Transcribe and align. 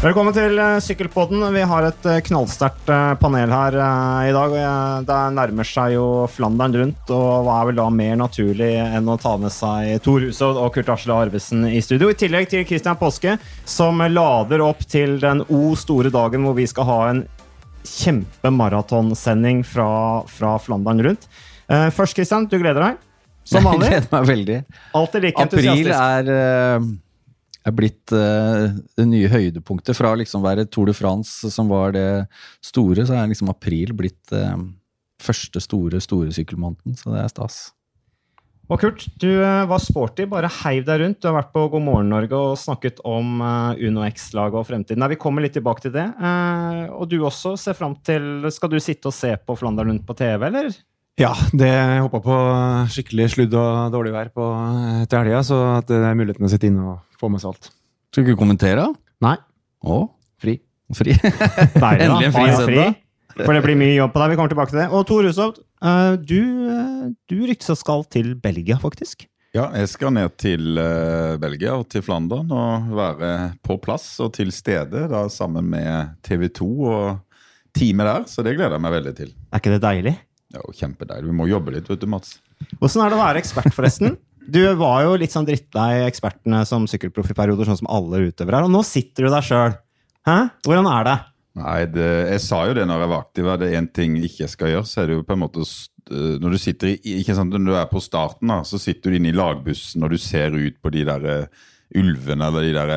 Velkommen 0.00 0.32
til 0.32 0.56
eh, 0.56 0.78
Sykkelpodden. 0.80 1.42
Vi 1.52 1.60
har 1.68 1.84
et 1.84 2.06
eh, 2.08 2.22
knallsterkt 2.24 2.88
eh, 2.88 3.10
panel 3.20 3.50
her 3.52 3.74
i 4.24 4.30
dag. 4.32 4.54
Det 5.04 5.16
nærmer 5.36 5.66
seg 5.68 5.92
jo 5.92 6.04
Flandern 6.32 6.72
rundt, 6.72 7.10
og 7.12 7.44
hva 7.44 7.58
er 7.58 7.68
vel 7.68 7.76
da 7.76 7.88
mer 7.92 8.14
naturlig 8.16 8.70
enn 8.80 9.10
å 9.12 9.18
ta 9.20 9.34
med 9.36 9.52
seg 9.52 10.00
Tor 10.00 10.24
Hushovd 10.24 10.56
og 10.62 10.70
Kurt 10.72 10.88
Asle 10.94 11.18
Arvesen 11.26 11.66
i 11.68 11.82
studio? 11.84 12.08
I 12.08 12.16
tillegg 12.16 12.48
til 12.48 12.64
Christian 12.64 12.96
Påske, 12.96 13.34
som 13.68 14.00
lader 14.00 14.64
opp 14.64 14.80
til 14.88 15.18
den 15.20 15.44
o 15.52 15.76
store 15.76 16.08
dagen 16.14 16.48
hvor 16.48 16.56
vi 16.56 16.64
skal 16.72 16.88
ha 16.88 16.98
en 17.10 17.22
kjempemaratonsending 17.84 19.60
fra, 19.68 19.90
fra 20.32 20.54
Flandern 20.64 21.04
rundt. 21.10 21.28
Først, 21.68 22.16
Christian, 22.16 22.48
du 22.48 22.56
gleder 22.56 22.88
deg? 22.88 23.04
Som 23.44 23.64
vanlig? 23.68 23.92
Jeg 23.92 23.98
gleder 23.98 24.16
meg 24.16 24.32
veldig. 24.32 24.58
Alltid 24.96 25.28
like 25.28 25.48
entusiastisk. 25.48 25.92
April 25.92 26.34
er 26.40 26.90
er 27.66 27.74
blitt 27.76 28.12
uh, 28.14 28.70
det 28.96 29.06
nye 29.08 29.30
høydepunktet. 29.30 29.96
Fra 29.96 30.14
liksom 30.18 30.44
være 30.44 30.68
Tour 30.72 30.90
de 30.90 30.96
France, 30.96 31.50
som 31.52 31.70
var 31.70 31.94
det 31.96 32.06
store, 32.64 33.04
så 33.06 33.18
er 33.18 33.30
liksom 33.30 33.52
april 33.52 33.92
blitt 33.96 34.32
uh, 34.34 34.56
første 35.20 35.62
store, 35.62 36.00
store 36.02 36.32
sykkelmåneden. 36.36 36.96
Så 36.98 37.12
det 37.12 37.20
er 37.24 37.30
stas. 37.32 37.60
Og 38.70 38.78
Kurt, 38.78 39.08
du 39.18 39.28
uh, 39.42 39.66
var 39.68 39.82
sporty, 39.82 40.28
bare 40.30 40.50
heiv 40.60 40.86
deg 40.86 41.02
rundt. 41.02 41.20
Du 41.20 41.28
har 41.28 41.40
vært 41.40 41.52
på 41.52 41.66
God 41.72 41.84
morgen 41.84 42.12
Norge 42.12 42.38
og 42.38 42.60
snakket 42.60 43.02
om 43.04 43.42
Uno 43.42 44.06
X-laget 44.06 44.60
og 44.62 44.68
fremtiden. 44.68 45.02
Nei, 45.02 45.12
Vi 45.16 45.20
kommer 45.20 45.44
litt 45.44 45.58
tilbake 45.58 45.84
til 45.84 45.96
det. 45.96 46.06
og 46.94 47.08
du 47.10 47.18
også 47.20 47.56
ser 47.58 47.76
fram 47.76 47.98
til 48.06 48.46
Skal 48.54 48.70
du 48.72 48.78
sitte 48.80 49.10
og 49.10 49.16
se 49.16 49.34
på 49.36 49.58
Flandern 49.58 49.92
rundt 49.92 50.06
på 50.06 50.16
TV, 50.16 50.46
eller? 50.48 50.72
Ja, 51.18 51.34
det 51.52 51.72
hoppa 52.00 52.20
på 52.24 52.36
skikkelig 52.94 53.26
sludd 53.34 53.54
og 53.58 53.92
dårlig 53.92 54.14
vær 54.14 54.30
på, 54.32 54.46
til 55.10 55.18
helga, 55.18 55.42
så 55.44 55.58
det 55.88 55.98
er 55.98 56.16
muligheten 56.16 56.46
å 56.46 56.50
sitte 56.52 56.70
inne 56.70 56.86
og 56.94 57.20
få 57.20 57.28
med 57.32 57.42
seg 57.42 57.52
alt. 57.52 57.70
Skal 58.10 58.24
du 58.24 58.30
ikke 58.30 58.40
kommentere? 58.40 58.86
Nei. 59.22 59.36
Å? 59.84 60.00
Fri. 60.40 60.56
Fri. 60.96 61.14
Endelig 61.76 62.30
en 62.30 62.34
fri 62.34 62.46
søndag. 62.56 63.00
For 63.38 63.54
det 63.54 63.62
blir 63.64 63.78
mye 63.78 63.94
jobb 63.94 64.14
på 64.14 64.22
deg. 64.22 64.32
Vi 64.32 64.38
kommer 64.40 64.52
tilbake 64.52 64.72
til 64.72 64.80
det. 64.82 64.86
Og 64.90 65.04
Tor 65.08 65.26
Hushovd, 65.28 65.60
eh, 65.86 66.14
du, 66.18 66.40
eh, 66.74 67.04
du 67.30 67.36
ryktes 67.48 67.84
skal 67.84 68.02
til 68.12 68.32
Belgia, 68.40 68.78
faktisk. 68.82 69.26
Ja, 69.54 69.66
jeg 69.74 69.88
skal 69.90 70.12
ned 70.14 70.36
til 70.38 70.78
uh, 70.78 71.34
Belgia 71.42 71.72
og 71.74 71.88
til 71.90 72.04
Flandern 72.06 72.52
og 72.54 72.92
være 72.94 73.30
på 73.66 73.74
plass 73.82 74.12
og 74.22 74.30
til 74.36 74.52
stede 74.54 75.08
da, 75.10 75.24
sammen 75.26 75.66
med 75.72 76.12
TV 76.22 76.46
2 76.54 76.68
og 76.86 77.40
teamet 77.74 78.06
der. 78.06 78.28
Så 78.30 78.44
det 78.46 78.54
gleder 78.54 78.76
jeg 78.78 78.84
meg 78.84 78.94
veldig 78.94 79.14
til. 79.18 79.32
Er 79.50 79.62
ikke 79.62 79.72
det 79.74 79.82
deilig? 79.82 80.14
Ja, 80.54 80.64
Kjempedeilig. 80.74 81.28
Vi 81.30 81.36
må 81.36 81.46
jobbe 81.50 81.74
litt, 81.74 81.88
vet 81.90 82.02
du, 82.02 82.08
Mats. 82.10 82.38
Hvordan 82.78 83.04
er 83.04 83.12
det 83.12 83.18
å 83.18 83.22
være 83.22 83.42
ekspert, 83.44 83.72
forresten? 83.76 84.18
Du 84.50 84.58
var 84.80 85.04
jo 85.04 85.12
litt 85.20 85.30
sånn 85.30 85.44
drittlei 85.46 86.00
ekspertene 86.08 86.64
som 86.66 86.86
sykkelprofiperioder, 86.90 87.68
sånn 87.68 87.82
som 87.82 87.90
alle 87.92 88.22
utøvere 88.24 88.58
er. 88.58 88.66
Og 88.66 88.72
nå 88.72 88.80
sitter 88.82 89.28
du 89.28 89.30
der 89.30 89.44
sjøl. 89.46 89.76
Hvordan 90.26 90.88
er 90.90 91.06
det? 91.06 91.14
Nei, 91.60 91.78
det, 91.92 92.08
Jeg 92.32 92.42
sa 92.44 92.60
jo 92.66 92.74
det 92.74 92.86
når 92.88 93.04
jeg 93.04 93.10
var 93.12 93.22
aktiv. 93.22 93.46
Er 93.46 93.60
det 93.60 93.70
én 93.78 93.88
ting 93.94 94.16
jeg 94.18 94.30
ikke 94.30 94.48
skal 94.50 94.72
gjøre, 94.72 94.88
så 94.88 95.02
er 95.02 95.10
det 95.10 95.18
jo 95.18 95.26
på 95.28 95.36
en 95.36 95.42
måte 95.44 95.62
eh, 95.62 96.34
Når 96.42 96.56
du 96.56 96.58
sitter 96.62 96.92
i, 96.96 97.14
sant, 97.28 97.54
når 97.54 97.68
du 97.68 97.76
er 97.78 97.90
på 97.92 98.02
starten, 98.02 98.50
da, 98.50 98.60
så 98.66 98.80
sitter 98.80 99.12
du 99.12 99.20
inne 99.20 99.30
i 99.30 99.36
lagbussen 99.36 100.06
og 100.06 100.14
du 100.14 100.18
ser 100.18 100.56
ut 100.56 100.80
på 100.82 100.94
de 100.94 101.04
der 101.06 101.28
uh, 101.44 101.68
ulvene 102.00 102.50
eller 102.50 102.66
de 102.66 102.74
der 102.74 102.94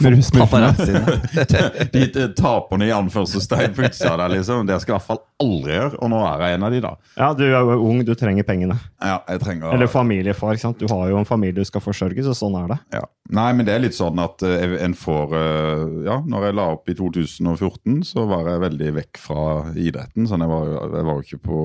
Paparazziene. 0.00 1.18
de 1.94 2.26
taperne 2.34 2.88
i 2.88 2.92
anførselstegn 2.94 3.74
på 3.76 3.84
utsida 3.86 4.16
der, 4.18 4.32
liksom. 4.34 4.66
Det 4.66 4.80
skal 4.82 4.94
jeg 4.94 4.96
i 4.96 4.98
hvert 4.98 5.06
fall 5.06 5.20
aldri 5.44 5.76
gjøre, 5.76 5.98
og 6.02 6.10
nå 6.10 6.22
er 6.26 6.42
jeg 6.42 6.56
en 6.56 6.66
av 6.66 6.74
de, 6.74 6.80
da. 6.82 6.92
Ja, 7.18 7.28
du 7.38 7.44
er 7.46 7.54
jo 7.54 7.76
ung, 7.86 8.00
du 8.06 8.14
trenger 8.18 8.46
pengene. 8.48 8.76
Ja, 8.98 9.20
jeg 9.30 9.42
trenger... 9.44 9.74
Eller 9.76 9.90
familiefar, 9.90 10.56
ikke 10.56 10.66
sant. 10.66 10.82
Du 10.82 10.90
har 10.90 11.12
jo 11.12 11.20
en 11.20 11.28
familie 11.28 11.56
du 11.60 11.68
skal 11.68 11.84
forsørge, 11.84 12.24
så 12.26 12.34
sånn 12.38 12.58
er 12.58 12.72
det. 12.74 12.80
Ja. 12.96 13.04
Nei, 13.34 13.46
men 13.56 13.68
det 13.68 13.76
er 13.76 13.84
litt 13.84 13.96
sånn 13.96 14.18
at 14.20 14.42
uh, 14.44 14.74
en 14.84 14.96
får 14.98 15.30
uh, 15.32 15.84
Ja, 16.04 16.18
når 16.28 16.48
jeg 16.48 16.58
la 16.58 16.66
opp 16.74 16.90
i 16.90 16.96
2014, 16.98 18.02
så 18.10 18.26
var 18.28 18.50
jeg 18.50 18.64
veldig 18.66 18.90
vekk 18.98 19.22
fra 19.22 19.46
idretten. 19.72 20.28
Sånn, 20.28 20.44
jeg 20.44 20.52
var, 20.52 20.74
jeg 20.98 21.08
var 21.08 21.22
ikke 21.22 21.40
på 21.46 21.62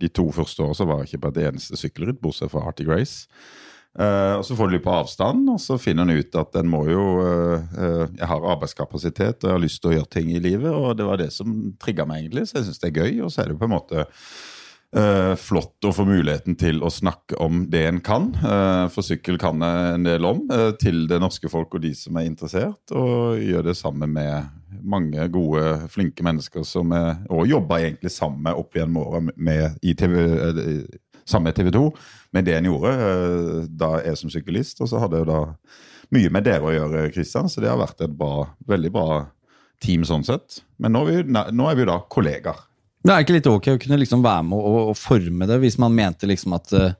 De 0.00 0.10
to 0.10 0.26
første 0.34 0.64
årene 0.64 0.80
så 0.80 0.88
var 0.88 1.02
jeg 1.02 1.12
ikke 1.12 1.24
på 1.26 1.34
et 1.34 1.44
eneste 1.50 1.78
sykkelritt, 1.78 2.20
bortsett 2.22 2.52
fra 2.52 2.64
Arctic 2.66 2.90
Race. 2.90 3.28
Uh, 3.96 4.36
og 4.36 4.44
Så 4.44 4.56
får 4.56 4.68
du 4.68 4.74
litt 4.76 4.84
på 4.84 4.92
avstand, 4.92 5.46
og 5.48 5.60
så 5.62 5.78
finner 5.80 6.04
en 6.04 6.20
ut 6.20 6.36
at 6.36 6.58
en 6.60 6.68
må 6.68 6.82
jo 6.90 7.04
uh, 7.24 7.62
uh, 7.78 8.02
Jeg 8.10 8.28
har 8.28 8.50
arbeidskapasitet 8.52 9.40
og 9.40 9.48
jeg 9.48 9.56
har 9.56 9.62
lyst 9.62 9.80
til 9.80 9.94
å 9.94 9.96
gjøre 9.96 10.12
ting 10.18 10.34
i 10.34 10.42
livet, 10.42 10.68
og 10.68 10.98
det 10.98 11.06
var 11.08 11.22
det 11.22 11.30
som 11.32 11.54
trigga 11.80 12.04
meg, 12.08 12.26
egentlig. 12.26 12.44
Så 12.50 12.58
jeg 12.58 12.68
syns 12.68 12.82
det 12.82 12.90
er 12.90 13.00
gøy. 13.00 13.24
Og 13.24 13.32
så 13.32 13.42
er 13.42 13.50
det 13.50 13.58
på 13.60 13.68
en 13.68 13.76
måte 13.76 14.06
flott 15.42 15.84
å 15.84 15.90
få 15.92 16.06
muligheten 16.08 16.54
til 16.56 16.78
å 16.86 16.88
snakke 16.94 17.36
om 17.42 17.64
det 17.68 17.82
en 17.84 17.98
kan. 18.00 18.30
for 18.94 19.04
sykkel 19.04 19.36
kan 19.36 19.60
jeg 19.60 19.96
en 19.96 20.06
del 20.06 20.24
om. 20.24 20.44
til 20.80 21.02
det 21.10 21.18
norske 21.20 21.50
folk 21.52 21.74
og 21.74 21.82
de 21.82 21.90
som 21.98 22.16
er 22.16 22.28
interessert. 22.30 22.94
Og 22.94 23.42
gjør 23.42 23.66
det 23.66 23.74
sammen 23.76 24.14
med 24.14 24.46
mange 24.86 25.26
gode, 25.34 25.64
flinke 25.92 26.24
mennesker 26.24 26.64
som 26.64 26.94
er, 26.96 27.18
jobba 27.50 27.80
egentlig 27.82 28.12
sammen 28.14 28.54
opp 28.54 28.76
igjen 28.78 28.96
åra 29.00 29.20
i 29.82 29.94
TV, 29.98 30.16
sammen 31.26 31.50
med 31.50 31.58
TV 31.58 31.72
2 31.74 31.84
med 32.36 32.46
det 32.46 32.56
en 32.58 32.68
gjorde 32.70 32.92
eh, 32.94 33.64
da 33.68 33.96
jeg 34.04 34.20
som 34.20 34.32
syklist. 34.32 34.80
Og 34.82 34.90
så 34.90 35.00
hadde 35.02 35.20
jeg 35.20 35.28
da 35.30 35.40
mye 36.14 36.32
med 36.32 36.46
dere 36.46 36.68
å 36.68 36.74
gjøre, 36.74 37.08
Kristian, 37.14 37.50
så 37.50 37.62
det 37.62 37.70
har 37.70 37.80
vært 37.80 38.04
et 38.06 38.14
bra, 38.14 38.46
veldig 38.68 38.92
bra 38.94 39.08
team 39.82 40.06
sånn 40.08 40.24
sett. 40.26 40.60
Men 40.80 40.94
nå 40.96 41.04
er 41.06 41.24
vi, 41.24 41.24
nå 41.34 41.70
er 41.70 41.78
vi 41.78 41.88
da 41.88 41.98
kollegaer. 42.12 42.62
Det 43.06 43.14
er 43.14 43.22
ikke 43.22 43.36
litt 43.36 43.48
ok 43.50 43.68
å 43.70 43.80
kunne 43.82 44.00
liksom 44.00 44.22
være 44.24 44.46
med 44.48 44.58
og, 44.58 44.78
og, 44.90 44.96
forme 44.98 45.46
det, 45.46 45.60
hvis 45.62 45.76
man 45.78 45.94
mente 45.94 46.26
liksom 46.26 46.56
at 46.56 46.72
uh, 46.74 46.94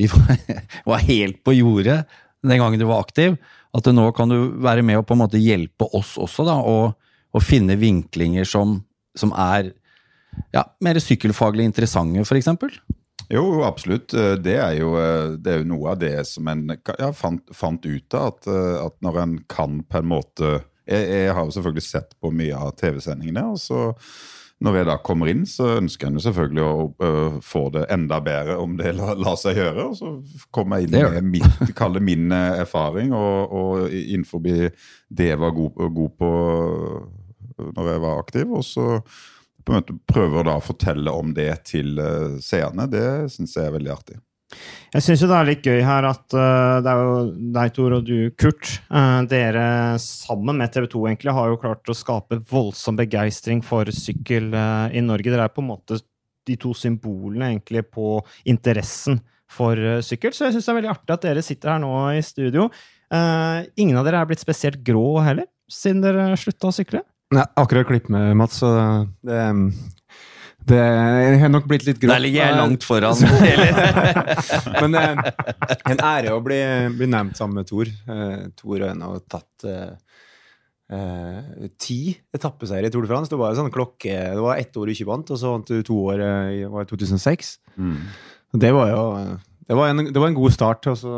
vi 0.00 0.08
var 0.88 1.02
helt 1.04 1.42
på 1.44 1.52
jordet 1.58 1.98
den 2.40 2.62
gangen 2.62 2.80
du 2.80 2.86
var 2.88 3.02
aktiv? 3.04 3.36
At 3.76 3.86
nå 3.92 4.06
kan 4.16 4.32
du 4.32 4.38
være 4.64 4.84
med 4.86 5.02
og 5.02 5.04
på 5.08 5.14
en 5.14 5.20
måte 5.20 5.40
hjelpe 5.40 5.86
oss 5.96 6.14
også, 6.20 6.46
da, 6.48 6.56
og, 6.64 6.96
og 7.36 7.44
finne 7.44 7.76
vinklinger 7.78 8.48
som, 8.48 8.78
som 9.18 9.34
er 9.36 9.74
ja, 10.54 10.64
mer 10.82 10.98
sykkelfaglig 11.02 11.68
interessante, 11.68 12.24
f.eks.? 12.24 12.80
Jo, 13.30 13.62
absolutt. 13.62 14.14
Eh, 14.14 14.34
det 14.42 14.56
er 14.58 14.74
jo, 14.80 14.96
eh, 14.98 15.36
det 15.38 15.52
er 15.52 15.62
jo 15.62 15.70
noe 15.70 15.92
av 15.92 16.00
det 16.02 16.16
som 16.26 16.48
en 16.50 16.66
ja, 16.74 17.12
fant, 17.14 17.46
fant, 17.54 17.86
ut 17.86 18.18
av. 18.18 18.34
At, 18.34 18.50
eh, 18.50 18.76
at, 18.82 18.98
når 19.06 19.22
en 19.22 19.38
kan 19.50 19.80
på 19.86 20.02
en 20.02 20.10
måte 20.10 20.58
jeg, 20.90 21.06
jeg 21.06 21.34
har 21.36 21.46
jo 21.46 21.54
selvfølgelig 21.54 21.86
sett 21.86 22.16
på 22.18 22.32
mye 22.34 22.58
av 22.58 22.74
TV-sendingene. 22.80 23.46
og 23.52 23.62
så 23.62 23.92
når 24.60 24.76
jeg 24.76 24.86
da 24.90 24.96
kommer 25.00 25.30
inn, 25.30 25.46
så 25.48 25.78
ønsker 25.78 26.10
jo 26.12 26.20
selvfølgelig 26.20 26.64
å 26.66 26.72
uh, 27.00 27.36
få 27.40 27.62
det 27.72 27.86
enda 27.94 28.18
bedre 28.20 28.58
om 28.60 28.74
det 28.76 28.90
lar 28.92 29.16
la 29.16 29.32
seg 29.40 29.56
gjøre. 29.56 29.86
Og 29.88 29.94
så 29.96 30.10
kommer 30.52 30.82
jeg 30.82 30.90
inn 30.90 31.30
med 31.30 31.72
kalle 31.78 32.02
min 32.04 32.28
erfaring 32.34 33.14
og, 33.16 33.54
og 33.56 33.94
innenfor 33.96 34.44
det 34.44 35.30
jeg 35.30 35.40
var 35.40 35.56
god, 35.56 35.80
god 35.96 36.12
på 36.20 36.32
når 37.78 37.88
jeg 37.94 38.04
var 38.04 38.20
aktiv. 38.20 38.52
Og 38.52 38.66
så 38.68 38.90
på 39.64 39.72
en 39.72 39.80
måte 39.80 39.96
prøver 40.08 40.46
da 40.48 40.56
å 40.58 40.64
fortelle 40.64 41.12
om 41.14 41.32
det 41.36 41.52
til 41.70 41.98
uh, 42.00 42.40
seerne, 42.42 42.88
det 42.90 43.06
syns 43.34 43.56
jeg 43.56 43.68
er 43.68 43.76
veldig 43.76 43.94
artig. 43.94 44.18
Jeg 44.90 45.04
syns 45.06 45.22
det 45.22 45.36
er 45.36 45.46
litt 45.46 45.66
gøy 45.66 45.80
her 45.86 46.06
at 46.08 46.34
uh, 46.34 46.80
det 46.82 46.92
er 46.92 47.02
jo 47.04 47.16
deg, 47.54 47.72
Tor, 47.76 47.96
og 47.98 48.06
du, 48.08 48.16
Kurt. 48.40 48.72
Uh, 48.90 49.22
dere 49.30 49.64
sammen 50.02 50.58
med 50.58 50.72
TV 50.74 50.88
2 50.90 51.04
egentlig 51.12 51.34
har 51.36 51.52
jo 51.52 51.60
klart 51.62 51.92
å 51.92 51.96
skape 51.96 52.40
voldsom 52.50 52.98
begeistring 52.98 53.62
for 53.66 53.90
sykkel 53.94 54.50
i 54.50 55.04
Norge. 55.04 55.30
Dere 55.30 55.46
er 55.46 55.54
på 55.54 55.64
en 55.64 55.70
måte 55.70 56.00
de 56.48 56.56
to 56.58 56.72
symbolene 56.74 57.52
egentlig 57.52 57.84
på 57.92 58.16
interessen 58.48 59.20
for 59.50 59.78
sykkel. 60.06 60.34
Så 60.34 60.46
jeg 60.46 60.56
syns 60.56 60.66
det 60.66 60.72
er 60.72 60.80
veldig 60.80 60.92
artig 60.94 61.14
at 61.14 61.26
dere 61.26 61.44
sitter 61.44 61.74
her 61.74 61.80
nå 61.82 61.94
i 62.14 62.22
studio. 62.24 62.68
ingen 63.76 63.98
av 63.98 64.06
dere 64.06 64.20
er 64.22 64.28
blitt 64.30 64.42
spesielt 64.42 64.78
grå 64.86 65.18
heller, 65.26 65.46
siden 65.70 66.02
dere 66.04 66.28
slutta 66.38 66.70
å 66.70 66.74
sykle? 66.74 67.02
Nei, 67.30 67.46
akkurat 67.62 67.86
klipp 67.86 68.08
med 68.10 68.34
Mats, 68.38 68.58
så 68.58 68.70
det, 69.22 69.38
det 70.66 70.80
har 71.40 71.50
nok 71.52 71.66
blitt 71.70 71.86
litt 71.86 72.00
grått. 72.00 72.12
Der 72.12 72.22
ligger 72.22 72.42
jeg 72.42 72.58
langt 72.58 72.86
foran. 72.86 73.20
Men 74.82 74.96
eh, 74.98 75.20
en 75.92 76.02
ære 76.04 76.34
å 76.34 76.40
bli, 76.44 76.60
bli, 76.98 77.08
nevnt 77.10 77.38
sammen 77.38 77.60
med 77.60 77.68
Tor. 77.70 77.88
Eh, 77.88 78.48
Tor 78.58 78.84
har 78.88 79.20
tatt 79.30 79.66
eh, 79.70 79.92
eh, 80.96 81.68
ti 81.80 82.00
etappeseiere 82.34 82.90
i 82.90 82.94
Tour 82.94 83.06
de 83.06 83.12
France. 83.12 83.32
Det 83.32 83.38
var, 83.40 83.54
sånn 83.58 83.72
klokke, 83.74 84.16
det 84.34 84.42
var 84.44 84.60
ett 84.60 84.76
år 84.76 84.90
du 84.90 84.94
ikke 84.96 85.08
vant, 85.12 85.30
og 85.30 85.40
så 85.40 85.54
vant 85.54 85.70
du 85.70 85.86
to 85.86 86.00
år 86.12 86.24
i 86.50 86.66
2006. 86.92 87.54
Mm. 87.78 87.96
Det 88.60 88.74
var 88.74 88.90
jo 88.90 89.04
det 89.70 89.78
var, 89.78 89.92
en, 89.92 90.02
det 90.10 90.18
var, 90.18 90.26
en, 90.32 90.38
god 90.38 90.50
start, 90.50 90.90
og 90.90 90.98
så 90.98 91.14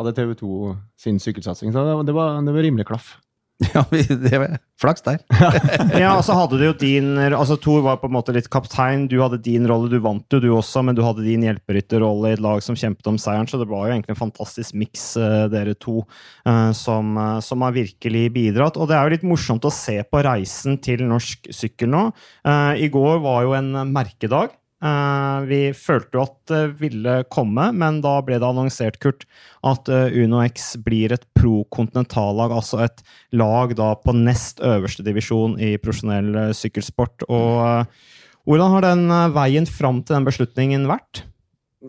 hadde 0.00 0.14
TV 0.16 0.32
2 0.40 0.72
sin 0.96 1.20
sykkelsatsing. 1.20 1.74
Så 1.74 1.84
det 2.08 2.16
var, 2.16 2.40
det 2.40 2.56
var 2.56 2.64
rimelig 2.64 2.88
klaff. 2.88 3.18
Ja, 3.74 3.84
det 3.90 4.38
var 4.38 4.56
flaks 4.80 5.04
der. 5.06 5.18
ja, 6.02 6.12
og 6.16 6.24
så 6.26 6.34
hadde 6.36 6.58
du 6.58 6.64
jo 6.66 6.72
din 6.78 7.14
altså 7.20 7.56
Thor 7.60 7.82
var 7.84 8.00
på 8.00 8.08
en 8.10 8.14
måte 8.16 8.34
litt 8.34 8.48
kaptein. 8.52 9.06
Du 9.10 9.18
hadde 9.22 9.38
din 9.44 9.66
rolle. 9.70 9.90
Du 9.92 10.00
vant 10.02 10.26
jo, 10.34 10.40
du 10.42 10.48
også, 10.56 10.82
men 10.86 10.96
du 10.98 11.02
hadde 11.04 11.24
din 11.26 11.44
hjelperytterrolle 11.46 12.32
i 12.32 12.36
et 12.36 12.42
lag 12.42 12.62
som 12.64 12.78
kjempet 12.78 13.06
om 13.10 13.20
seieren. 13.20 13.48
Så 13.50 13.60
det 13.60 13.68
var 13.70 13.86
jo 13.86 13.94
egentlig 13.94 14.16
en 14.16 14.22
fantastisk 14.22 14.76
miks, 14.78 15.04
uh, 15.20 15.46
dere 15.52 15.76
to, 15.78 16.02
uh, 16.48 16.72
som, 16.76 17.14
uh, 17.18 17.38
som, 17.44 17.62
har 17.62 17.76
virkelig 17.76 18.24
bidratt. 18.34 18.80
Og 18.80 18.90
det 18.90 18.98
er 18.98 19.06
jo 19.06 19.14
litt 19.16 19.28
morsomt 19.28 19.68
å 19.68 19.74
se 19.74 20.00
på 20.02 20.24
reisen 20.26 20.80
til 20.82 21.04
norsk 21.06 21.52
sykkel 21.54 21.92
nå. 21.92 22.08
I 22.42 22.88
går 22.92 23.22
var 23.22 23.46
jo 23.46 23.54
en 23.56 23.70
merkedag. 23.92 24.56
Eh, 24.82 25.44
vi 25.46 25.60
følte 25.78 26.18
jo 26.18 26.24
at 26.24 26.38
det 26.50 26.62
ville 26.80 27.20
komme, 27.30 27.68
men 27.76 28.00
da 28.02 28.16
ble 28.26 28.40
det 28.42 28.48
annonsert, 28.48 28.98
Kurt, 29.02 29.26
at 29.62 29.86
UnoX 29.86 30.72
Uno 30.74 30.82
blir 30.88 31.14
et 31.14 31.26
pro-kontinentallag, 31.38 32.54
altså 32.56 32.80
et 32.88 33.04
lag 33.38 33.76
da 33.78 33.92
på 33.94 34.14
nest 34.16 34.58
øverste 34.66 35.04
divisjon 35.06 35.54
i 35.62 35.76
profesjonell 35.78 36.32
eh, 36.48 36.54
sykkelsport. 36.56 37.28
Og 37.30 37.60
eh, 37.62 38.08
hvordan 38.48 38.74
har 38.74 38.88
den 38.88 39.04
eh, 39.06 39.28
veien 39.36 39.70
fram 39.70 40.02
til 40.02 40.18
den 40.18 40.26
beslutningen 40.26 40.88
vært? 40.90 41.22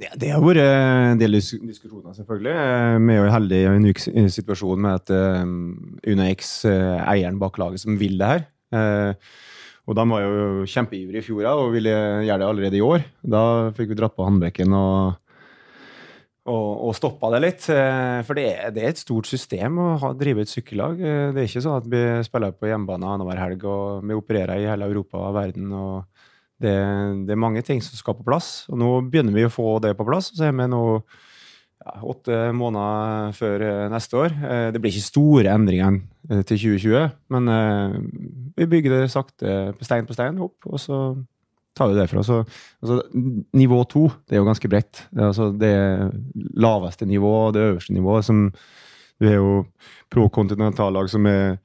Ja, 0.01 0.13
det 0.17 0.29
har 0.33 0.41
vært 0.41 0.61
en 0.61 1.19
del 1.21 1.37
diskusjoner, 1.37 2.13
selvfølgelig. 2.13 2.53
Eh, 2.53 2.99
Vi 3.07 3.15
er 3.15 3.23
jo 3.23 3.33
heldige 3.39 3.65
i 3.65 3.71
en 3.71 3.81
unik 3.87 4.05
situasjon 4.37 4.85
med 4.85 5.01
at 5.01 5.17
UnoX, 6.13 6.53
eieren 6.69 7.41
bak 7.41 7.57
laget, 7.61 7.81
som 7.81 7.97
vil 7.97 8.21
det 8.21 8.29
her. 8.35 8.47
Og 9.83 9.97
de 9.97 10.05
var 10.07 10.23
jo 10.23 10.63
kjempeivrige 10.69 11.19
i 11.19 11.25
fjor 11.25 11.49
og 11.49 11.73
ville 11.73 11.91
gjøre 12.23 12.39
det 12.39 12.47
allerede 12.47 12.79
i 12.79 12.85
år. 12.85 13.03
Da 13.19 13.43
fikk 13.75 13.91
vi 13.91 13.97
dratt 13.99 14.15
på 14.15 14.23
håndbekken 14.23 14.71
og, 14.77 15.17
og, 16.47 16.69
og 16.87 16.95
stoppa 16.95 17.33
det 17.33 17.41
litt. 17.43 17.65
Eh, 17.73 18.21
for 18.23 18.39
det 18.39 18.45
er, 18.53 18.71
det 18.75 18.85
er 18.85 18.93
et 18.93 19.01
stort 19.01 19.27
system 19.27 19.81
å 19.83 19.89
ha, 19.99 20.13
drive 20.15 20.45
et 20.45 20.53
sykkellag. 20.53 21.03
Eh, 21.03 21.25
Det 21.35 21.43
er 21.43 21.49
ikke 21.49 21.65
sånn 21.65 21.81
at 21.81 21.89
vi 21.91 22.03
spiller 22.23 22.55
på 22.55 22.71
hjemmebane 22.71 23.09
annenhver 23.11 23.43
helg, 23.43 23.67
og 23.67 24.07
vi 24.07 24.15
opererer 24.15 24.63
i 24.63 24.69
hele 24.71 24.87
Europa 24.87 25.19
og 25.19 25.35
verden. 25.35 25.67
og 25.75 26.23
det, 26.63 26.73
det 27.27 27.35
er 27.35 27.43
mange 27.43 27.63
ting 27.67 27.83
som 27.83 27.99
skal 27.99 28.15
på 28.15 28.23
plass, 28.23 28.63
og 28.71 28.79
nå 28.79 28.89
begynner 29.11 29.35
vi 29.35 29.43
å 29.43 29.51
få 29.51 29.81
det 29.83 29.97
på 29.99 30.07
plass. 30.07 30.31
Så 30.31 30.47
er 30.47 30.55
vi 30.55 30.69
nå 30.71 30.83
ja, 31.83 31.97
åtte 32.07 32.39
måneder 32.55 33.35
før 33.37 33.65
eh, 33.67 33.83
neste 33.91 34.19
år. 34.19 34.33
Eh, 34.47 34.67
Det 34.73 34.81
blir 34.81 34.93
ikke 34.93 35.09
store 35.09 35.53
endringer 35.53 35.99
eh, 36.29 36.41
til 36.47 36.57
2020, 36.77 37.11
men 37.35 37.51
vi 38.57 38.69
bygger 38.69 38.97
det 38.97 39.11
sakte 39.11 39.73
stein 39.83 40.07
på 40.07 40.15
stein 40.15 40.39
opp, 40.43 40.57
og 40.69 40.79
så 40.79 41.03
tar 41.75 41.89
vi 41.89 41.97
det 41.97 42.03
derfra. 42.03 42.23
Så, 42.23 42.43
altså, 42.83 42.99
nivå 43.57 43.81
to 43.89 44.07
det 44.29 44.37
er 44.37 44.43
jo 44.43 44.49
ganske 44.49 44.69
bredt. 44.69 45.07
Det 45.11 45.25
altså 45.31 45.49
det 45.57 45.73
laveste 46.53 47.07
nivået 47.09 47.47
og 47.47 47.55
det 47.55 47.63
øverste 47.69 47.95
nivået. 47.95 48.25
som 48.25 48.51
Vi 49.19 49.27
er 49.27 49.39
jo 49.39 49.63
pro-kontinentallag 50.11 51.09
som 51.09 51.25
er 51.25 51.57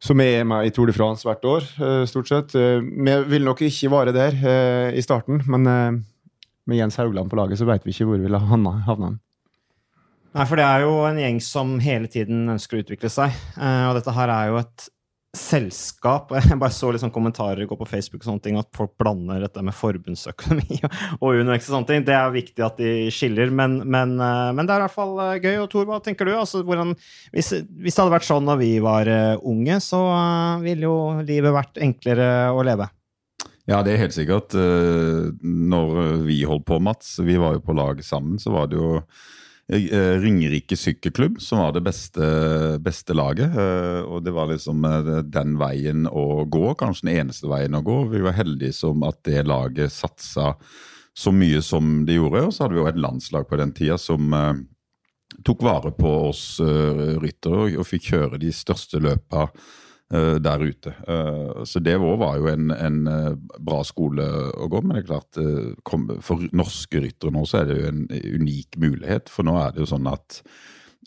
som 0.00 0.20
er 0.20 0.44
med 0.46 0.66
i 0.66 0.70
Tour 0.70 0.86
de 0.86 0.92
France 0.94 1.26
hvert 1.26 1.42
år, 1.42 1.64
stort 2.06 2.28
sett. 2.28 2.52
Vi 2.54 3.14
vil 3.26 3.42
nok 3.42 3.62
ikke 3.66 3.90
være 3.90 4.12
der 4.14 4.92
i 4.94 5.02
starten, 5.02 5.42
men 5.46 5.66
med 6.68 6.76
Jens 6.76 6.96
Haugland 6.96 7.30
på 7.30 7.36
laget 7.36 7.58
så 7.58 7.66
vet 7.66 7.82
vi 7.82 7.90
ikke 7.90 8.06
hvor 8.06 8.20
vi 8.20 8.28
vil 8.28 8.38
havne. 8.38 9.18
Nei, 10.36 10.44
for 10.44 10.60
det 10.60 10.66
er 10.66 10.84
jo 10.84 10.92
en 11.08 11.18
gjeng 11.18 11.40
som 11.40 11.74
hele 11.80 12.08
tiden 12.12 12.44
ønsker 12.52 12.78
å 12.78 12.84
utvikle 12.84 13.08
seg. 13.12 13.34
Eh, 13.56 13.84
og 13.88 13.96
dette 13.96 14.12
her 14.12 14.32
er 14.32 14.52
jo 14.52 14.60
et 14.60 14.88
selskap 15.38 16.30
Jeg 16.48 16.56
bare 16.56 16.72
så 16.72 16.88
sånn 16.98 17.12
kommentarer 17.12 17.66
gå 17.68 17.76
på 17.76 17.86
Facebook 17.86 18.22
og 18.22 18.30
sånne 18.30 18.42
ting, 18.46 18.56
at 18.58 18.70
folk 18.74 18.94
blander 18.98 19.42
dette 19.44 19.60
med 19.62 19.76
forbundsøkonomi 19.76 20.78
og 21.22 21.40
UnoX 21.40 21.68
og 21.68 21.74
sånne 21.76 21.88
ting. 21.90 22.04
Det 22.04 22.16
er 22.16 22.34
viktig 22.34 22.64
at 22.64 22.80
de 22.80 22.92
skiller, 23.14 23.52
men, 23.54 23.78
men, 23.88 24.16
eh, 24.20 24.50
men 24.52 24.68
det 24.68 24.74
er 24.74 24.82
i 24.82 24.86
hvert 24.86 24.98
fall 24.98 25.16
eh, 25.24 25.40
gøy. 25.40 25.54
Og 25.62 25.72
Tor, 25.72 25.88
hva 25.88 26.02
tenker 26.04 26.28
du? 26.28 26.34
Altså, 26.36 26.60
hvordan, 26.66 26.92
hvis, 27.32 27.54
hvis 27.80 27.96
det 27.96 28.04
hadde 28.04 28.16
vært 28.18 28.28
sånn 28.28 28.52
da 28.52 28.58
vi 28.60 28.74
var 28.84 29.08
unge, 29.38 29.80
så 29.84 30.02
ville 30.64 30.88
jo 30.90 30.98
livet 31.22 31.56
vært 31.56 31.80
enklere 31.88 32.28
å 32.52 32.64
leve. 32.68 32.90
Ja, 33.68 33.80
det 33.84 33.94
er 33.94 34.04
helt 34.06 34.16
sikkert. 34.16 34.54
Når 34.56 36.22
vi 36.24 36.38
holdt 36.48 36.68
på, 36.68 36.78
Mats, 36.80 37.18
vi 37.20 37.36
var 37.40 37.56
jo 37.56 37.64
på 37.64 37.76
lag 37.76 38.00
sammen, 38.04 38.40
så 38.40 38.52
var 38.54 38.70
det 38.70 38.80
jo 38.80 38.94
Ringerike 39.68 40.76
sykkelklubb 40.80 41.42
som 41.44 41.58
var 41.60 41.74
det 41.76 41.82
beste, 41.84 42.28
beste 42.80 43.12
laget. 43.12 43.52
eh, 43.52 44.00
Og 44.00 44.22
det 44.24 44.32
var 44.32 44.48
liksom 44.48 44.84
eh, 44.84 45.10
den 45.28 45.58
veien 45.60 46.06
å 46.08 46.44
gå, 46.48 46.72
kanskje 46.74 47.08
den 47.08 47.18
eneste 47.20 47.50
veien 47.50 47.76
å 47.76 47.82
gå. 47.84 47.98
Vi 48.08 48.22
var 48.24 48.38
heldige 48.38 48.72
som 48.72 49.04
at 49.04 49.20
det 49.28 49.44
laget 49.44 49.92
satsa 49.92 50.54
så 51.18 51.32
mye 51.34 51.60
som 51.62 52.06
det 52.08 52.16
gjorde. 52.16 52.46
Og 52.46 52.54
så 52.54 52.64
hadde 52.64 52.78
vi 52.78 52.80
jo 52.80 52.88
et 52.88 53.02
landslag 53.02 53.48
på 53.48 53.60
den 53.60 53.74
tida 53.76 53.98
som 54.00 54.32
eh, 54.32 54.54
tok 55.44 55.62
vare 55.62 55.92
på 55.92 56.14
oss 56.30 56.60
ryttere 57.20 57.68
og, 57.76 57.84
fikk 57.86 58.08
kjøre 58.14 58.40
de 58.40 58.48
største 58.56 59.02
løpa 59.04 59.50
eh, 59.50 59.68
der 60.08 60.62
ute. 60.64 60.94
Eh, 61.04 61.64
så 61.68 61.82
det 61.84 61.98
òg 62.00 62.14
var 62.22 62.38
jo 62.40 62.48
en, 62.48 62.70
en 62.72 62.98
eh, 63.12 63.34
bra 63.60 63.82
skole 63.84 64.24
å 64.56 64.68
gå, 64.72 64.80
men 64.80 64.96
det 64.96 65.02
er 65.02 65.10
klart 65.10 65.40
eh, 65.42 66.16
for 66.24 66.46
norske 66.56 67.02
ryttere 67.04 67.34
nå 67.34 67.44
så 67.44 67.60
er 67.60 67.68
det 67.68 67.76
jo 67.76 67.90
en 67.90 68.02
unik 68.40 68.80
mulighet. 68.80 69.28
For 69.28 69.44
nå 69.44 69.58
er 69.60 69.74
det 69.74 69.84
jo 69.84 69.90
sånn 69.92 70.08
at 70.08 70.40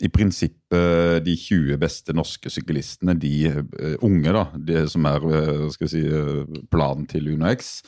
i 0.02 0.08
prinsippet 0.10 1.22
de 1.26 1.34
20 1.36 1.78
beste 1.82 2.14
norske 2.16 2.50
syklistene, 2.50 3.14
de 3.18 3.34
eh, 3.50 3.94
unge, 4.02 4.32
da, 4.34 4.46
de 4.56 4.86
som 4.90 5.06
er 5.10 5.26
eh, 5.28 5.66
skal 5.74 5.90
si, 5.92 6.02
eh, 6.06 6.58
planen 6.72 7.06
til 7.10 7.34
UnoX, 7.34 7.80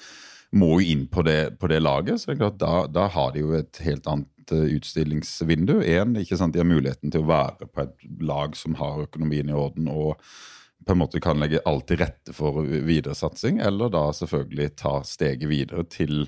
må 0.54 0.76
jo 0.76 0.92
inn 0.94 1.06
på 1.10 1.24
det, 1.26 1.56
på 1.58 1.70
det 1.70 1.80
laget. 1.82 2.20
Så 2.20 2.30
det 2.30 2.36
er 2.36 2.42
klart, 2.44 2.60
da, 2.60 2.74
da 2.90 3.08
har 3.10 3.32
de 3.34 3.42
jo 3.42 3.54
et 3.58 3.80
helt 3.86 4.06
annet 4.10 4.54
eh, 4.54 4.76
utstillingsvindu. 4.76 5.78
En, 5.96 6.18
ikke 6.20 6.38
sant, 6.38 6.54
De 6.54 6.62
har 6.62 6.68
muligheten 6.68 7.14
til 7.14 7.24
å 7.24 7.30
være 7.32 7.70
på 7.70 7.86
et 7.86 8.06
lag 8.22 8.54
som 8.58 8.76
har 8.78 9.06
økonomien 9.08 9.50
i 9.50 9.56
orden 9.56 9.90
og 9.90 10.20
på 10.84 10.94
en 10.94 11.00
måte 11.00 11.20
kan 11.22 11.40
legge 11.40 11.62
alt 11.68 11.86
til 11.88 12.00
rette 12.02 12.34
for 12.36 12.62
videre 12.64 13.16
satsing, 13.18 13.60
eller 13.64 13.92
da 13.92 14.06
selvfølgelig 14.14 14.70
ta 14.80 14.98
steget 15.06 15.48
videre 15.50 15.84
til 15.90 16.26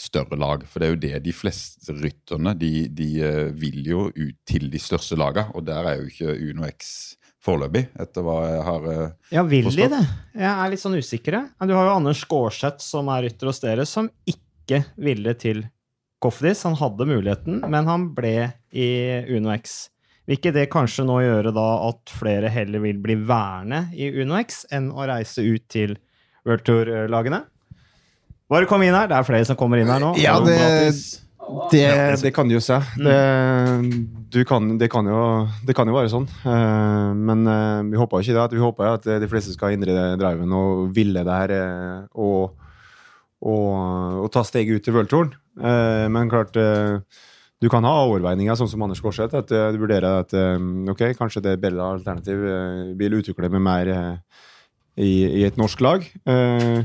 større 0.00 0.38
lag. 0.38 0.64
For 0.68 0.80
det 0.80 0.88
er 0.88 0.94
jo 0.94 1.02
det 1.02 1.22
de 1.24 1.34
fleste 1.34 1.94
rytterne 1.96 2.52
de, 2.58 2.72
de 2.92 3.10
eh, 3.24 3.52
vil 3.56 3.80
jo 3.88 4.08
ut 4.10 4.40
til 4.48 4.68
de 4.72 4.80
største 4.82 5.18
lagene, 5.18 5.48
og 5.56 5.64
der 5.68 5.88
er 5.88 6.00
jo 6.00 6.10
ikke 6.10 6.36
Uno 6.50 6.68
X 6.68 7.16
foreløpig, 7.46 7.86
etter 8.02 8.26
hva 8.26 8.36
jeg 8.42 8.62
har 8.66 8.84
forstått. 8.84 9.32
Ja, 9.36 9.46
vil 9.46 9.70
de 9.70 9.88
det? 9.92 10.02
Jeg 10.34 10.50
er 10.50 10.72
litt 10.72 10.82
sånn 10.82 10.98
usikker. 10.98 11.38
Du 11.62 11.74
har 11.76 11.88
jo 11.88 11.94
Anders 11.94 12.22
Skårseth, 12.24 12.82
som 12.82 13.10
er 13.14 13.26
rytter 13.28 13.50
hos 13.50 13.62
dere, 13.62 13.86
som 13.88 14.10
ikke 14.28 14.82
ville 14.98 15.34
til 15.38 15.62
Kofdis. 16.22 16.64
Han 16.66 16.78
hadde 16.80 17.06
muligheten, 17.08 17.60
men 17.70 17.90
han 17.90 18.10
ble 18.16 18.34
i 18.74 18.88
Uno 19.36 19.54
X. 19.54 19.86
Vil 20.26 20.38
ikke 20.40 20.52
det 20.56 20.64
kanskje 20.72 21.04
nå 21.06 21.20
gjøre 21.22 21.52
da 21.54 21.66
at 21.88 22.10
flere 22.10 22.48
heller 22.50 22.82
vil 22.82 22.96
bli 23.02 23.14
værende 23.28 23.84
i 23.94 24.08
UnoX 24.22 24.64
enn 24.74 24.88
å 24.90 25.06
reise 25.06 25.44
ut 25.46 25.68
til 25.70 25.94
World 26.46 26.64
Tour-lagene? 26.66 27.44
Bare 28.50 28.66
kom 28.70 28.82
inn 28.86 28.94
her. 28.94 29.06
Det 29.10 29.16
er 29.20 29.26
flere 29.26 29.46
som 29.46 29.58
kommer 29.58 29.78
inn 29.82 29.90
her 29.90 30.02
nå. 30.02 30.14
Ja, 30.22 30.38
det- 30.40 31.22
Det, 31.70 32.18
det 32.22 32.32
kan 32.34 32.48
du 32.48 32.56
jo 32.56 32.60
se. 32.60 32.74
Det, 32.98 33.14
du 34.34 34.40
kan, 34.44 34.64
det, 34.78 34.88
kan 34.90 35.06
jo, 35.06 35.46
det 35.64 35.76
kan 35.78 35.86
jo 35.86 35.94
være 35.94 36.10
sånn. 36.10 36.26
Eh, 36.42 37.12
men 37.14 37.46
eh, 37.46 37.82
vi 37.92 38.00
håper 38.00 38.18
jo 38.18 38.24
ikke 38.26 38.34
det. 38.50 38.56
Vi 38.58 38.64
håper 38.64 38.88
jo 38.88 38.94
at 38.98 39.06
de 39.22 39.28
fleste 39.30 39.54
skal 39.54 39.76
indre 39.76 39.94
det 39.94 40.18
driven 40.18 40.50
og 40.58 40.88
ville 40.96 41.22
det 41.22 41.36
her 41.36 41.54
eh, 41.54 42.00
og, 42.18 42.56
og, 43.46 44.24
og 44.24 44.28
ta 44.34 44.42
steget 44.42 44.74
ut 44.80 44.82
til 44.88 44.96
World 44.98 45.12
Touren. 45.12 45.30
men 46.10 46.28
klart 46.32 46.56
eh, 46.58 46.98
du 47.62 47.70
kan 47.72 47.86
ha 47.88 47.94
overveininger, 48.04 48.56
sånn 48.58 48.68
som 48.68 48.82
Anders 48.84 49.00
Korseth. 49.04 49.36
At 49.38 49.52
eh, 49.54 49.70
du 49.72 49.80
vurderer 49.80 50.20
at 50.24 50.34
eh, 50.36 50.58
ok, 50.92 51.08
kanskje 51.18 51.42
det 51.44 51.54
er 51.54 51.62
bedre 51.62 51.86
alternativ. 51.96 52.44
eh, 52.44 52.92
vil 53.00 53.16
utvikle 53.20 53.50
med 53.52 53.64
mer 53.64 53.92
eh, 53.94 54.12
i, 55.00 55.10
i 55.40 55.46
et 55.48 55.56
norsk 55.60 55.80
lag. 55.84 56.04
Eh, 56.04 56.84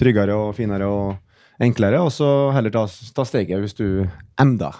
tryggere 0.00 0.36
og 0.36 0.54
finere 0.58 0.88
og 0.90 1.16
enklere, 1.60 2.00
og 2.00 2.12
så 2.12 2.28
heller 2.56 2.72
ta, 2.72 2.86
ta 3.16 3.24
steget 3.28 3.60
hvis 3.60 3.76
du 3.76 3.86
enda 4.40 4.72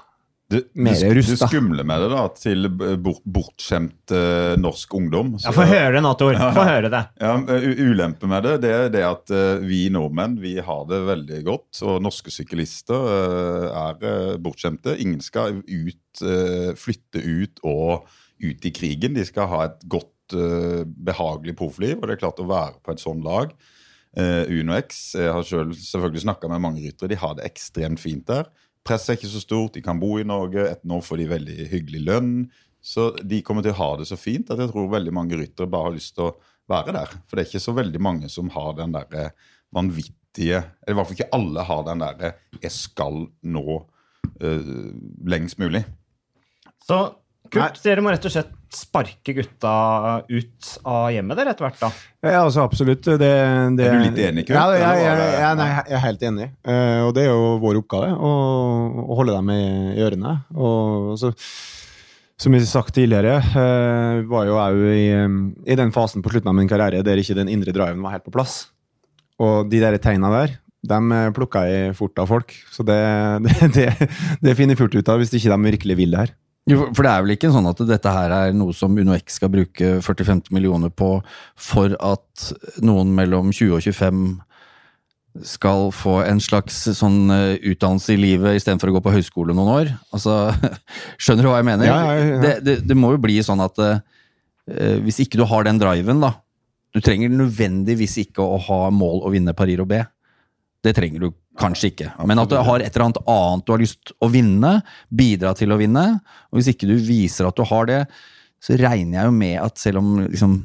det, 0.50 0.61
Mer 0.75 0.97
det, 0.99 1.23
det 1.28 1.37
skumle 1.38 1.85
med 1.87 2.00
det, 2.02 2.09
da, 2.11 2.23
til 2.35 2.66
bort, 3.00 3.21
bortskjemt 3.25 4.11
uh, 4.14 4.57
norsk 4.59 4.95
ungdom 4.99 5.33
Ja, 5.37 5.45
så- 5.47 5.54
Få 5.54 5.66
høre 5.71 5.92
det 5.97 6.02
nå, 6.02 6.12
Tor. 6.19 6.35
Få 6.57 6.64
høre 6.66 6.90
det. 6.90 7.02
Ja, 7.23 7.37
u- 7.38 7.83
Ulempe 7.90 8.26
med 8.30 8.42
det 8.49 8.57
det 8.64 8.73
er 8.75 8.88
det 8.95 9.04
at 9.07 9.30
uh, 9.35 9.62
vi 9.62 9.85
nordmenn 9.95 10.35
vi 10.42 10.57
har 10.59 10.85
det 10.90 11.00
veldig 11.07 11.40
godt. 11.47 11.83
Og 11.87 12.00
norske 12.02 12.33
syklister 12.35 12.99
uh, 12.99 13.66
er 13.87 14.07
eh, 14.11 14.37
bortskjemte. 14.42 14.97
Ingen 15.00 15.21
skal 15.23 15.61
ut, 15.62 16.23
eh, 16.26 16.71
flytte 16.78 17.23
ut 17.23 17.62
og 17.62 18.09
ut 18.42 18.64
i 18.66 18.73
krigen. 18.75 19.14
De 19.14 19.25
skal 19.28 19.47
ha 19.52 19.64
et 19.69 19.83
godt, 19.92 20.33
eh, 20.35 20.83
behagelig 20.87 21.54
proffliv. 21.59 21.99
Og 22.00 22.09
det 22.09 22.16
er 22.19 22.23
klart 22.25 22.40
å 22.42 22.49
være 22.50 22.78
på 22.83 22.95
et 22.97 23.02
sånn 23.02 23.23
lag. 23.26 23.52
Uh, 24.19 24.42
UnoX 24.50 25.12
jeg 25.14 25.30
har 25.30 25.45
selv, 25.47 25.71
selvfølgelig 25.78 26.25
snakka 26.25 26.49
med 26.50 26.59
mange 26.64 26.83
ryttere. 26.83 27.12
De 27.12 27.19
har 27.21 27.37
det 27.38 27.45
ekstremt 27.47 28.00
fint 28.02 28.25
der. 28.26 28.49
Presset 28.90 29.12
er 29.12 29.18
ikke 29.20 29.30
så 29.30 29.40
stort, 29.44 29.76
de 29.76 29.85
kan 29.87 30.00
bo 30.02 30.16
i 30.18 30.26
Norge. 30.26 30.64
Et 30.66 30.80
nå 30.88 30.97
får 31.06 31.20
de 31.20 31.26
veldig 31.30 31.66
hyggelig 31.70 32.00
lønn. 32.09 32.32
Så 32.82 33.12
de 33.23 33.38
kommer 33.47 33.62
til 33.62 33.75
å 33.75 33.78
ha 33.78 33.90
det 34.00 34.09
så 34.09 34.16
fint 34.18 34.50
at 34.50 34.59
jeg 34.59 34.73
tror 34.73 34.88
veldig 34.90 35.12
mange 35.14 35.38
ryttere 35.38 35.70
bare 35.70 35.90
har 35.90 35.94
lyst 35.94 36.16
til 36.16 36.26
å 36.26 36.32
være 36.70 36.94
der. 36.97 37.12
For 37.28 37.37
det 37.37 37.44
er 37.44 37.50
ikke 37.52 37.62
så 37.62 37.75
veldig 37.76 38.00
mange 38.02 38.30
som 38.32 38.50
har 38.50 38.73
den 38.80 38.97
derre 38.97 39.30
vanvittige 39.75 40.16
Eller 40.59 40.94
i 40.94 40.97
hvert 40.99 41.09
fall 41.09 41.16
ikke 41.18 41.37
alle 41.37 41.62
har 41.66 41.80
den 41.87 42.02
derre 42.02 42.32
'jeg 42.62 42.70
skal 42.70 43.26
nå 43.42 43.87
øh, 44.42 44.92
lengst 45.26 45.59
mulig'. 45.59 45.85
Så 46.87 47.14
Kurt, 47.50 47.80
dere 47.83 48.02
må 48.04 48.12
rett 48.12 48.26
og 48.28 48.33
slett 48.33 48.52
sparke 48.71 49.35
gutta 49.35 49.73
ut 50.30 50.69
av 50.87 51.09
hjemmet 51.11 51.38
der 51.40 51.50
etter 51.50 51.66
hvert, 51.66 51.80
da. 51.80 51.90
Ja, 52.23 52.45
altså 52.45 52.62
absolutt. 52.62 53.02
Det, 53.02 53.19
det, 53.19 53.88
Er 53.88 53.97
du 53.97 54.04
litt 54.04 54.21
enig, 54.28 54.47
Kurt? 54.47 54.54
Ja, 54.54 54.64
jeg, 54.78 55.02
jeg, 55.02 55.11
Eller 55.11 55.35
jeg, 55.35 55.59
nei, 55.59 55.69
jeg 55.75 55.99
er 55.99 56.04
helt 56.04 56.25
enig. 56.28 56.49
Uh, 56.62 57.00
og 57.09 57.12
det 57.16 57.25
er 57.25 57.33
jo 57.33 57.52
vår 57.64 57.80
oppgave 57.83 58.14
å, 58.14 58.33
å 59.02 59.19
holde 59.19 59.35
dem 59.35 59.52
i, 59.57 59.61
i 59.97 60.04
ørene. 60.07 60.37
Og 60.54 61.16
så, 61.19 61.33
som 62.40 62.54
jeg 62.54 62.62
har 62.62 62.71
sagt 62.71 62.95
tidligere, 62.97 63.40
uh, 63.42 64.23
var 64.30 64.47
jo 64.47 64.61
jeg 64.61 65.00
i, 65.00 65.09
i 65.75 65.78
den 65.80 65.90
fasen 65.97 66.23
på 66.23 66.33
slutten 66.33 66.52
av 66.52 66.59
min 66.61 66.71
karriere 66.71 67.02
der 67.07 67.23
ikke 67.23 67.38
den 67.40 67.50
indre 67.50 67.75
driven 67.75 68.04
var 68.07 68.14
helt 68.14 68.28
på 68.28 68.35
plass. 68.38 68.62
Og 69.40 69.71
de 69.73 69.80
der 69.83 69.99
tegna 70.02 70.30
der, 70.35 70.59
De 70.80 70.97
eh, 70.97 71.30
plukka 71.37 71.66
jeg 71.69 71.97
fort 71.97 72.16
av 72.23 72.28
folk, 72.30 72.54
så 72.73 72.85
det, 72.88 73.00
det, 73.45 73.66
det, 73.75 74.11
det 74.40 74.54
finner 74.57 74.73
jeg 74.73 74.80
fort 74.80 74.95
ut 74.97 75.11
av 75.12 75.21
hvis 75.21 75.35
ikke 75.37 75.52
de 75.52 75.69
virkelig 75.75 75.97
vil 75.99 76.14
det 76.14 76.23
her. 76.23 76.33
Jo, 76.69 76.90
for- 76.95 77.02
det 77.07 77.11
er 77.11 77.23
vel 77.25 77.33
ikke 77.37 77.50
sånn 77.55 77.67
at 77.71 77.81
dette 77.88 78.11
her 78.12 78.31
er 78.37 78.52
noe 78.52 78.73
som 78.76 78.93
UnoX 78.99 79.38
skal 79.40 79.49
bruke 79.49 79.97
40-50 80.05 80.52
millioner 80.52 80.90
på 80.93 81.23
for 81.57 81.97
at 81.99 82.50
noen 82.85 83.14
mellom 83.17 83.49
20 83.50 83.75
og 83.79 83.83
25 83.83 84.40
skal 85.47 85.90
få 85.95 86.17
en 86.26 86.40
slags 86.43 86.83
sånn 86.99 87.31
eh, 87.31 87.57
utdannelse 87.71 88.12
i 88.17 88.19
livet 88.19 88.59
istedenfor 88.59 88.90
å 88.90 88.97
gå 88.97 89.02
på 89.05 89.12
høyskole 89.14 89.55
noen 89.55 89.71
år? 89.73 89.90
Altså, 90.12 90.50
skjønner 91.23 91.47
du 91.47 91.50
hva 91.52 91.61
jeg 91.61 91.69
mener? 91.71 91.87
Ja, 91.87 91.99
ja, 92.19 92.25
ja. 92.35 92.40
Det, 92.43 92.55
det, 92.67 92.76
det 92.90 92.97
må 92.99 93.12
jo 93.14 93.23
bli 93.23 93.38
sånn 93.47 93.62
at 93.62 93.79
eh, 93.85 94.00
hvis 95.07 95.21
ikke 95.23 95.38
du 95.40 95.47
har 95.47 95.67
den 95.67 95.79
driven, 95.81 96.21
da 96.23 96.35
Du 96.90 96.99
trenger 97.00 97.31
nødvendigvis 97.31 98.17
ikke 98.25 98.43
å 98.43 98.59
ha 98.67 98.81
mål 98.90 99.23
å 99.23 99.31
vinne 99.31 99.55
Paris 99.55 99.79
B. 99.87 100.00
Det 100.83 100.95
trenger 100.97 101.23
du 101.23 101.29
kanskje 101.61 101.93
ikke. 101.93 102.11
Men 102.29 102.43
at 102.43 102.50
du 102.50 102.59
har 102.59 102.83
et 102.83 102.90
eller 102.90 103.07
annet 103.09 103.23
annet 103.31 103.67
du 103.67 103.75
har 103.75 103.83
lyst 103.83 104.12
å 104.19 104.31
vinne, 104.33 104.75
bidra 105.09 105.52
til 105.59 105.73
å 105.75 105.79
vinne. 105.81 106.07
Og 106.50 106.61
hvis 106.61 106.73
ikke 106.73 106.88
du 106.90 106.97
viser 106.97 107.49
at 107.49 107.59
du 107.59 107.64
har 107.69 107.90
det, 107.90 108.00
så 108.61 108.76
regner 108.81 109.21
jeg 109.21 109.31
jo 109.31 109.37
med 109.37 109.57
at 109.62 109.81
selv 109.81 110.02
om 110.02 110.14
liksom, 110.26 110.57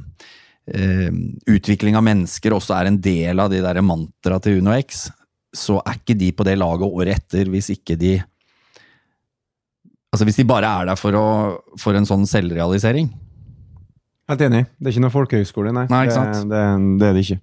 eh, 0.68 1.10
utvikling 1.52 1.96
av 1.96 2.04
mennesker 2.06 2.56
også 2.56 2.76
er 2.76 2.90
en 2.90 3.00
del 3.00 3.40
av 3.40 3.52
de 3.52 3.62
der 3.64 3.80
mantra 3.84 4.40
til 4.42 4.60
Uno 4.60 4.74
X, 4.76 5.06
så 5.56 5.80
er 5.80 6.00
ikke 6.00 6.18
de 6.20 6.32
på 6.36 6.44
det 6.44 6.58
laget 6.60 6.92
året 6.92 7.20
etter 7.22 7.48
hvis 7.52 7.72
ikke 7.76 7.98
de 8.00 8.18
Altså 10.14 10.24
hvis 10.24 10.38
de 10.38 10.44
bare 10.48 10.68
er 10.70 10.86
der 10.88 10.96
for, 10.96 11.12
å, 11.12 11.24
for 11.76 11.92
en 11.98 12.06
sånn 12.08 12.22
selvrealisering. 12.24 13.10
Helt 14.30 14.44
enig. 14.46 14.62
Det 14.78 14.88
er 14.88 14.94
ikke 14.94 15.02
noe 15.04 15.12
folkehøyskole, 15.12 15.72
nei. 15.76 15.82
Nei? 15.92 16.06
Det, 16.08 16.22
det, 16.48 16.62
det 17.02 17.08
er 17.10 17.18
det 17.18 17.24
ikke. 17.26 17.36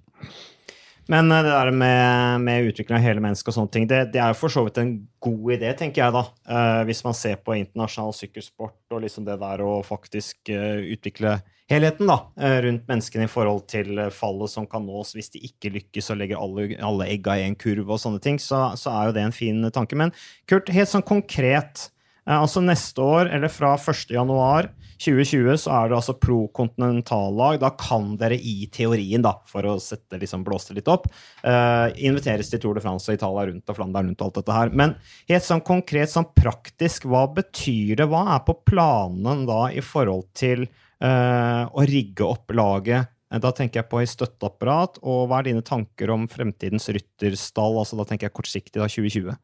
Men 1.06 1.32
eh, 1.32 1.42
det 1.44 1.50
der 1.52 1.70
med, 1.70 2.40
med 2.40 2.70
utvikling 2.70 2.98
av 2.98 3.04
hele 3.04 3.22
mennesket 3.24 3.52
og 3.52 3.58
sånne 3.58 3.72
ting, 3.74 3.88
det, 3.90 4.00
det 4.14 4.20
er 4.22 4.32
jo 4.32 4.38
for 4.40 4.52
så 4.52 4.64
vidt 4.64 4.80
en 4.80 4.94
god 5.24 5.56
idé, 5.56 5.72
tenker 5.76 6.04
jeg, 6.04 6.14
da. 6.14 6.22
Uh, 6.48 6.82
hvis 6.88 7.02
man 7.04 7.16
ser 7.16 7.40
på 7.44 7.56
internasjonal 7.58 8.14
sykkelsport 8.16 8.94
og 8.94 9.04
liksom 9.04 9.26
det 9.28 9.36
der 9.40 9.64
å 9.64 9.78
faktisk 9.84 10.52
uh, 10.52 10.80
utvikle 10.94 11.38
helheten 11.70 12.08
da, 12.08 12.18
uh, 12.40 12.58
rundt 12.64 12.88
menneskene 12.88 13.28
i 13.28 13.32
forhold 13.32 13.64
til 13.72 14.00
fallet 14.16 14.52
som 14.52 14.68
kan 14.68 14.84
nås 14.84 15.14
hvis 15.16 15.32
de 15.34 15.42
ikke 15.48 15.72
lykkes 15.78 16.12
og 16.12 16.20
legger 16.20 16.40
alle, 16.40 16.68
alle 16.84 17.08
egga 17.12 17.38
i 17.40 17.46
en 17.48 17.58
kurv 17.58 17.88
og 17.88 18.00
sånne 18.00 18.22
ting, 18.24 18.40
så, 18.40 18.70
så 18.80 18.92
er 18.92 19.10
jo 19.10 19.18
det 19.18 19.26
en 19.26 19.36
fin 19.36 19.60
tanke. 19.74 19.98
Men 19.98 20.14
Kurt, 20.50 20.72
helt 20.72 20.92
sånn 20.92 21.04
konkret, 21.04 21.88
altså 22.24 22.62
neste 22.64 23.04
år, 23.04 23.28
eller 23.36 23.52
fra 23.52 23.74
1. 23.76 24.08
januar 24.16 24.72
2020 25.00 25.58
så 25.64 25.72
er 25.74 25.90
det 25.90 25.96
altså 25.98 26.14
pro 26.18 26.44
kontinentallag. 26.54 27.58
Da 27.62 27.70
kan 27.78 28.14
dere 28.20 28.38
i 28.38 28.68
teorien, 28.72 29.24
da, 29.24 29.36
for 29.50 29.66
å 29.68 29.76
sette 29.82 30.18
liksom 30.20 30.44
blåse 30.46 30.76
litt 30.76 30.90
opp, 30.90 31.08
uh, 31.46 31.88
inviteres 31.96 32.50
til 32.52 32.62
Tour 32.62 32.78
de 32.78 32.84
France 32.84 33.10
og 33.10 33.18
Italia 33.18 33.48
rundt 33.50 33.70
og 33.70 33.78
Flandern 33.78 34.10
rundt 34.10 34.22
og 34.22 34.30
alt 34.30 34.40
dette 34.40 34.58
her. 34.58 34.74
Men 34.74 34.96
helt 35.30 35.46
sånn 35.46 35.64
konkret, 35.66 36.12
sånn 36.12 36.30
praktisk, 36.36 37.08
hva 37.10 37.26
betyr 37.34 38.00
det? 38.00 38.08
Hva 38.10 38.26
er 38.36 38.44
på 38.46 38.58
planen 38.66 39.46
da 39.48 39.66
i 39.72 39.82
forhold 39.84 40.28
til 40.36 40.66
uh, 40.66 41.64
å 41.68 41.88
rigge 41.88 42.26
opp 42.28 42.54
laget? 42.54 43.10
Da 43.42 43.50
tenker 43.50 43.80
jeg 43.80 43.90
på 43.90 43.98
i 44.02 44.06
støtteapparat, 44.06 45.00
og 45.02 45.26
hva 45.26 45.40
er 45.40 45.48
dine 45.48 45.64
tanker 45.66 46.12
om 46.14 46.28
fremtidens 46.30 46.86
rytterstall? 46.92 47.80
altså 47.80 47.98
Da 47.98 48.06
tenker 48.06 48.28
jeg 48.28 48.36
kortsiktig, 48.36 48.78
da 48.78 48.86
2020. 48.86 49.34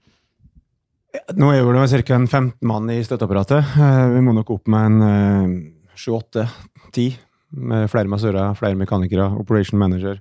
Nå 1.38 1.50
er 1.50 1.66
det 1.66 2.02
ca. 2.06 2.18
15 2.26 2.52
mann 2.66 2.90
i 2.90 3.00
støtteapparatet. 3.02 3.76
Eh, 3.78 4.06
Vi 4.14 4.22
må 4.22 4.34
nok 4.36 4.50
opp 4.54 4.68
med 4.70 4.86
en 5.02 5.72
7-8-10. 5.98 7.16
Med 7.50 7.88
flere 7.90 8.06
massører, 8.06 8.54
flere 8.54 8.78
mekanikere, 8.78 9.26
operation 9.40 9.78
manager 9.80 10.20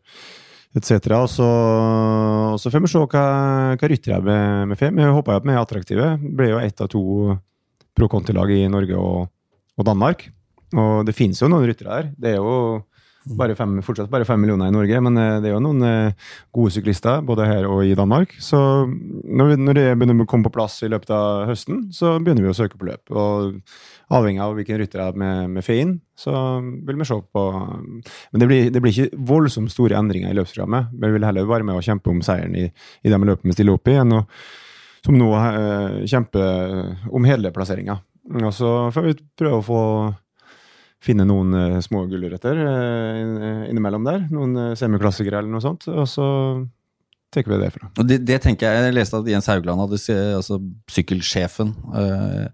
etc. 0.75 0.97
Og 1.17 1.27
så, 1.29 1.45
og 2.53 2.57
så 2.61 2.71
får 2.73 2.81
vi 2.81 2.89
se 2.89 3.01
hva, 3.03 3.23
hva 3.77 3.89
ryttere 3.89 4.19
vi 4.25 4.77
får. 4.79 4.95
Vi 4.97 5.11
håper 5.17 5.37
at 5.37 5.45
vi 5.45 5.53
er 5.53 5.61
attraktive. 5.61 6.09
Det 6.21 6.33
ble 6.39 6.49
jo 6.51 6.59
ett 6.61 6.81
av 6.81 6.89
to 6.89 7.03
pro-conti-lag 7.97 8.53
i 8.55 8.63
Norge 8.71 8.97
og, 8.97 9.29
og 9.77 9.85
Danmark. 9.85 10.27
Og 10.77 11.05
det 11.05 11.15
finnes 11.17 11.41
jo 11.41 11.49
noen 11.49 11.65
ryttere 11.69 11.95
her. 11.95 12.09
Det 12.17 12.33
er 12.33 12.37
jo 12.41 12.81
bare 13.37 13.55
fem, 13.57 13.77
fortsatt 13.85 14.09
bare 14.11 14.25
fem 14.27 14.39
millioner 14.41 14.69
i 14.69 14.73
Norge, 14.73 15.01
men 15.05 15.19
eh, 15.19 15.37
det 15.43 15.49
er 15.49 15.55
jo 15.55 15.61
noen 15.63 15.85
eh, 15.85 16.27
gode 16.55 16.73
syklister 16.73 17.23
både 17.25 17.47
her 17.49 17.67
og 17.69 17.83
i 17.85 17.95
Danmark. 17.97 18.35
Så 18.43 18.59
når, 18.87 19.51
vi, 19.51 19.57
når 19.65 19.77
det 19.77 19.87
begynner 19.95 20.25
å 20.25 20.29
komme 20.29 20.47
på 20.47 20.53
plass 20.55 20.79
i 20.85 20.91
løpet 20.91 21.11
av 21.15 21.45
høsten, 21.49 21.87
så 21.95 22.17
begynner 22.19 22.47
vi 22.47 22.53
å 22.53 22.57
søke 22.57 22.79
på 22.79 22.89
løp. 22.89 23.11
Og 23.13 23.59
avhengig 24.15 24.41
av 24.45 24.55
hvilken 24.57 24.81
rytter 24.81 25.17
vi 25.17 25.33
med 25.53 25.65
får 25.65 25.81
inn, 25.83 25.97
så 26.19 26.33
vil 26.63 26.97
vi 26.99 27.07
se 27.07 27.19
på 27.33 27.43
Men 27.59 28.41
det 28.41 28.47
blir, 28.49 28.71
det 28.73 28.81
blir 28.83 28.95
ikke 28.95 29.21
voldsomt 29.29 29.71
store 29.71 29.99
endringer 29.99 30.33
i 30.33 30.39
løpsprogrammet. 30.39 30.95
Vi 30.99 31.13
vil 31.13 31.27
heller 31.27 31.47
være 31.49 31.67
med 31.67 31.77
å 31.77 31.85
kjempe 31.85 32.11
om 32.11 32.23
seieren 32.25 32.57
i, 32.57 32.65
i 33.03 33.13
de 33.13 33.21
løpene 33.21 33.53
vi 33.53 33.59
stiller 33.59 33.77
opp 33.77 33.87
i, 33.91 33.99
enn 34.01 34.19
å 34.19 34.25
som 35.05 35.15
nå 35.15 35.29
eh, 35.37 36.05
kjempe 36.09 36.41
om 37.07 37.27
hele 37.27 37.53
plasseringa. 37.55 37.99
Og 38.39 38.51
så 38.53 38.71
får 38.93 39.05
vi 39.05 39.13
prøve 39.39 39.61
å 39.61 39.65
få 39.65 39.83
finne 41.03 41.25
noen 41.27 41.55
uh, 41.55 41.77
små 41.83 42.03
gulrøtter 42.11 42.59
uh, 42.59 43.63
innimellom 43.69 44.07
der. 44.07 44.25
Noen 44.33 44.57
uh, 44.57 44.75
semiklassikere 44.79 45.41
eller 45.41 45.51
noe 45.51 45.63
sånt. 45.63 45.87
Og 45.91 46.07
så 46.09 46.27
tenker 47.33 47.53
vi 47.53 47.59
det 47.61 47.69
fra. 47.75 47.91
Og 47.93 48.09
det, 48.09 48.19
det 48.27 48.39
tenker 48.43 48.67
jeg, 48.67 48.89
jeg 48.89 48.95
leste 48.97 49.21
at 49.21 49.29
Jens 49.31 49.47
Haugland, 49.51 49.83
hadde, 49.85 49.99
altså 50.39 50.59
sykkelsjefen 50.91 51.71
uh, 51.93 52.49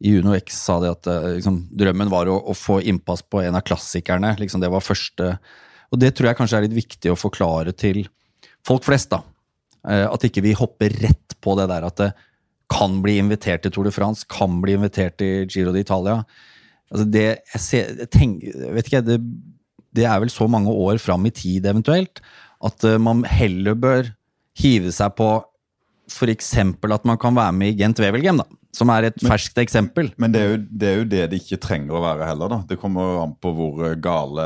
i 0.00 0.14
Uno 0.20 0.32
X, 0.38 0.62
sa 0.64 0.78
det 0.80 0.94
at 0.94 1.10
liksom, 1.40 1.64
drømmen 1.82 2.12
var 2.12 2.30
å, 2.32 2.38
å 2.40 2.56
få 2.56 2.78
innpass 2.88 3.24
på 3.26 3.42
en 3.42 3.58
av 3.58 3.66
klassikerne. 3.66 4.32
Liksom, 4.40 4.62
det 4.62 4.72
var 4.72 4.84
første 4.84 5.34
Og 5.90 6.00
det 6.00 6.14
tror 6.16 6.30
jeg 6.30 6.38
kanskje 6.38 6.60
er 6.60 6.68
litt 6.68 6.78
viktig 6.78 7.12
å 7.12 7.18
forklare 7.20 7.74
til 7.76 8.06
folk 8.64 8.86
flest. 8.86 9.12
da. 9.12 9.20
At 9.82 10.24
ikke 10.24 10.44
vi 10.44 10.56
hopper 10.56 10.94
rett 11.02 11.36
på 11.42 11.52
det 11.58 11.66
der 11.68 11.84
at 11.88 12.00
det 12.00 12.10
kan 12.70 13.00
bli 13.02 13.18
invitert 13.20 13.64
til 13.64 13.74
Tour 13.74 13.88
de 13.88 13.92
France, 13.92 14.24
kan 14.30 14.60
bli 14.62 14.76
invitert 14.78 15.18
til 15.20 15.48
Giro 15.50 15.74
d'Italia. 15.74 16.22
Altså 16.90 17.06
det, 17.06 17.26
jeg, 17.54 17.62
ser, 17.62 17.92
jeg 18.02 18.10
tenker, 18.10 18.64
vet 18.74 18.88
ikke, 18.90 19.04
det, 19.06 19.18
det 19.96 20.06
er 20.06 20.22
vel 20.22 20.32
så 20.32 20.48
mange 20.50 20.72
år 20.72 20.98
fram 21.02 21.26
i 21.28 21.34
tid 21.34 21.66
eventuelt, 21.70 22.22
at 22.66 22.86
eh, 22.86 22.98
man 23.00 23.22
heller 23.28 23.78
bør 23.78 24.10
hive 24.58 24.92
seg 24.94 25.14
på 25.18 25.30
f.eks. 26.10 26.54
at 26.58 27.06
man 27.06 27.18
kan 27.22 27.36
være 27.36 27.54
med 27.54 27.72
i 27.72 27.78
Gent 27.78 28.02
Wevelgem, 28.02 28.42
da, 28.42 28.59
som 28.74 28.90
er 28.94 29.08
et 29.08 29.22
ferskt 29.24 29.58
eksempel. 29.58 30.12
Men 30.20 30.34
det 30.34 30.40
er, 30.40 30.52
jo, 30.52 30.58
det 30.70 30.88
er 30.88 30.98
jo 31.00 31.06
det 31.10 31.22
det 31.32 31.40
ikke 31.42 31.58
trenger 31.62 31.96
å 31.96 32.02
være 32.04 32.26
heller. 32.28 32.52
da. 32.52 32.58
Det 32.70 32.78
kommer 32.78 33.18
an 33.24 33.32
på 33.42 33.50
hvor 33.56 33.82
eh, 33.88 33.96
gale 33.98 34.44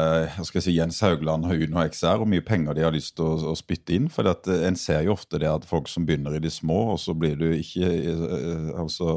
si, 0.49 0.73
Jens 0.73 1.03
Haugland 1.05 1.45
og 1.49 1.65
Uno 1.67 1.83
X 1.85 2.03
er, 2.09 2.23
og 2.23 2.31
mye 2.33 2.45
penger 2.45 2.77
de 2.77 2.87
har 2.87 2.95
lyst 2.95 3.15
til 3.19 3.27
å, 3.29 3.53
å 3.53 3.57
spytte 3.59 3.97
inn. 3.97 4.09
For 4.13 4.29
at, 4.31 4.49
eh, 4.49 4.65
en 4.69 4.79
ser 4.81 5.05
jo 5.05 5.15
ofte 5.17 5.41
det 5.43 5.51
at 5.51 5.69
folk 5.69 5.91
som 5.93 6.07
begynner 6.09 6.39
i 6.39 6.43
de 6.43 6.53
små, 6.53 6.95
og 6.95 7.03
så 7.03 7.17
blir 7.17 7.37
du 7.41 7.51
ikke 7.53 7.91
eh, 7.91 8.73
altså, 8.81 9.13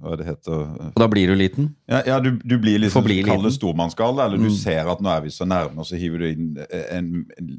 Hva 0.00 0.18
det 0.18 0.26
heter 0.26 0.66
Og 0.90 0.98
da 0.98 1.08
blir 1.10 1.30
du 1.30 1.36
liten. 1.38 1.70
Ja, 1.90 2.02
ja 2.08 2.18
du, 2.22 2.32
du 2.42 2.56
blir 2.60 2.82
liksom 2.82 3.06
Kall 3.06 3.46
det 3.46 3.54
stormannsgale, 3.54 4.26
eller 4.26 4.40
du 4.40 4.50
ser 4.54 4.90
at 4.90 5.02
nå 5.02 5.10
er 5.12 5.24
vi 5.24 5.34
så 5.34 5.46
nærme, 5.48 5.82
og 5.82 5.88
så 5.88 5.98
hiver 6.00 6.24
du 6.24 6.28
inn 6.30 6.50
en, 6.90 7.10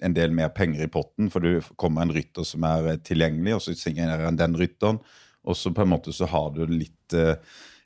en 0.03 0.15
del 0.15 0.35
mer 0.35 0.51
penger 0.55 0.83
i 0.85 0.91
potten, 0.91 1.31
for 1.31 1.43
du 1.43 1.63
kommer 1.79 2.03
en 2.03 2.13
rytter 2.13 2.45
som 2.47 2.65
er 2.67 2.97
tilgjengelig, 3.05 3.55
og 3.55 3.63
så 3.63 3.75
signerer 3.77 4.27
en 4.27 4.39
den 4.39 4.57
rytteren, 4.59 4.99
og 5.47 5.57
så 5.57 5.71
på 5.73 5.83
en 5.83 5.91
måte 5.95 6.13
så 6.13 6.27
har 6.29 6.51
du 6.55 6.63
litt, 6.69 7.15
eh, 7.17 7.35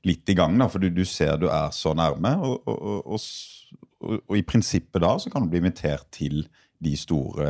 litt 0.08 0.30
i 0.30 0.36
gang, 0.38 0.58
da, 0.60 0.68
for 0.72 0.84
du, 0.84 0.90
du 0.94 1.06
ser 1.08 1.38
du 1.42 1.48
er 1.50 1.72
så 1.76 1.96
nærme, 1.98 2.36
og, 2.44 2.68
og, 2.68 3.16
og, 3.16 4.20
og, 4.20 4.36
i 4.38 4.44
prinsippet 4.46 5.04
da 5.04 5.16
så 5.22 5.32
kan 5.32 5.46
du 5.46 5.54
bli 5.54 5.64
invitert 5.64 6.10
til 6.16 6.44
de 6.84 6.96
store, 7.00 7.48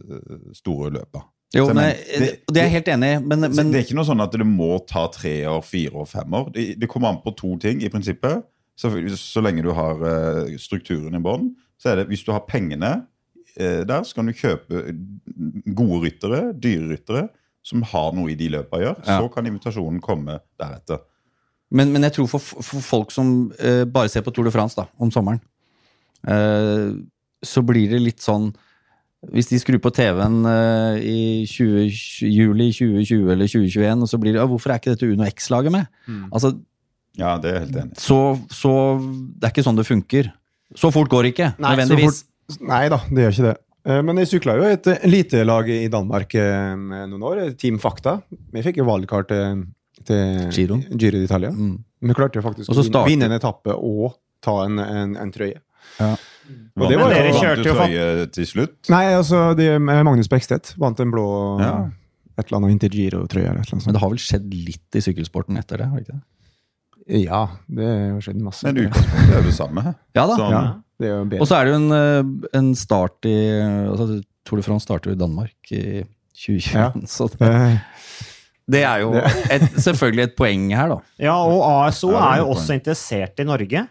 eh, 0.00 0.48
store 0.56 0.92
løpa. 0.96 1.26
Jo, 1.52 1.66
men, 1.68 1.90
det, 2.08 2.30
det 2.48 2.62
er 2.62 2.70
jeg 2.70 2.76
helt 2.78 2.88
enig 2.94 3.10
i, 3.12 3.16
men, 3.20 3.44
men 3.52 3.72
det 3.74 3.82
er 3.82 3.84
ikke 3.84 3.98
noe 3.98 4.08
sånn 4.08 4.24
at 4.24 4.32
det 4.32 4.46
må 4.48 4.70
ta 4.88 5.04
tre 5.12 5.34
år, 5.50 5.60
fire 5.68 6.00
år, 6.00 6.06
fem 6.08 6.38
år. 6.38 6.48
Det, 6.54 6.64
det 6.80 6.88
kommer 6.88 7.12
an 7.12 7.20
på 7.20 7.34
to 7.36 7.52
ting 7.60 7.84
i 7.84 7.92
prinsippet. 7.92 8.46
Så, 8.80 8.88
så 9.20 9.42
lenge 9.44 9.60
du 9.60 9.68
har 9.76 10.00
eh, 10.08 10.54
strukturen 10.56 11.18
i 11.18 11.20
bånn, 11.22 11.50
så 11.76 11.92
er 11.92 12.00
det 12.00 12.06
hvis 12.08 12.24
du 12.24 12.32
har 12.32 12.46
pengene 12.48 13.02
der, 13.52 14.00
så 14.08 14.16
kan 14.16 14.24
du 14.24 14.32
kjøpe 14.32 14.94
gode 15.76 15.98
ryttere, 16.06 16.38
dyre 16.56 16.86
ryttere, 16.94 17.26
som 17.62 17.82
har 17.92 18.12
noe 18.16 18.30
i 18.32 18.34
de 18.38 18.48
løpa 18.50 18.78
å 18.78 18.82
gjøre. 18.82 19.04
Ja. 19.06 19.20
Så 19.22 19.28
kan 19.34 19.46
invitasjonen 19.46 20.00
komme 20.02 20.40
deretter. 20.60 20.98
Men, 21.72 21.92
men 21.94 22.02
jeg 22.04 22.12
tror 22.18 22.26
for, 22.28 22.38
for 22.42 22.82
folk 22.84 23.10
som 23.14 23.52
eh, 23.58 23.84
bare 23.88 24.10
ser 24.12 24.20
på 24.26 24.32
Tour 24.34 24.44
de 24.44 24.52
France 24.52 24.76
da, 24.76 24.84
om 25.00 25.10
sommeren, 25.14 25.40
eh, 26.28 26.90
så 27.42 27.62
blir 27.66 27.88
det 27.90 28.02
litt 28.02 28.22
sånn 28.22 28.52
Hvis 29.32 29.46
de 29.52 29.58
skrur 29.62 29.78
på 29.78 29.92
TV-en 29.94 30.40
eh, 30.50 30.96
i 31.06 31.18
20, 31.46 31.86
juli 32.26 32.68
2020 32.74 33.28
eller 33.30 33.46
2021, 33.46 34.02
og 34.02 34.10
så 34.10 34.18
blir 34.18 34.34
det 34.34 34.40
ja, 34.42 34.46
'Hvorfor 34.50 34.72
er 34.74 34.80
ikke 34.82 34.96
dette 34.96 35.06
Uno 35.06 35.22
X-laget 35.30 35.70
med?' 35.70 35.86
Altså, 36.32 36.56
Ja, 37.16 37.36
det 37.38 37.52
er 37.54 37.58
helt 37.62 37.76
enig. 37.76 37.96
så, 38.02 38.18
så 38.50 38.72
Det 39.38 39.46
er 39.46 39.52
ikke 39.54 39.62
sånn 39.64 39.76
det 39.78 39.86
funker. 39.86 40.32
Så 40.74 40.90
fort 40.90 41.08
går 41.08 41.22
det 41.22 41.34
ikke, 41.36 41.52
Nei, 41.60 41.76
nødvendigvis. 41.76 42.24
fort- 42.24 42.60
Nei 42.66 42.88
da, 42.88 42.98
det 43.08 43.22
gjør 43.22 43.32
ikke 43.36 43.46
det. 43.52 43.56
Eh, 43.84 44.00
Men 44.06 44.20
jeg 44.22 44.30
sykla 44.36 44.56
jo 44.60 44.66
et 44.70 44.90
elitelag 44.94 45.70
i 45.74 45.86
Danmark 45.92 46.34
eh, 46.38 46.74
noen 46.78 47.22
år, 47.28 47.44
Team 47.58 47.80
Fakta. 47.82 48.20
Vi 48.54 48.64
fikk 48.64 48.82
jo 48.82 48.86
valgkart 48.88 49.30
til, 49.32 49.64
til 50.08 50.44
Giro. 50.54 50.78
Giro 50.92 51.22
d'Italia. 51.22 51.50
Mm. 51.54 51.78
Vi 52.02 52.18
klarte 52.18 52.40
jo 52.40 52.44
faktisk 52.46 52.70
å 52.70 52.76
vinne, 52.78 53.06
vinne 53.06 53.30
en 53.30 53.38
etappe 53.38 53.74
og 53.76 54.16
ta 54.42 54.64
en, 54.66 54.78
en, 54.82 55.16
en 55.22 55.34
trøye. 55.34 55.60
Ja. 55.98 56.12
Og 56.78 56.88
det 56.90 56.98
var 56.98 57.10
men 57.10 57.16
dere 57.16 57.32
kjørte 57.36 57.66
jo 57.68 57.74
trøye 57.78 58.26
til 58.34 58.46
slutt? 58.48 58.76
Nei, 58.92 59.04
altså 59.14 59.52
de, 59.58 59.66
Magnus 59.82 60.30
Bekstedt 60.30 60.74
vant 60.82 61.02
en 61.02 61.12
blå 61.14 61.26
Ja. 61.62 61.74
Et 62.40 62.46
eller 62.48 62.62
annet 62.62 62.72
Intergiro-trøye 62.78 63.44
eller 63.44 63.60
et 63.60 63.68
eller 63.68 63.84
Men 63.84 63.94
det 63.94 64.00
har 64.00 64.08
vel 64.08 64.20
skjedd 64.22 64.54
litt 64.56 64.96
i 64.96 65.02
sykkelsporten 65.04 65.58
etter 65.60 65.82
det? 65.82 65.88
har 65.92 66.00
ikke 66.00 66.14
det? 66.14 66.22
Ja, 67.10 67.42
det 67.66 67.86
har 67.88 68.20
skjedd 68.22 68.42
masse. 68.44 68.66
Men 68.68 68.84
utgangspunktet 68.86 69.36
er 69.38 69.46
det 69.48 69.54
samme. 69.56 69.84
Ja 70.18 70.26
da. 70.30 70.36
Ja, 70.38 70.62
det 71.02 71.08
er 71.08 71.16
jo 71.16 71.24
bedre. 71.24 71.40
Og 71.42 71.48
så 71.50 71.56
er 71.58 71.64
det 71.66 71.72
jo 71.72 71.78
en, 71.80 71.94
eh, 71.96 72.50
en 72.60 72.68
start 72.78 73.26
i 73.30 73.36
altså 73.90 74.20
Tour 74.46 74.60
de 74.60 74.66
France 74.66 74.86
starter 74.86 75.10
jo 75.10 75.16
i 75.16 75.20
Danmark 75.20 75.72
i 75.74 76.02
2021. 76.34 76.76
Ja. 76.78 76.90
Så 77.16 77.28
det, 77.34 77.40
Eh, 77.42 77.78
det 78.72 78.84
er 78.86 79.02
jo 79.02 79.10
et, 79.54 79.64
selvfølgelig 79.82 80.22
et 80.28 80.36
poeng 80.38 80.68
her, 80.74 80.92
da. 80.94 81.00
Ja, 81.18 81.34
og 81.42 81.64
ASO 81.88 82.12
er 82.14 82.20
er 82.20 82.36
jo 82.44 82.52
også 82.52 82.68
poeng. 82.70 82.80
interessert 82.80 83.42
i 83.42 83.46
Norge. 83.48 83.82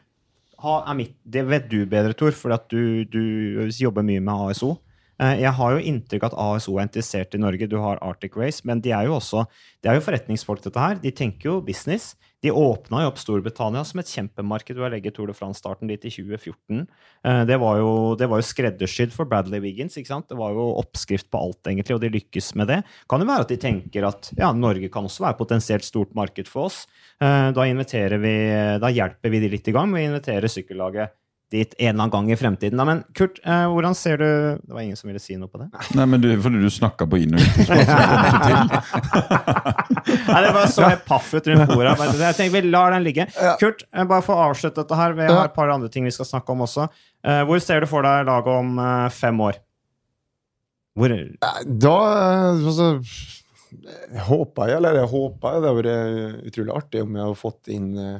Ha, 0.61 0.77
er 0.87 0.95
mitt, 0.95 1.15
det 1.25 1.43
vet 1.49 1.67
du 1.71 1.81
bedre, 1.89 2.13
Tor, 2.13 2.31
for 2.37 2.55
du, 2.71 3.03
du 3.11 3.67
jobber 3.81 4.05
mye 4.05 4.21
med 4.23 4.51
ASO. 4.51 4.75
Eh, 5.21 5.37
Jeg 5.43 5.53
har 5.53 5.75
jo 5.75 5.83
inntrykk 5.91 6.23
av 6.25 6.31
at 6.33 6.39
ASO 6.39 6.77
er 6.79 6.87
interessert 6.87 7.35
i 7.37 7.41
Norge. 7.41 7.69
Du 7.69 7.77
har 7.77 8.01
Arctic 8.01 8.35
Race, 8.35 8.61
men 8.65 8.81
de 8.81 8.91
er 8.91 9.05
jo 9.05 9.19
også 9.19 9.45
det 9.81 9.89
er 9.89 9.97
jo 9.97 10.03
forretningsfolk, 10.05 10.61
dette 10.61 10.81
her. 10.81 10.99
De 11.01 11.09
tenker 11.11 11.49
jo 11.49 11.61
business. 11.65 12.15
De 12.41 12.49
åpna 12.53 13.03
jo 13.03 13.09
opp 13.11 13.19
Storbritannia 13.21 13.83
som 13.85 13.99
et 14.01 14.09
kjempemarked 14.09 14.77
ved 14.77 14.85
å 14.87 14.89
legge 14.93 15.11
Tour 15.13 15.29
de 15.29 15.33
France-starten 15.37 15.89
dit 15.89 16.05
i 16.05 16.09
2014. 16.13 16.87
Eh, 17.25 17.43
Det 17.45 17.57
var, 17.61 17.77
jo, 17.77 18.15
det 18.17 18.27
jo 18.29 18.41
skreddersydd 18.41 19.13
for 19.13 19.25
Bradley 19.25 19.61
Wiggins. 19.61 19.97
ikke 19.97 20.07
sant? 20.13 20.27
Det 20.29 20.37
var 20.37 20.53
jo 20.53 20.67
oppskrift 20.81 21.29
på 21.29 21.37
alt, 21.41 21.61
egentlig, 21.65 21.95
og 21.95 22.01
de 22.01 22.09
lykkes 22.09 22.55
med 22.55 22.67
det. 22.67 22.83
Kan 23.09 23.21
jo 23.21 23.29
være 23.29 23.45
at 23.45 23.53
de 23.53 23.57
tenker 23.57 24.07
at 24.07 24.31
ja, 24.37 24.51
Norge 24.53 24.89
kan 24.89 25.05
også 25.05 25.21
være 25.25 25.37
et 25.37 25.41
potensielt 25.41 25.85
stort 25.85 26.13
marked 26.15 26.47
for 26.47 26.65
oss. 26.69 26.87
Eh, 27.21 27.51
Da, 27.51 27.61
vi, 27.61 28.35
da 28.81 28.89
hjelper 28.89 29.29
vi 29.29 29.39
de 29.39 29.49
litt 29.49 29.67
i 29.67 29.71
gang 29.73 29.89
med 29.89 30.01
å 30.01 30.13
invitere 30.13 30.49
sykkellaget 30.49 31.11
dit 31.51 31.74
en 31.77 31.84
eller 31.89 32.00
annen 32.05 32.12
gang 32.13 32.29
i 32.31 32.36
fremtiden. 32.39 32.79
Da. 32.79 32.86
Men 32.88 33.01
Kurt, 33.17 33.39
eh, 33.43 33.65
hvordan 33.67 33.96
ser 33.98 34.15
du 34.22 34.27
Det 34.62 34.72
var 34.72 34.81
ingen 34.86 34.96
som 35.00 35.10
ville 35.12 35.20
si 35.20 35.36
noe 35.39 35.50
på 35.51 35.60
det? 35.60 35.67
Nei, 36.00 36.05
men 36.08 36.22
du, 36.24 36.29
fordi 36.41 36.62
du 36.63 36.70
snakka 36.72 37.03
på 37.12 37.20
inn- 37.20 37.36
og 37.36 37.41
til. 37.43 37.67
Nei, 40.31 40.39
det 40.46 40.53
bare 40.55 40.70
så 40.72 40.86
helt 40.88 41.03
paff 41.08 41.34
ut 41.36 41.48
rundt 41.51 41.67
bordet. 41.74 41.96
Jeg 42.22 42.38
tenker 42.39 42.55
Vi 42.55 42.62
lar 42.72 42.89
den 42.96 43.03
ligge. 43.05 43.25
Kurt, 43.62 43.79
eh, 43.91 44.05
bare 44.08 44.24
for 44.25 44.34
å 44.39 44.48
avslutte 44.51 44.79
dette 44.84 44.96
her. 45.00 45.12
Vi 45.17 45.27
har 45.27 45.46
et 45.50 45.55
par 45.58 45.70
andre 45.74 45.89
ting 45.91 46.03
vi 46.08 46.13
skal 46.15 46.27
snakke 46.29 46.50
om 46.55 46.63
også. 46.67 46.84
Eh, 47.25 47.41
Hvor 47.50 47.60
ser 47.63 47.79
du 47.84 47.88
for 47.91 48.01
deg 48.08 48.17
laget 48.29 48.51
om 48.55 48.67
eh, 48.79 49.10
fem 49.15 49.38
år? 49.43 49.55
Hvor 50.98 51.10
Da 51.12 51.96
eh, 52.15 52.67
altså, 52.67 52.88
håper 54.27 54.63
jeg, 54.72 54.77
eller 54.81 54.93
jeg 55.00 55.08
håper 55.12 55.48
det 55.48 55.55
hadde 55.62 55.77
vært 55.77 55.91
utrolig 56.51 56.74
artig 56.75 57.00
om 57.05 57.12
jeg 57.15 57.24
hadde 57.27 57.39
fått 57.39 57.63
inn 57.72 57.88
eh, 57.98 58.20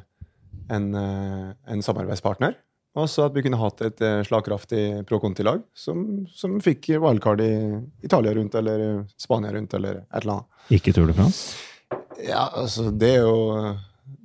en, 0.72 0.86
eh, 0.96 1.48
en 1.74 1.82
samarbeidspartner. 1.84 2.54
Og 3.00 3.08
så 3.08 3.26
at 3.30 3.36
vi 3.36 3.44
kunne 3.46 3.60
hatt 3.60 3.82
et 3.88 4.02
eh, 4.04 4.22
slagkraftig 4.28 4.84
pro 5.08 5.22
Conti-lag 5.24 5.62
som, 5.74 6.26
som 6.28 6.58
fikk 6.64 6.90
wildcard 7.00 7.44
i 7.46 7.54
Italia 8.04 8.34
rundt, 8.36 8.58
eller 8.60 9.06
Spania 9.20 9.54
rundt, 9.56 9.74
eller 9.78 10.02
et 10.04 10.18
eller 10.22 10.42
annet. 10.42 10.74
Ikke 10.76 10.94
Tour 10.96 11.08
de 11.08 11.16
France? 11.16 11.56
Ja, 12.20 12.50
altså, 12.50 12.90
det 12.92 13.14
er 13.16 13.24
jo 13.24 13.76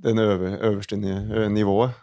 den 0.03 0.19
øverste 0.19 0.99
nivået. 0.99 1.95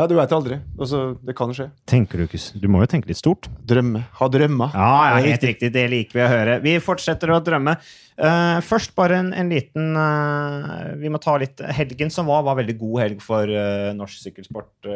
Ja, 0.00 0.06
du 0.08 0.14
veit 0.16 0.30
aldri. 0.32 0.56
Altså, 0.80 0.98
det 1.20 1.34
kan 1.36 1.50
skje. 1.52 1.66
Tenker 1.90 2.22
Du 2.22 2.24
ikke 2.24 2.60
Du 2.62 2.70
må 2.72 2.80
jo 2.80 2.88
tenke 2.88 3.10
litt 3.10 3.18
stort. 3.20 3.50
Drømme. 3.68 4.06
Ha 4.16 4.28
drømmer. 4.32 4.72
Ja, 4.72 4.92
ja, 5.10 5.18
helt 5.26 5.44
riktig. 5.44 5.68
Det 5.74 5.82
liker 5.92 6.16
vi 6.16 6.22
å 6.24 6.28
høre. 6.30 6.54
Vi 6.64 6.72
fortsetter 6.80 7.34
å 7.34 7.40
drømme. 7.44 7.74
Uh, 8.16 8.62
først 8.64 8.94
bare 8.96 9.18
en, 9.20 9.28
en 9.36 9.48
liten 9.48 9.94
uh, 9.96 10.96
Vi 11.00 11.08
må 11.08 11.16
ta 11.24 11.38
litt 11.40 11.60
Helgen 11.72 12.10
som 12.12 12.28
var, 12.28 12.42
var 12.44 12.58
veldig 12.58 12.74
god 12.80 12.98
helg 13.00 13.22
for 13.24 13.48
uh, 13.48 13.92
norsk 13.96 14.24
sykkelsport, 14.24 14.88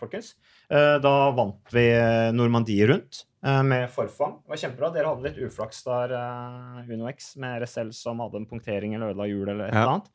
folkens. 0.00 0.34
Eh, 0.68 0.98
da 1.00 1.30
vant 1.32 1.72
vi 1.72 1.86
eh, 1.96 2.28
Normandie 2.36 2.84
rundt 2.90 3.22
eh, 3.40 3.62
med 3.64 3.86
forfang. 3.88 4.34
Det 4.44 4.52
var 4.52 4.60
kjempebra. 4.60 4.90
Dere 4.92 5.12
hadde 5.12 5.24
litt 5.24 5.38
uflaks 5.46 5.80
der, 5.86 6.12
UnoX, 6.84 7.30
med 7.40 7.62
RSL 7.62 7.92
som 7.96 8.20
hadde 8.20 8.42
en 8.42 8.48
punktering 8.50 8.92
eller 8.92 9.14
ødela 9.14 9.28
hjul 9.30 9.46
eller 9.48 9.70
et 9.70 9.72
eller 9.72 9.94
annet. 9.94 10.10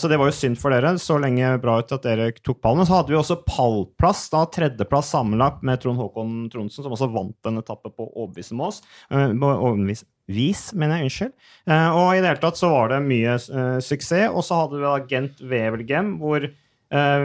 Så 0.00 0.10
det 0.12 0.18
var 0.20 0.28
jo 0.28 0.36
synd 0.36 0.60
for 0.60 0.74
dere. 0.76 0.92
Så 1.00 1.16
lenge 1.20 1.54
bra 1.62 1.78
ut 1.80 1.94
at 1.96 2.04
dere 2.04 2.30
tok 2.36 2.60
pallen. 2.60 2.82
Men 2.82 2.88
så 2.90 2.98
hadde 2.98 3.14
vi 3.14 3.20
også 3.20 3.38
pallplass, 3.48 4.26
da 4.32 4.42
tredjeplass 4.52 5.12
sammenlagt 5.14 5.64
med 5.64 5.80
Trond 5.80 6.00
Håkon 6.00 6.34
Trondsen, 6.52 6.84
som 6.84 6.96
også 6.96 7.08
vant 7.14 7.48
en 7.48 7.62
etappe 7.62 7.92
på 7.92 8.10
overbevisende 8.10 8.60
med 8.60 8.68
oss. 8.68 8.82
overbevis- 9.12 10.04
vis, 10.28 10.70
mener 10.72 11.00
jeg. 11.00 11.08
Unnskyld. 11.08 11.32
Og 11.96 12.10
i 12.12 12.20
det 12.20 12.30
hele 12.30 12.40
tatt 12.40 12.56
så 12.60 12.70
var 12.72 12.92
det 12.92 13.00
mye 13.04 13.38
suksess. 13.84 14.32
Og 14.32 14.44
så 14.44 14.60
hadde 14.60 14.80
vi 14.80 14.84
da 14.84 14.94
Gent 15.08 15.40
Wevelgem, 15.44 16.14
hvor 16.20 16.48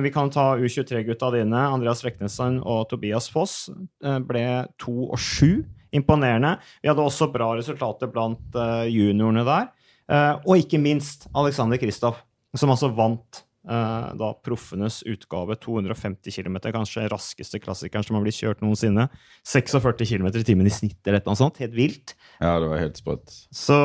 vi 0.04 0.12
kan 0.14 0.32
ta 0.34 0.56
U23-gutta 0.58 1.30
dine, 1.36 1.60
Andreas 1.70 2.02
Reknesen 2.06 2.58
og 2.64 2.88
Tobias 2.90 3.28
Foss, 3.30 3.68
eh, 4.04 4.18
ble 4.26 4.46
to 4.82 5.10
og 5.10 5.20
sju. 5.22 5.66
Imponerende. 5.90 6.60
Vi 6.84 6.90
hadde 6.90 7.02
også 7.02 7.32
bra 7.34 7.48
resultater 7.58 8.12
blant 8.14 8.58
eh, 8.58 8.90
juniorene 8.94 9.42
der. 9.48 9.70
Eh, 10.10 10.34
og 10.46 10.62
ikke 10.62 10.82
minst 10.82 11.28
Alexander 11.38 11.82
Kristoff, 11.82 12.22
som 12.58 12.70
altså 12.74 12.92
vant 12.94 13.42
eh, 13.42 13.49
da 13.68 14.30
proffenes 14.46 15.02
utgave 15.04 15.56
250 15.60 16.32
km, 16.32 16.56
kanskje 16.72 17.04
raskeste 17.12 17.60
klassikeren 17.60 18.06
som 18.08 18.16
har 18.16 18.24
blitt 18.24 18.38
kjørt 18.40 18.62
noensinne. 18.64 19.10
46 19.46 20.08
km 20.10 20.30
i 20.32 20.44
timen 20.48 20.66
i 20.70 20.72
snitt 20.74 21.06
eller 21.06 21.22
noe 21.28 21.36
sånt. 21.38 21.60
Helt 21.62 21.76
vilt. 21.76 22.16
Ja, 22.40 22.56
det 22.64 22.70
var 22.72 22.80
helt 22.80 22.98
sprøtt. 23.02 23.36
Så 23.52 23.76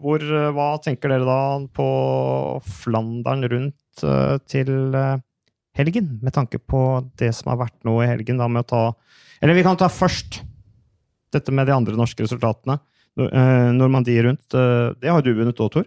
hvor, 0.00 0.24
eh, 0.24 0.48
hva 0.56 0.70
tenker 0.82 1.12
dere 1.12 1.28
da 1.28 1.38
på 1.76 1.86
Flandern 2.80 3.44
rundt 3.52 4.02
eh, 4.02 4.36
til 4.48 4.72
eh, 4.96 5.18
helgen, 5.76 6.16
med 6.24 6.34
tanke 6.36 6.58
på 6.58 6.82
det 7.20 7.34
som 7.36 7.52
har 7.52 7.60
vært 7.66 7.76
nå 7.86 7.98
i 8.02 8.08
helgen, 8.10 8.40
da 8.40 8.48
med 8.48 8.64
å 8.64 8.70
ta 8.72 8.82
Eller 9.44 9.52
vi 9.58 9.62
kan 9.66 9.76
ta 9.76 9.90
først 9.92 10.40
dette 11.36 11.52
med 11.52 11.66
de 11.68 11.74
andre 11.76 11.96
norske 11.98 12.24
resultatene. 12.24 12.78
No- 13.20 13.28
eh, 13.28 13.70
Normandie 13.76 14.22
rundt, 14.24 14.46
eh, 14.56 14.94
det 15.00 15.12
har 15.12 15.20
du 15.22 15.34
vunnet 15.36 15.60
òg, 15.60 15.70
Tor. 15.74 15.84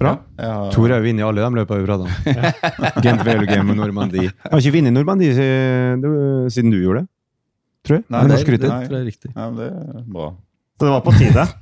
Bra. 0.00 0.12
Ja, 0.38 0.44
ja. 0.48 0.70
Tor 0.74 0.90
har 0.94 1.02
vunnet 1.04 1.26
alle 1.26 1.42
de 1.44 1.58
løpene 1.60 1.80
vi 1.82 1.88
prater 1.88 2.06
om. 2.06 2.12
Gent 3.04 3.24
Velogame 3.26 3.74
og 3.74 3.80
Normandie. 3.82 4.28
Jeg 4.30 4.50
har 4.52 4.62
ikke 4.62 4.74
vunnet 4.78 4.94
Normandie 4.96 5.34
siden, 5.36 6.06
siden 6.50 6.72
du 6.74 6.78
gjorde 6.80 7.02
det. 7.04 7.08
Tror 7.82 7.98
jeg. 7.98 8.04
Nei, 8.14 8.22
det, 8.30 8.38
det- 8.46 8.60
Det 8.62 8.70
tror 8.70 8.96
jeg 8.96 9.02
er 9.02 9.08
riktig. 9.10 9.32
Ja, 9.36 9.50
det 9.58 9.68
er 9.72 10.06
bra. 10.14 10.30
Så 10.78 10.86
det 10.88 10.94
var 10.96 11.04
på 11.08 11.18
tide. 11.18 11.46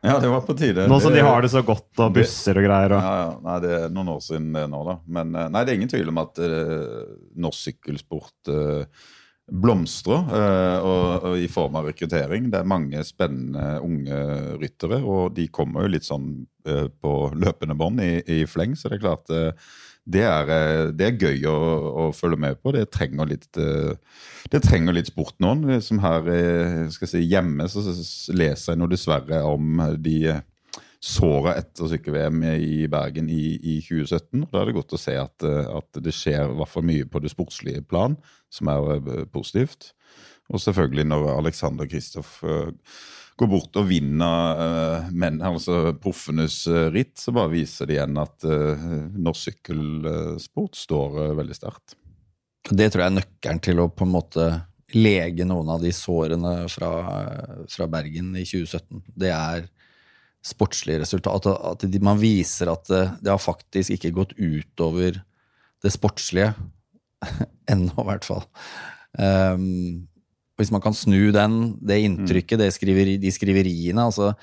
Ja, 0.00 0.14
det 0.16 0.30
var 0.32 0.40
på 0.48 0.54
tide. 0.56 0.86
Nå 0.88 0.96
som 1.04 1.12
de 1.12 1.20
har 1.20 1.42
det 1.44 1.50
så 1.52 1.60
godt, 1.60 1.90
og 2.00 2.14
busser 2.16 2.56
og 2.56 2.64
greier. 2.64 2.94
Og. 2.96 3.02
Ja, 3.04 3.16
ja. 3.20 3.32
Nei, 3.44 3.56
det 3.60 3.72
er 3.76 3.90
noen 3.92 4.08
år 4.14 4.22
siden 4.24 4.46
det 4.56 4.62
nå, 4.72 4.78
da. 4.86 4.94
Men 5.12 5.34
eh, 5.36 5.50
nei, 5.52 5.60
det 5.68 5.74
er 5.74 5.76
ingen 5.76 5.90
tvil 5.92 6.08
om 6.08 6.20
at 6.22 6.40
uh, 6.40 7.02
norsk 7.44 7.66
sykkelsport 7.66 8.48
eh, 8.48 9.04
blomstrer. 9.50 10.24
eh, 10.36 10.78
og, 10.86 11.26
og 11.30 11.38
i 11.38 11.48
form 11.50 11.78
av 11.80 11.90
rekruttering. 11.90 12.48
Det 12.52 12.60
er 12.60 12.72
mange 12.72 13.04
spennende 13.06 13.80
unge 13.84 14.22
ryttere, 14.60 15.00
og 15.02 15.34
de 15.36 15.48
kommer 15.52 15.86
jo 15.86 15.94
litt 15.96 16.08
sånn 16.08 16.32
eh, 16.66 16.88
på 16.90 17.14
løpende 17.34 17.76
bånd 17.78 18.02
i, 18.04 18.12
i 18.40 18.42
fleng, 18.50 18.76
så 18.76 18.90
det 18.90 19.00
er 19.00 19.06
klart 19.06 19.32
eh, 19.34 19.70
det 20.10 20.22
er, 20.26 20.48
det 20.96 21.06
er 21.06 21.18
gøy 21.20 21.44
å, 21.46 21.58
å 22.02 22.04
følge 22.16 22.38
med 22.40 22.56
på. 22.64 22.72
Det 22.74 22.86
trenger 22.90 23.28
litt, 23.30 23.46
det 23.54 24.60
trenger 24.64 24.96
litt 24.96 25.10
sport 25.12 25.36
noen. 25.44 25.76
Som 25.84 26.00
her 26.02 26.24
si, 26.90 27.20
hjemme 27.28 27.68
så 27.70 27.84
leser 28.32 28.72
jeg 28.72 28.80
nå 28.80 28.88
dessverre 28.90 29.42
om 29.46 29.84
de 30.00 30.32
såra 31.00 31.54
etter 31.56 31.88
sykkel-VM 31.88 32.42
i 32.60 32.84
Bergen 32.92 33.30
i, 33.32 33.54
i 33.56 33.78
2017. 33.80 34.42
og 34.44 34.50
Da 34.52 34.60
er 34.60 34.68
det 34.68 34.76
godt 34.76 34.96
å 34.96 35.00
se 35.00 35.14
at, 35.16 35.46
eh, 35.48 35.70
at 35.80 36.02
det 36.04 36.12
skjer 36.14 36.44
i 36.44 36.58
hvert 36.58 36.72
fall 36.74 36.84
mye 36.86 37.08
på 37.08 37.22
det 37.24 37.32
sportslige 37.32 37.84
plan, 37.88 38.18
som 38.52 38.68
er 38.68 38.92
eh, 38.98 39.24
positivt. 39.32 39.94
Og 40.52 40.60
selvfølgelig 40.60 41.06
når 41.08 41.30
Alexander 41.38 41.88
Kristoff 41.88 42.42
eh, 42.44 42.68
går 43.40 43.48
bort 43.48 43.78
og 43.80 43.86
vinner 43.88 45.06
men, 45.16 45.38
altså 45.40 45.94
proffenes 45.96 46.66
ritt, 46.92 47.14
så 47.16 47.32
bare 47.32 47.54
viser 47.54 47.88
det 47.88 47.94
igjen 47.94 48.18
at 48.20 48.44
norsk 48.44 49.46
sykkelsport 49.46 50.76
står 50.76 51.16
veldig 51.38 51.56
sterkt. 51.56 51.94
Det 52.68 52.90
tror 52.90 53.06
jeg 53.06 53.14
er 53.14 53.16
nøkkelen 53.16 53.62
til 53.64 53.80
å 53.80 53.88
på 53.88 54.04
en 54.04 54.12
måte 54.12 54.50
lege 54.92 55.46
noen 55.48 55.72
av 55.72 55.80
de 55.80 55.94
sårene 55.96 56.52
fra, 56.68 56.92
fra 57.64 57.88
Bergen 57.88 58.34
i 58.36 58.44
2017. 58.44 59.00
Det 59.24 59.32
er 59.32 59.64
sportslige 60.44 61.02
resultat. 61.02 61.48
At 61.50 61.84
de, 61.84 62.02
man 62.04 62.20
viser 62.20 62.72
at 62.72 62.86
det, 62.90 63.02
det 63.24 63.32
har 63.32 63.42
faktisk 63.42 63.96
ikke 63.96 64.14
gått 64.16 64.36
utover 64.38 65.20
det 65.84 65.92
sportslige. 65.94 66.54
Ennå, 67.72 67.94
i 67.94 68.08
hvert 68.08 68.26
fall. 68.26 68.46
Um, 69.18 70.08
hvis 70.60 70.72
man 70.72 70.82
kan 70.84 70.96
snu 70.96 71.30
den, 71.34 71.60
det 71.80 72.02
inntrykket, 72.04 72.60
det 72.60 72.74
skriveri, 72.76 73.16
de 73.20 73.32
skriveriene 73.34 74.04
altså, 74.06 74.34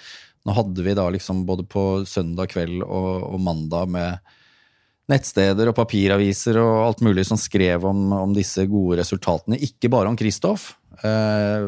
Nå 0.48 0.54
hadde 0.56 0.84
vi 0.84 0.96
da 0.96 1.06
liksom 1.12 1.42
både 1.48 1.66
på 1.68 1.82
søndag 2.08 2.54
kveld 2.54 2.80
og, 2.86 3.08
og 3.28 3.42
mandag 3.44 3.90
med 3.92 4.36
nettsteder 5.12 5.68
og 5.68 5.76
papiraviser 5.76 6.60
og 6.62 6.86
alt 6.86 7.04
mulig 7.04 7.26
som 7.28 7.40
skrev 7.40 7.84
om, 7.88 8.14
om 8.16 8.36
disse 8.36 8.64
gode 8.72 9.02
resultatene. 9.02 9.60
Ikke 9.60 9.92
bare 9.92 10.08
om 10.08 10.16
Kristoff. 10.20 10.70
Eh, 11.04 11.68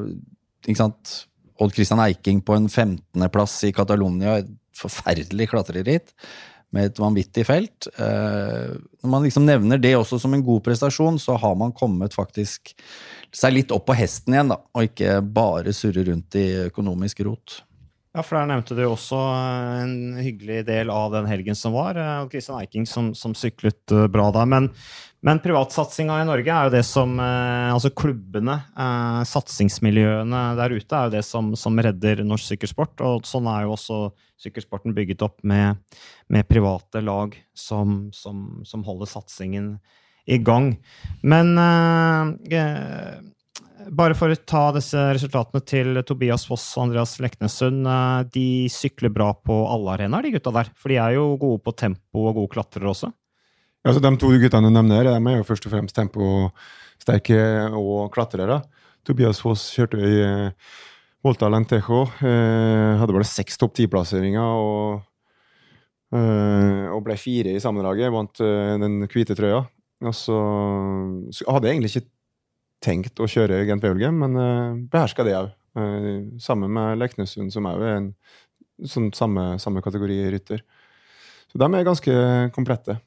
ikke 0.63 0.79
sant? 0.79 1.13
Odd 1.59 1.75
Christian 1.75 2.01
Eiking 2.03 2.39
på 2.45 2.55
en 2.55 2.69
15.-plass 2.69 3.57
i 3.67 3.73
Catalonia, 3.75 4.39
et 4.39 4.51
forferdelig 4.79 5.49
klatreritt 5.51 6.13
med 6.75 6.89
et 6.89 6.99
vanvittig 7.01 7.45
felt. 7.47 7.89
Eh, 7.97 8.75
når 9.01 9.11
man 9.11 9.25
liksom 9.25 9.47
nevner 9.47 9.81
det 9.81 9.95
også 9.97 10.19
som 10.21 10.35
en 10.35 10.45
god 10.45 10.61
prestasjon, 10.67 11.17
så 11.21 11.37
har 11.41 11.55
man 11.57 11.73
kommet 11.75 12.15
faktisk 12.15 12.75
seg 13.35 13.55
litt 13.55 13.73
opp 13.73 13.87
på 13.89 13.97
hesten 13.97 14.35
igjen, 14.35 14.53
da, 14.53 14.59
og 14.73 14.85
ikke 14.89 15.19
bare 15.25 15.73
surre 15.75 16.05
rundt 16.07 16.37
i 16.39 16.45
økonomisk 16.69 17.23
rot. 17.27 17.59
Ja, 18.09 18.23
for 18.25 18.39
der 18.39 18.47
nevnte 18.49 18.73
du 18.73 18.81
også 18.87 19.17
eh, 19.21 19.81
en 19.83 19.97
hyggelig 20.17 20.63
del 20.65 20.89
av 20.89 21.11
den 21.13 21.27
helgen 21.29 21.57
som 21.57 21.75
var. 21.77 21.97
eh, 21.99 22.23
og 22.23 22.33
Christian 22.33 22.57
Eiking 22.57 22.87
som, 22.89 23.11
som 23.13 23.35
syklet 23.37 23.93
eh, 23.93 24.07
bra 24.09 24.31
der. 24.33 24.47
Men, 24.49 24.71
men 25.21 25.41
privatsatsinga 25.43 26.17
i 26.17 26.25
Norge 26.25 26.49
er 26.55 26.69
jo 26.69 26.73
det 26.73 26.85
som 26.87 27.19
Altså 27.19 27.91
klubbene, 27.93 28.55
satsingsmiljøene 29.27 30.41
der 30.57 30.73
ute, 30.73 30.95
er 30.95 31.09
jo 31.09 31.13
det 31.17 31.23
som, 31.27 31.51
som 31.59 31.77
redder 31.77 32.23
norsk 32.25 32.53
sykkelsport. 32.53 33.03
Og 33.05 33.29
sånn 33.29 33.49
er 33.51 33.67
jo 33.67 33.75
også 33.75 34.01
sykkelsporten 34.41 34.95
bygget 34.97 35.21
opp 35.27 35.43
med, 35.43 35.77
med 36.31 36.47
private 36.49 37.03
lag 37.05 37.35
som, 37.53 38.07
som, 38.15 38.87
holder 38.87 39.11
satsingen 39.11 39.73
i 40.25 40.39
gang. 40.41 40.71
Men 41.21 41.53
eh, 41.61 43.19
bare 43.87 44.15
for 44.17 44.31
å 44.33 44.37
ta 44.47 44.63
disse 44.75 44.99
resultatene 45.15 45.61
til 45.65 45.99
Tobias 46.07 46.43
Foss 46.49 46.65
og 46.77 46.87
Andreas 46.87 47.17
Leknessund. 47.23 47.87
eh, 47.87 48.23
De 48.33 48.67
sykler 48.69 49.11
bra 49.13 49.31
på 49.33 49.55
alle 49.71 49.95
arenaer, 49.95 50.23
de 50.23 50.31
gutta 50.35 50.51
der. 50.51 50.71
For 50.75 50.89
de 50.89 50.97
er 50.97 51.15
jo 51.15 51.37
gode 51.37 51.63
på 51.63 51.75
tempo 51.75 52.27
og 52.27 52.35
gode 52.35 52.51
klatrere 52.53 52.91
også. 52.91 53.11
Ja, 53.85 53.93
så 53.93 54.01
De 54.01 54.11
to 54.17 54.27
guttene 54.27 54.67
du 54.67 54.75
nevner, 54.75 55.03
de 55.03 55.15
er 55.15 55.37
jo 55.39 55.47
først 55.47 55.65
og 55.65 55.71
fremst 55.71 55.95
temposterke 55.95 57.39
og 57.73 58.11
klatrere. 58.11 58.61
Tobias 59.07 59.39
Foss 59.39 59.69
kjørte 59.73 59.97
i 60.03 60.19
eh, 60.21 60.51
Volta 61.23 61.47
Lentejo. 61.49 62.03
Eh, 62.19 62.99
hadde 62.99 63.15
bare 63.15 63.27
seks 63.27 63.57
topp 63.57 63.73
ti-plasseringer 63.75 64.43
og, 64.43 65.01
og 66.11 67.03
ble 67.05 67.15
fire 67.17 67.55
i 67.55 67.59
sammendraget. 67.61 68.11
Vant 68.11 68.39
den 68.39 69.03
hvite 69.07 69.35
trøya. 69.37 69.63
Og 69.99 70.15
så 70.15 70.35
hadde 71.47 71.67
jeg 71.67 71.75
egentlig 71.75 71.91
ikke 71.95 72.07
tenkt 72.83 73.19
å 73.19 73.27
kjøre 73.29 73.63
Gent 73.67 73.83
Wevelgem, 73.83 74.21
men 74.23 74.37
uh, 74.39 74.77
beherska 74.91 75.25
det 75.27 75.37
òg. 75.37 75.55
sammen 76.41 76.71
med 76.73 76.97
Leknessund, 76.97 77.53
som 77.53 77.67
òg 77.69 77.83
er 77.85 77.93
en 77.95 78.07
sånn 78.89 79.11
samme, 79.15 79.53
samme 79.61 79.83
kategori 79.85 80.17
rytter. 80.33 80.63
Så 81.51 81.61
de 81.61 81.67
er 81.67 81.85
ganske 81.87 82.15
komplette. 82.55 82.97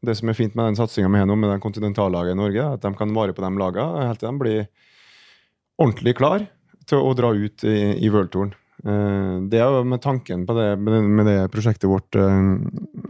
Det 0.00 0.14
som 0.16 0.30
er 0.30 0.38
fint 0.38 0.54
med 0.56 0.70
den 0.70 0.78
satsinga 0.78 1.10
vi 1.12 1.20
har 1.20 1.28
nå, 1.28 1.36
med 1.36 1.52
den 1.52 1.62
kontinentallaget 1.62 2.34
i 2.34 2.38
Norge, 2.38 2.62
er 2.62 2.78
at 2.78 2.86
de 2.86 2.92
kan 2.96 3.12
vare 3.16 3.34
på 3.36 3.44
de 3.44 3.50
lagene 3.60 4.06
helt 4.08 4.22
til 4.22 4.30
de 4.30 4.40
blir 4.40 4.64
ordentlig 5.80 6.16
klar 6.16 6.46
til 6.88 7.04
å 7.04 7.12
dra 7.16 7.34
ut 7.36 7.64
i, 7.68 7.76
i 8.00 8.10
worldtouren. 8.12 8.54
Uh, 8.80 9.44
det 9.52 9.60
er 9.60 9.68
jo 9.68 9.84
med 9.84 10.00
tanken 10.00 10.46
på 10.48 10.56
det, 10.56 10.68
med 10.80 10.94
det, 10.94 11.00
med 11.20 11.28
det 11.28 11.38
prosjektet 11.52 11.90
vårt 11.90 12.16
uh, 12.16 12.32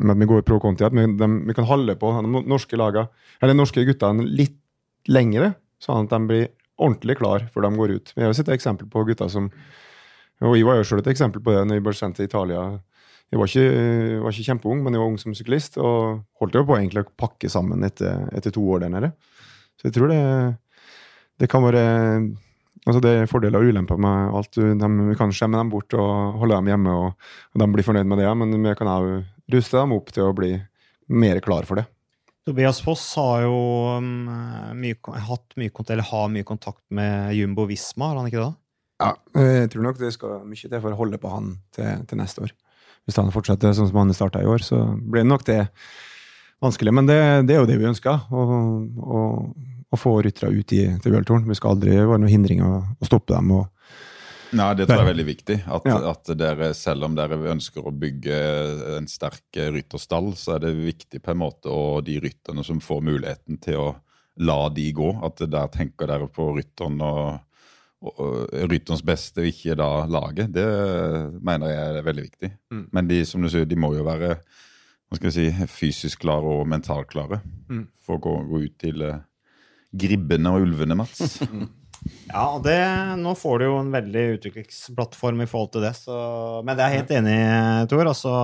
med 0.01 0.15
at 0.17 0.23
vi 0.23 0.31
går 0.33 0.47
pro 0.47 0.59
conti, 0.63 0.85
at 0.87 0.97
vi, 0.97 1.07
de, 1.15 1.29
vi 1.47 1.57
kan 1.57 1.69
holde 1.69 1.95
på 2.01 2.11
de 2.19 2.43
norske 2.51 2.79
lagene, 2.79 3.07
eller 3.41 3.57
norske 3.57 3.85
guttene 3.87 4.27
litt 4.27 4.59
lengre, 5.09 5.55
sånn 5.83 6.07
at 6.07 6.13
de 6.13 6.21
blir 6.29 6.49
ordentlig 6.81 7.19
klar 7.21 7.47
før 7.53 7.67
de 7.67 7.73
går 7.77 7.95
ut. 7.97 8.13
Vi 8.17 8.25
har 8.25 8.33
jo 8.33 8.39
sett 8.39 8.53
eksempel 8.53 8.89
på 8.91 9.05
gutter 9.09 9.31
som 9.33 9.51
og 10.41 10.55
Jeg 10.57 10.65
var 10.65 10.79
jo 10.79 10.87
selv 10.89 11.03
et 11.03 11.11
eksempel 11.13 11.43
på 11.45 11.53
det 11.53 11.67
når 11.69 11.77
jeg 11.77 11.85
ble 11.85 11.93
sendt 11.93 12.17
til 12.17 12.25
Italia. 12.25 12.63
Jeg 13.31 13.39
var 13.39 13.51
ikke, 13.51 13.65
jeg 13.65 14.21
var 14.25 14.33
ikke 14.33 14.47
kjempeung, 14.47 14.79
men 14.83 14.95
jeg 14.97 15.03
var 15.03 15.11
ung 15.11 15.19
som 15.21 15.35
syklist 15.37 15.77
og 15.79 16.23
holdt 16.41 16.57
jo 16.57 16.63
på 16.65 16.79
egentlig 16.79 17.05
å 17.05 17.11
pakke 17.21 17.51
sammen 17.53 17.85
etter, 17.85 18.25
etter 18.33 18.55
to 18.55 18.65
år 18.73 18.81
der 18.87 18.95
nede. 18.95 19.11
Så 19.77 19.91
jeg 19.91 19.99
tror 19.99 20.09
det, 20.09 20.23
det 21.41 21.51
kan 21.53 21.65
være 21.67 21.85
altså 22.89 23.01
Det 23.05 23.11
er 23.13 23.29
fordeler 23.29 23.61
og 23.61 23.69
ulemper 23.69 24.01
med 24.01 24.35
alt. 24.39 24.57
De, 24.57 25.15
kan 25.19 25.33
skjemme 25.37 25.61
dem 25.61 25.71
bort 25.73 25.93
og 25.93 26.41
holde 26.41 26.57
dem 26.57 26.71
hjemme, 26.73 26.95
og, 26.97 27.33
og 27.53 27.63
de 27.63 27.69
blir 27.75 27.85
fornøyd 27.85 28.09
med 28.09 28.23
det. 28.23 28.31
Men 28.41 28.57
vi 28.57 28.75
kan 28.79 28.89
òg 28.89 29.11
ruste 29.53 29.77
dem 29.77 29.93
opp 29.93 30.09
til 30.17 30.25
å 30.25 30.37
bli 30.37 30.55
mer 31.13 31.43
klar 31.45 31.69
for 31.69 31.77
det. 31.77 31.85
Tobias 32.49 32.81
Foss 32.83 33.03
har 33.21 33.45
jo 33.45 33.57
um, 34.01 34.29
mye, 34.81 34.97
hatt 35.29 35.57
mye, 35.61 35.73
kontakt 35.73 35.95
eller 35.95 36.09
har 36.09 36.33
mye 36.33 36.47
kontakt 36.49 36.83
med 36.95 37.35
Jumbo 37.37 37.67
Visma, 37.69 38.11
har 38.11 38.21
han 38.21 38.31
ikke 38.31 38.43
det? 38.43 38.53
Ja, 39.01 39.11
jeg 39.37 39.71
tror 39.73 39.85
nok 39.87 40.01
det 40.01 40.13
skal 40.17 40.43
mye 40.49 40.69
til 40.69 40.81
for 40.81 40.93
å 40.93 40.99
holde 40.99 41.21
på 41.21 41.33
han 41.33 41.55
til, 41.77 42.05
til 42.09 42.21
neste 42.21 42.45
år. 42.45 42.55
Hvis 43.09 43.17
han 43.21 43.33
fortsetter 43.33 43.73
sånn 43.77 43.89
som 43.89 44.01
han 44.03 44.13
starta 44.17 44.43
i 44.45 44.49
år, 44.49 44.65
så 44.65 44.83
blir 45.01 45.25
nok 45.25 45.45
det 45.49 45.63
vanskelig. 46.61 46.93
Men 46.97 47.09
det, 47.09 47.21
det 47.49 47.57
er 47.57 47.63
jo 47.63 47.69
det 47.71 47.79
vi 47.81 47.89
ønsker, 47.89 48.27
å, 48.29 48.45
å, 49.01 49.23
å 49.89 50.01
få 50.01 50.19
ryttere 50.25 50.53
ut 50.53 50.75
i, 50.77 50.83
til 51.01 51.17
Worldtouren. 51.17 51.49
Vi 51.49 51.57
skal 51.57 51.77
aldri 51.77 51.97
være 51.97 52.21
noen 52.21 52.33
hindring 52.33 52.61
å, 52.65 52.75
å 52.93 53.09
stoppe 53.09 53.33
dem. 53.33 53.53
og 53.57 53.69
Nei, 54.57 54.69
det 54.75 54.87
tror 54.89 54.99
jeg 54.99 55.05
er 55.07 55.11
veldig 55.13 55.27
viktig. 55.29 55.57
At, 55.71 55.85
Ja. 55.87 55.97
at 56.11 56.31
dere, 56.39 56.73
selv 56.75 57.05
om 57.07 57.15
dere 57.15 57.37
ønsker 57.53 57.85
å 57.87 57.93
bygge 57.95 58.39
en 58.99 59.07
sterk 59.07 59.59
rytterstall, 59.77 60.33
så 60.37 60.57
er 60.57 60.65
det 60.65 60.73
viktig 60.77 61.21
på 61.23 61.31
en 61.35 61.39
måte, 61.45 61.71
og 61.71 62.05
de 62.09 62.17
rytterne 62.21 62.65
som 62.67 62.81
får 62.83 63.03
muligheten 63.07 63.61
til 63.63 63.77
å 63.79 63.91
la 64.41 64.69
de 64.73 64.89
gå, 64.97 65.13
at 65.27 65.37
der 65.51 65.69
tenker 65.69 66.07
dere 66.11 66.27
på 66.33 66.49
rytteren 66.57 66.99
og, 67.05 67.39
og, 68.03 68.21
og 68.21 68.55
rytterens 68.73 69.03
beste, 69.05 69.43
og 69.45 69.51
ikke 69.53 69.77
da 69.79 69.91
laget. 70.11 70.51
Det 70.57 70.67
mener 71.45 71.69
jeg 71.71 71.97
er 72.01 72.07
veldig 72.11 72.27
viktig. 72.31 72.51
Mm. 72.73 72.85
Men 72.93 73.09
de 73.11 73.21
som 73.29 73.43
du 73.43 73.49
sier, 73.53 73.67
de 73.69 73.77
må 73.77 73.93
jo 73.95 74.07
være 74.07 74.35
hva 75.11 75.19
skal 75.19 75.31
jeg 75.33 75.53
si, 75.55 75.67
fysisk 75.67 76.21
klare 76.23 76.47
og 76.61 76.67
mentalt 76.71 77.09
klare 77.11 77.41
Mm. 77.71 77.87
for 78.03 78.19
å 78.19 78.23
gå, 78.23 78.35
gå 78.51 78.61
ut 78.65 78.79
til 78.79 79.03
eh, 79.03 79.19
gribbene 79.95 80.51
og 80.55 80.63
ulvene, 80.67 80.97
Mats. 80.99 81.39
Ja, 82.31 82.47
det, 82.63 82.79
nå 83.21 83.35
får 83.39 83.59
du 83.61 83.67
jo 83.67 83.81
en 83.81 83.93
veldig 83.93 84.23
utviklingsplattform 84.37 85.43
i 85.45 85.49
forhold 85.51 85.75
til 85.75 85.85
det. 85.85 85.95
Så, 85.99 86.17
men 86.65 86.79
det 86.79 86.85
er 86.85 86.95
jeg 86.95 87.03
helt 87.03 87.15
enig 87.19 87.37
i, 87.37 87.89
Tor. 87.91 88.09
Altså, 88.09 88.35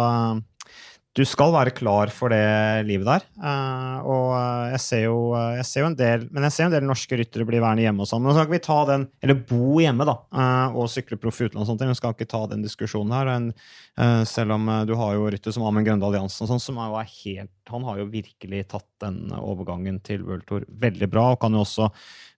du 1.16 1.22
skal 1.24 1.52
være 1.54 1.72
klar 1.72 2.10
for 2.12 2.32
det 2.32 2.84
livet 2.84 3.08
der. 3.08 3.24
Eh, 3.40 4.00
og 4.04 4.34
jeg 4.74 4.80
ser, 4.84 5.02
jo, 5.06 5.16
jeg 5.56 5.64
ser 5.64 5.82
jo 5.82 5.88
en 5.88 5.96
del 5.96 6.26
Men 6.28 6.44
jeg 6.44 6.52
ser 6.52 6.66
jo 6.66 6.68
en 6.68 6.74
del 6.74 6.84
norske 6.88 7.16
ryttere 7.16 7.46
bli 7.48 7.60
værende 7.62 7.86
hjemme 7.86 8.04
og 8.04 8.10
sånn. 8.10 8.20
Men 8.20 8.30
nå 8.30 8.36
skal 8.36 8.48
ikke 8.48 8.56
vi 8.58 8.66
ta 8.66 8.78
den, 8.90 9.06
eller 9.24 9.40
bo 9.48 9.80
hjemme, 9.80 10.06
da, 10.08 10.16
eh, 10.36 10.76
og 10.76 10.90
sykle 10.92 11.16
proff 11.20 11.40
i 11.40 11.48
utlandet 11.48 11.64
og 11.64 11.70
sånt. 11.70 11.86
Vi 11.88 11.96
skal 12.02 12.16
ikke 12.16 12.28
ta 12.34 12.42
den 12.52 12.66
diskusjonen 12.66 13.16
her. 13.16 13.32
Eh, 13.32 14.22
selv 14.28 14.58
om 14.58 14.68
du 14.88 14.92
har 15.00 15.16
jo 15.16 15.30
rytter 15.32 15.56
som 15.56 15.64
Amund 15.64 15.88
Grøndal 15.88 16.18
Jansen 16.18 16.44
og 16.44 16.52
sånn, 16.52 16.64
som 16.66 16.82
er 16.84 16.98
helt 17.08 17.52
Han 17.72 17.82
har 17.88 17.96
jo 17.98 18.10
virkelig 18.12 18.66
tatt 18.70 18.86
den 19.02 19.32
overgangen 19.34 19.96
til 20.04 20.22
World 20.22 20.44
Tour 20.46 20.68
veldig 20.68 21.08
bra, 21.10 21.30
og 21.32 21.40
kan 21.40 21.56
jo 21.56 21.64
også 21.64 21.88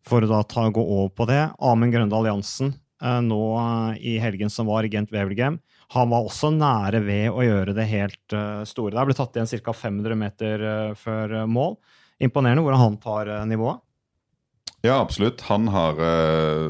for 0.06 0.24
å 0.24 0.30
da 0.30 0.42
ta, 0.46 0.68
gå 0.70 0.82
over 0.82 1.10
på 1.14 1.26
det. 1.28 1.42
Amund 1.58 1.94
Grøndal 1.94 2.28
Jansen, 2.30 2.74
eh, 3.02 3.20
nå 3.24 3.40
eh, 3.62 3.98
i 4.12 4.18
helgen 4.22 4.52
som 4.52 4.70
var 4.70 4.86
i 4.86 4.92
Gent 4.92 5.12
Wevelgem, 5.14 5.58
han 5.94 6.10
var 6.12 6.26
også 6.26 6.50
nære 6.52 7.00
ved 7.00 7.30
å 7.32 7.44
gjøre 7.44 7.74
det 7.76 7.88
helt 7.88 8.36
eh, 8.36 8.62
store. 8.68 8.94
Der 8.96 9.08
ble 9.08 9.16
tatt 9.16 9.36
igjen 9.36 9.64
ca. 9.64 9.72
500 9.72 10.18
meter 10.20 10.64
før 11.00 11.40
mål. 11.48 11.78
Imponerende 12.20 12.64
hvordan 12.64 12.82
han 12.82 12.98
tar 13.02 13.30
nivået. 13.48 13.84
Ja, 14.84 15.00
absolutt. 15.00 15.42
Han 15.48 15.66
har 15.74 15.98
eh, 15.98 16.64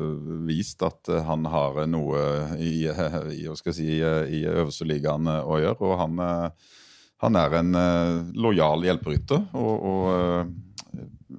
vist 0.48 0.80
at 0.86 1.10
han 1.26 1.44
har 1.50 1.82
noe 1.90 2.20
i, 2.56 2.88
i, 2.88 3.72
si, 3.74 3.88
i 3.98 4.44
øverste 4.48 4.86
ligaen 4.88 5.28
å 5.28 5.58
gjøre. 5.60 5.80
Og 5.84 5.98
han, 6.00 6.22
han 7.22 7.38
er 7.38 7.58
en 7.58 7.74
eh, 7.74 8.16
lojal 8.38 8.84
hjelperytter. 8.86 9.48
Og, 9.58 9.86
og 9.90 10.08
eh, 10.14 10.50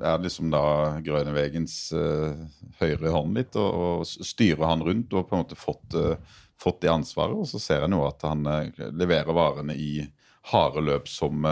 er 0.05 0.21
liksom 0.23 0.51
da 0.53 0.63
Grønevegens 1.05 1.75
uh, 1.95 2.35
høyre 2.79 3.13
hånd 3.13 3.37
litt, 3.37 3.57
og, 3.59 4.03
og 4.03 4.05
styrer 4.07 4.65
han 4.67 4.83
rundt 4.85 5.13
og 5.13 5.27
på 5.27 5.35
en 5.35 5.43
måte 5.43 5.59
fått, 5.59 5.97
uh, 5.97 6.39
fått 6.59 6.81
det 6.85 6.93
ansvaret. 6.93 7.37
Og 7.37 7.49
så 7.49 7.61
ser 7.61 7.85
jeg 7.85 7.93
nå 7.93 8.01
at 8.07 8.25
han 8.27 8.47
uh, 8.47 8.89
leverer 8.95 9.35
varene 9.35 9.75
i 9.75 10.03
harde 10.49 10.81
løp 10.81 11.09
som 11.11 11.43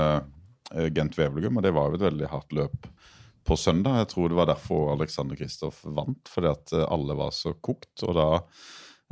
Gent 0.96 1.18
Wevelgum, 1.20 1.60
og 1.60 1.64
det 1.64 1.74
var 1.76 1.92
jo 1.92 1.98
et 2.00 2.06
veldig 2.06 2.30
hardt 2.32 2.56
løp 2.56 2.88
på 3.46 3.58
søndag. 3.60 4.00
Jeg 4.00 4.10
tror 4.14 4.32
det 4.32 4.38
var 4.40 4.50
derfor 4.50 4.94
Alexander 4.96 5.38
Kristoff 5.38 5.84
vant, 5.86 6.32
fordi 6.32 6.50
at 6.50 6.74
alle 6.88 7.18
var 7.20 7.36
så 7.36 7.52
kokt. 7.54 7.92
Og 8.08 8.16
da 8.18 8.30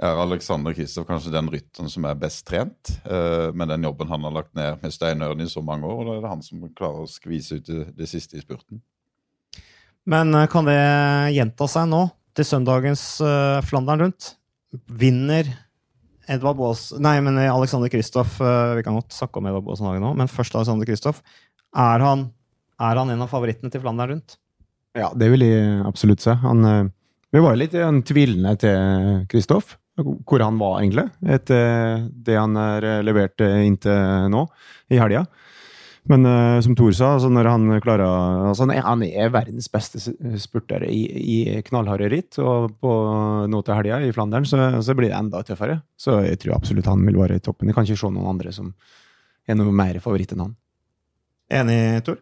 er 0.02 0.20
Alexander 0.20 0.74
Kristoff 0.76 1.08
kanskje 1.08 1.32
den 1.34 1.50
rytteren 1.52 1.92
som 1.92 2.06
er 2.08 2.18
best 2.20 2.44
trent 2.50 2.98
eh, 3.06 3.52
med 3.56 3.70
den 3.72 3.88
jobben 3.88 4.12
han 4.12 4.28
har 4.28 4.34
lagt 4.36 4.56
ned 4.58 4.82
med 4.82 4.94
Steinøren 4.94 5.42
i 5.42 5.50
så 5.50 5.64
mange 5.64 5.88
år. 5.88 6.02
Og 6.02 6.10
da 6.10 6.18
er 6.18 6.26
det 6.26 6.34
han 6.34 6.44
som 6.44 6.66
klarer 6.76 7.06
å 7.06 7.12
skvise 7.12 7.60
ut 7.60 7.70
det, 7.70 7.86
det 7.96 8.10
siste 8.12 8.38
i 8.38 8.44
spurten. 8.44 8.84
Men 10.10 10.34
eh, 10.38 10.48
kan 10.52 10.68
det 10.68 10.80
gjenta 11.36 11.68
seg 11.72 11.90
nå, 11.92 12.06
til 12.36 12.48
søndagens 12.48 13.04
uh, 13.24 13.64
Flandern 13.64 14.02
rundt? 14.06 14.34
Vinner 14.92 15.48
Edvard 16.28 16.58
Baas 16.60 16.90
Nei, 17.00 17.14
men 17.24 17.38
Alexander 17.40 17.88
Kristoff 17.88 18.42
uh, 18.44 18.74
Vi 18.76 18.84
kan 18.84 18.98
godt 18.98 19.16
snakke 19.16 19.40
om 19.40 19.48
Edvard 19.48 19.64
Baasen 19.64 19.88
Hagen 19.88 20.04
nå, 20.04 20.12
men 20.20 20.28
først 20.28 20.58
Alexander 20.58 20.90
Kristoff. 20.90 21.22
Er 21.72 22.04
er 22.76 23.00
han 23.00 23.14
en 23.14 23.24
av 23.24 23.32
favorittene 23.32 23.72
til 23.72 23.84
Flandern 23.84 24.12
rundt? 24.12 24.36
Ja, 24.96 25.10
det 25.16 25.28
vil 25.34 25.44
jeg 25.44 25.82
absolutt 25.88 26.24
se. 26.24 26.36
Han, 26.44 26.64
eh, 26.68 26.92
vi 27.36 27.44
var 27.44 27.58
litt 27.60 27.76
eh, 27.76 28.00
tvilende 28.08 28.56
til 28.60 29.26
Kristoff, 29.32 29.76
hvor 29.96 30.44
han 30.44 30.60
var 30.60 30.82
egentlig, 30.82 31.08
etter 31.36 32.06
det 32.28 32.36
han 32.36 32.56
har 32.60 32.88
levert 33.04 33.44
eh, 33.44 33.64
inntil 33.68 34.30
nå, 34.32 34.46
i 34.92 35.00
helga. 35.00 35.26
Men 36.12 36.26
uh, 36.30 36.60
som 36.62 36.76
Thor 36.78 36.92
sa, 36.94 37.16
altså 37.16 37.32
når 37.34 37.48
han 37.50 37.80
klarer 37.82 38.06
altså 38.52 38.68
han, 38.68 38.74
er, 38.76 38.84
han 38.86 39.06
er 39.08 39.32
verdens 39.34 39.70
beste 39.74 40.02
spurter 40.42 40.86
i, 40.86 41.00
i 41.18 41.38
knallharde 41.66 42.12
ritt, 42.14 42.38
og 42.42 42.76
på 42.82 42.92
nå 43.50 43.62
til 43.66 43.80
helga 43.80 44.02
i 44.06 44.12
Flandern 44.14 44.46
så, 44.46 44.60
så 44.86 44.94
blir 44.98 45.10
det 45.10 45.18
enda 45.18 45.42
tøffere. 45.46 45.80
Så 45.98 46.20
jeg 46.28 46.44
tror 46.44 46.60
absolutt 46.60 46.92
han 46.92 47.02
vil 47.08 47.18
være 47.24 47.40
i 47.40 47.44
toppen. 47.44 47.72
Jeg 47.72 47.78
kan 47.78 47.90
ikke 47.90 48.04
se 48.04 48.14
noen 48.14 48.30
andre 48.36 48.54
som 48.54 48.70
er 49.46 49.58
noe 49.58 49.74
mer 49.74 49.98
favoritt 50.04 50.36
enn 50.36 50.46
han. 50.46 50.56
Enig, 51.62 51.82
Tor? 52.06 52.22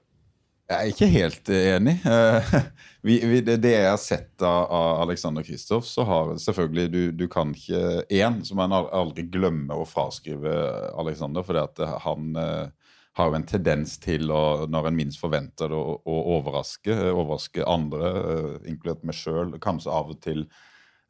Jeg 0.72 0.80
er 0.80 0.92
ikke 0.94 1.12
helt 1.12 1.54
enig. 1.58 1.98
Eh, 2.14 2.56
vi, 3.04 3.18
vi, 3.28 3.42
det, 3.44 3.58
det 3.60 3.74
jeg 3.74 3.88
har 3.90 4.00
sett 4.00 4.44
av, 4.48 4.70
av 4.72 5.02
Alexander 5.04 5.44
Kristoff, 5.44 5.84
så 5.84 6.06
har 6.08 6.30
selvfølgelig 6.40 6.86
du, 6.94 7.00
du 7.20 7.26
kan 7.28 7.52
ikke 7.52 8.06
Én, 8.08 8.38
som 8.48 8.62
en 8.64 8.72
aldri 8.72 9.26
glemmer 9.28 9.82
å 9.82 9.88
fraskrive 9.88 10.54
Alexander, 10.96 11.44
fordi 11.44 11.66
at 11.66 11.84
han 12.06 12.40
eh, 12.40 12.70
har 13.18 13.30
jo 13.30 13.38
en 13.38 13.46
tendens 13.46 13.96
til 14.02 14.32
å, 14.34 14.66
når 14.70 14.90
en 14.90 14.98
minst 14.98 15.22
forventer 15.22 15.70
det, 15.70 15.78
å, 15.78 15.98
å 16.02 16.16
overraske, 16.38 16.96
overraske 17.12 17.66
andre, 17.70 18.10
eh, 18.34 18.72
inkludert 18.72 19.06
meg 19.06 19.18
sjøl, 19.18 19.54
kanskje 19.62 19.94
av 19.94 20.10
og 20.16 20.20
til 20.24 20.48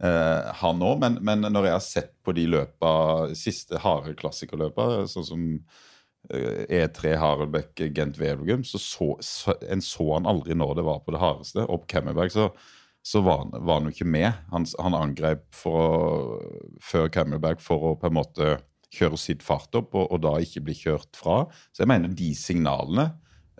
eh, 0.03 0.51
han 0.59 0.83
òg. 0.83 0.99
Men, 1.03 1.17
men, 1.23 1.47
når 1.47 1.69
jeg 1.69 1.77
har 1.77 1.85
sett 1.87 2.13
på 2.25 2.35
de 2.35 2.45
løpa, 2.51 2.93
siste 3.39 3.79
harde 3.85 4.17
klassikerløpa, 4.19 5.07
sånn 5.11 5.27
som 5.29 5.49
E3 6.27 7.15
eh, 7.15 7.63
e 7.85 7.89
Gent 7.95 8.19
Wevelgum, 8.19 8.67
så, 8.67 8.79
så, 8.79 9.09
så 9.23 9.55
en 9.63 9.83
så 9.83 10.09
han 10.13 10.27
aldri 10.27 10.59
når 10.59 10.75
det 10.79 10.87
var 10.87 11.03
på 11.03 11.15
det 11.15 11.23
hardeste. 11.23 11.67
Opp 11.71 11.87
Kemmerberg 11.91 12.35
så, 12.35 12.49
så 12.99 13.23
var, 13.23 13.45
han, 13.45 13.55
var 13.63 13.79
han 13.79 13.87
jo 13.87 13.95
ikke 13.95 14.11
med. 14.11 14.43
Han, 14.51 14.67
han 14.83 14.99
angrep 14.99 15.47
for, 15.55 16.43
før 16.83 17.07
Kemmerberg 17.15 17.63
for 17.63 17.93
å 17.93 17.95
på 17.99 18.11
en 18.11 18.19
måte 18.19 18.53
kjøre 18.93 19.19
sitt 19.19 19.43
fart 19.45 19.73
opp, 19.77 19.93
og, 19.97 20.07
og 20.13 20.23
da 20.23 20.37
ikke 20.41 20.63
bli 20.67 20.77
kjørt 20.77 21.17
fra. 21.17 21.43
Så 21.73 21.83
jeg 21.83 21.91
mener 21.91 22.13
de 22.13 22.31
signalene 22.37 23.09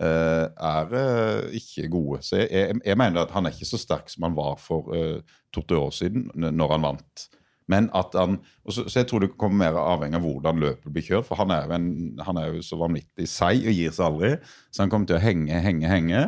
uh, 0.00 0.46
er 0.48 0.92
uh, 0.94 1.54
ikke 1.54 1.88
gode. 1.92 2.22
Så 2.26 2.42
jeg, 2.42 2.50
jeg, 2.52 2.80
jeg, 2.84 2.98
mener 3.00 3.24
at 3.24 3.34
han 3.34 3.46
er 3.46 3.54
ikke 3.54 3.70
så 3.70 3.80
sterk 3.80 4.12
som 4.12 4.28
han 4.28 4.36
var 4.38 4.58
for 4.62 4.92
uh, 4.94 5.38
to-tre 5.54 5.80
år 5.80 5.94
siden, 5.94 6.28
når 6.34 6.76
han 6.76 6.86
vant. 6.88 7.26
Men 7.70 7.88
at 7.96 8.12
han, 8.18 8.36
så, 8.68 8.84
så, 8.84 8.98
jeg 9.00 9.08
tror 9.08 9.24
det 9.24 9.34
kommer 9.40 9.64
mer 9.64 9.78
avhengig 9.80 10.18
av 10.18 10.26
hvordan 10.26 10.60
løpet 10.60 10.92
blir 10.92 11.06
kjørt. 11.06 11.28
For 11.30 11.40
han 11.40 11.54
er 11.54 11.64
jo, 11.64 11.78
en, 11.78 11.88
han 12.26 12.40
er 12.40 12.52
jo 12.52 12.66
så 12.66 12.78
vanvittig 12.80 13.28
seig 13.30 13.64
og 13.64 13.78
gir 13.78 13.94
seg 13.94 14.10
aldri. 14.10 14.34
Så 14.68 14.84
han 14.84 14.92
kommer 14.92 15.08
til 15.08 15.18
å 15.18 15.24
henge, 15.24 15.62
henge, 15.64 15.88
henge. 15.88 16.26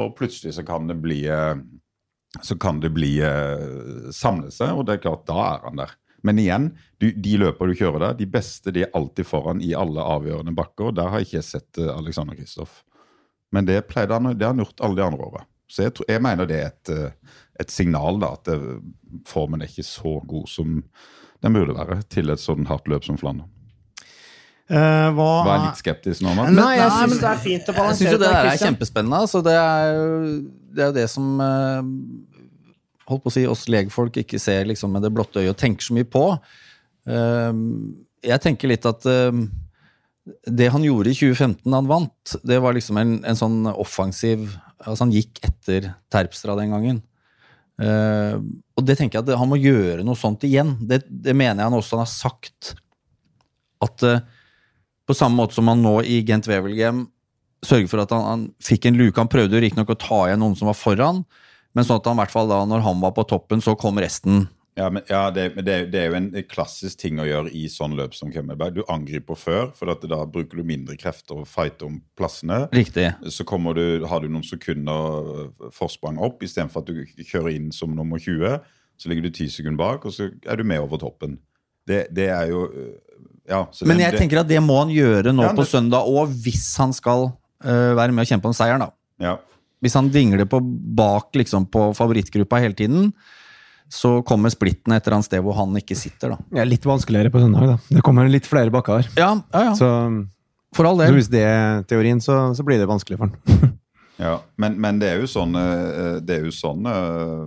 Og 0.00 0.14
plutselig 0.16 0.54
så 0.56 0.64
kan 0.64 0.88
det 0.88 0.96
bli 1.02 1.26
så 2.46 2.54
kan 2.62 2.78
det 2.78 2.92
bli 2.94 3.16
samle 4.14 4.52
seg, 4.54 4.78
og 4.78 4.84
det 4.86 4.94
er 4.94 5.00
klart, 5.02 5.24
da 5.26 5.40
er 5.48 5.64
han 5.66 5.80
der. 5.82 5.96
Men 6.26 6.40
igjen, 6.42 6.70
du, 7.00 7.10
de 7.12 7.36
løper 7.40 7.70
du 7.70 7.78
kjører 7.78 8.02
der, 8.04 8.18
de 8.18 8.28
beste 8.28 8.72
de 8.74 8.84
er 8.84 8.96
alltid 8.96 9.28
foran 9.28 9.62
i 9.64 9.72
alle 9.76 10.04
avgjørende 10.04 10.54
bakker. 10.56 10.92
Der 10.96 11.12
har 11.12 11.22
jeg 11.22 11.30
ikke 11.30 11.46
sett 11.46 11.80
uh, 11.80 11.94
Alexander 11.96 12.36
Kristoff. 12.38 12.82
Men 13.54 13.66
det, 13.66 13.80
pleide 13.90 14.14
han, 14.14 14.32
det 14.36 14.46
har 14.46 14.54
han 14.54 14.62
gjort 14.62 14.84
alle 14.84 15.00
de 15.00 15.06
andre 15.06 15.30
åra. 15.30 15.46
Så 15.70 15.86
jeg, 15.86 15.94
jeg, 16.08 16.22
mener 16.22 16.48
det 16.50 16.58
er 16.58 16.68
et, 16.72 16.90
eh, 16.90 17.38
et 17.62 17.70
signal, 17.70 18.18
da, 18.22 18.32
at 18.34 18.48
det, 18.48 18.58
formen 19.30 19.62
er 19.62 19.70
ikke 19.70 19.86
så 19.86 20.16
god 20.26 20.48
som 20.50 20.80
den 21.40 21.56
burde 21.56 21.76
være 21.76 22.00
til 22.10 22.32
et 22.34 22.42
sånn 22.42 22.66
hardt 22.68 22.90
løp 22.90 23.06
som 23.06 23.18
Flandern. 23.20 23.48
Uh, 24.70 25.10
hva... 25.16 25.28
Var 25.46 25.62
litt 25.64 25.80
skeptisk 25.80 26.22
nå, 26.22 26.30
Nei, 26.54 26.76
jeg 26.78 26.90
syns 26.94 27.16
det 27.18 27.26
er 27.26 27.40
fint 27.42 27.70
å 27.70 27.72
balansere. 27.74 28.06
Jeg 28.06 28.14
syns 28.14 28.22
det 28.22 28.34
er 28.38 28.60
kjempespennende. 28.60 29.22
Altså, 29.26 29.40
det 29.42 29.54
er 29.58 29.88
jo 30.84 30.90
det, 30.94 31.06
som 31.10 31.42
uh, 31.42 31.80
holdt 33.10 33.24
på 33.24 33.32
å 33.32 33.34
si, 33.34 33.46
oss 33.48 33.66
legfolk 33.72 34.20
ikke 34.22 34.40
ser 34.42 34.68
liksom, 34.70 34.92
med 34.94 35.04
det 35.04 35.12
blotte 35.14 35.42
øyet 35.42 35.52
og 35.52 35.58
tenker 35.60 35.86
så 35.86 35.96
mye 35.96 36.08
på. 36.08 36.24
Ehm, 37.10 37.66
jeg 38.24 38.42
tenker 38.44 38.70
litt 38.70 38.86
at 38.88 39.06
ehm, 39.08 39.44
det 40.46 40.70
han 40.72 40.84
gjorde 40.84 41.12
i 41.12 41.16
2015 41.16 41.64
da 41.64 41.78
han 41.80 41.90
vant, 41.90 42.34
det 42.46 42.60
var 42.62 42.76
liksom 42.76 43.00
en, 43.00 43.14
en 43.26 43.38
sånn 43.38 43.62
offensiv 43.72 44.50
altså 44.80 45.04
Han 45.04 45.12
gikk 45.12 45.42
etter 45.44 45.90
Terpstra 46.12 46.54
den 46.56 46.70
gangen. 46.72 47.00
Ehm, 47.80 48.60
og 48.76 48.86
det 48.88 48.96
tenker 48.96 49.18
jeg 49.18 49.26
at 49.26 49.40
han 49.40 49.50
må 49.50 49.58
gjøre 49.60 50.04
noe 50.06 50.16
sånt 50.16 50.44
igjen. 50.48 50.76
Det, 50.80 51.02
det 51.08 51.34
mener 51.36 51.60
jeg 51.60 51.68
han 51.68 51.76
også 51.76 51.98
han 51.98 52.06
har 52.06 52.12
sagt. 52.12 52.74
At 53.84 54.04
eh, 54.06 54.22
på 55.08 55.16
samme 55.16 55.40
måte 55.40 55.56
som 55.56 55.68
han 55.68 55.82
nå 55.84 55.98
i 56.06 56.20
Gent 56.24 56.48
Wevelgem 56.48 57.04
sørger 57.66 57.90
for 57.90 58.04
at 58.04 58.12
han, 58.14 58.24
han 58.24 58.42
fikk 58.64 58.88
en 58.88 58.96
luke 58.96 59.20
Han 59.20 59.28
prøvde 59.28 59.60
riktignok 59.60 59.92
å 59.92 60.00
ta 60.00 60.20
igjen 60.28 60.40
noen 60.40 60.56
som 60.56 60.70
var 60.70 60.78
foran, 60.78 61.24
men 61.76 61.86
sånn 61.86 62.00
at 62.00 62.08
han 62.10 62.18
i 62.18 62.22
hvert 62.24 62.34
fall 62.34 62.50
da, 62.50 62.64
når 62.68 62.82
han 62.86 63.02
var 63.02 63.14
på 63.16 63.26
toppen, 63.30 63.62
så 63.62 63.76
kom 63.78 64.00
resten. 64.02 64.48
Ja, 64.78 64.86
men, 64.90 65.02
ja 65.10 65.22
det, 65.34 65.48
det, 65.60 65.76
det, 65.92 66.00
er 66.00 66.12
jo 66.12 66.18
en 66.18 66.28
klassisk 66.48 67.00
ting 67.02 67.18
å 67.20 67.26
gjøre 67.26 67.50
i 67.56 67.66
sånn 67.70 67.96
løp 67.98 68.14
som 68.16 68.30
Kemmerberg. 68.32 68.78
Du 68.78 68.84
angriper 68.92 69.38
før, 69.38 69.70
for 69.76 69.90
da 69.90 70.22
bruker 70.30 70.60
du 70.60 70.66
mindre 70.66 70.96
krefter 71.00 71.42
å 71.42 71.48
fighte 71.48 71.88
om 71.88 71.98
plassene. 72.18 72.62
Riktig. 72.74 73.10
Så 73.28 73.44
du, 73.44 73.84
har 74.08 74.22
du 74.22 74.30
noen 74.30 74.46
sekunder 74.46 75.50
forsprang 75.76 76.20
opp, 76.22 76.42
istedenfor 76.46 76.84
at 76.84 76.90
du 76.90 77.24
kjører 77.26 77.52
inn 77.56 77.70
som 77.74 77.92
nummer 77.96 78.22
20. 78.22 78.60
Så 79.00 79.10
ligger 79.10 79.28
du 79.28 79.34
ti 79.34 79.48
sekunder 79.52 79.80
bak, 79.80 80.06
og 80.06 80.14
så 80.14 80.30
er 80.30 80.60
du 80.60 80.64
med 80.66 80.82
over 80.84 81.00
toppen. 81.02 81.38
Det, 81.88 82.06
det 82.14 82.28
er 82.30 82.50
jo 82.52 82.66
ja, 83.48 83.64
Men 83.88 83.98
jeg 83.98 84.18
tenker 84.20 84.42
at 84.44 84.48
det 84.50 84.60
må 84.62 84.76
han 84.78 84.92
gjøre 84.94 85.32
nå 85.34 85.48
ja, 85.48 85.54
på 85.56 85.64
søndag 85.66 86.06
òg, 86.06 86.30
hvis 86.44 86.68
han 86.78 86.92
skal 86.94 87.30
uh, 87.32 87.92
være 87.98 88.14
med 88.14 88.22
og 88.22 88.30
kjempe 88.30 88.50
om 88.52 88.54
seieren. 88.54 88.84
da. 88.84 88.92
Ja. 89.20 89.38
Hvis 89.80 89.96
han 89.96 90.10
dingler 90.12 90.44
på 90.48 90.60
bak 90.60 91.36
liksom, 91.40 91.66
på 91.72 91.90
favorittgruppa 91.96 92.60
hele 92.60 92.76
tiden, 92.76 93.12
så 93.90 94.20
kommer 94.22 94.52
splitten 94.52 94.94
et 94.94 95.06
eller 95.06 95.18
annet 95.18 95.26
sted 95.26 95.42
hvor 95.42 95.56
han 95.58 95.74
ikke 95.80 95.96
sitter. 95.98 96.36
da. 96.36 96.60
Ja, 96.60 96.66
litt 96.68 96.84
vanskeligere 96.86 97.32
på 97.32 97.42
søndag. 97.42 97.66
da. 97.66 97.78
Det 97.88 98.04
kommer 98.06 98.28
litt 98.30 98.46
flere 98.46 98.70
bakker. 98.70 99.08
Ja, 99.18 99.32
ja, 99.52 99.64
ja. 99.70 99.72
Så, 99.74 99.88
For 100.76 100.86
all 100.86 101.00
del. 101.00 101.10
Så 101.10 101.18
hvis 101.18 101.32
det 101.32 101.42
er 101.42 101.82
teorien, 101.90 102.20
så, 102.22 102.52
så 102.54 102.66
blir 102.66 102.78
det 102.78 102.86
vanskelig 102.90 103.18
for 103.18 103.32
han. 103.32 103.72
ja, 104.28 104.36
men, 104.60 104.78
men, 104.78 105.00
det 105.02 105.10
er 105.10 105.24
jo 105.24 105.32
sånn, 105.32 105.58
eh, 105.58 106.20
det 106.22 106.36
er 106.36 106.46
jo 106.46 106.54
sånn 106.54 106.86
eh, 106.86 107.42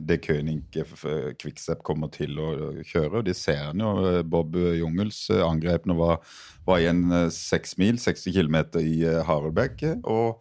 det 0.00 0.22
König 0.24 0.62
Kviksepp 0.72 1.84
kommer 1.84 2.08
til 2.14 2.40
å 2.40 2.48
kjøre. 2.88 3.20
De 3.26 3.36
ser 3.36 3.60
han 3.66 3.84
jo. 3.84 4.22
Bob 4.24 4.56
Jungels 4.56 5.26
angrep 5.36 5.84
nå 5.86 5.98
var, 6.00 6.24
var 6.64 6.80
i 6.80 6.88
en 6.90 7.04
seks 7.34 7.76
mil, 7.78 8.00
60 8.00 8.34
km 8.40 8.58
i 8.80 9.04
Harelbekk. 9.28 9.84
og 10.02 10.40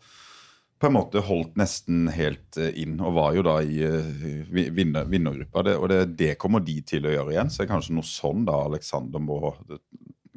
på 0.81 0.89
en 0.89 0.95
måte 0.95 1.21
holdt 1.21 1.57
nesten 1.61 2.07
helt 2.09 2.57
eh, 2.57 2.73
inn, 2.81 2.95
og 2.99 3.13
var 3.13 3.35
jo 3.37 3.43
da 3.45 3.59
i 3.61 3.83
uh, 3.85 4.47
vinner, 4.49 5.05
vinnergruppa. 5.09 5.61
Det, 5.67 5.75
og 5.77 5.91
det, 5.91 5.99
det, 6.17 6.31
kommer 6.41 6.63
de 6.65 6.79
til 6.87 7.05
å 7.05 7.13
gjøre 7.13 7.35
igjen. 7.35 7.51
Så 7.53 7.61
det 7.61 7.67
er 7.67 7.73
kanskje 7.75 7.97
noe 7.97 8.07
sånn 8.07 8.47
da 8.47 8.63
Alexander 8.65 9.21
må 9.21 9.53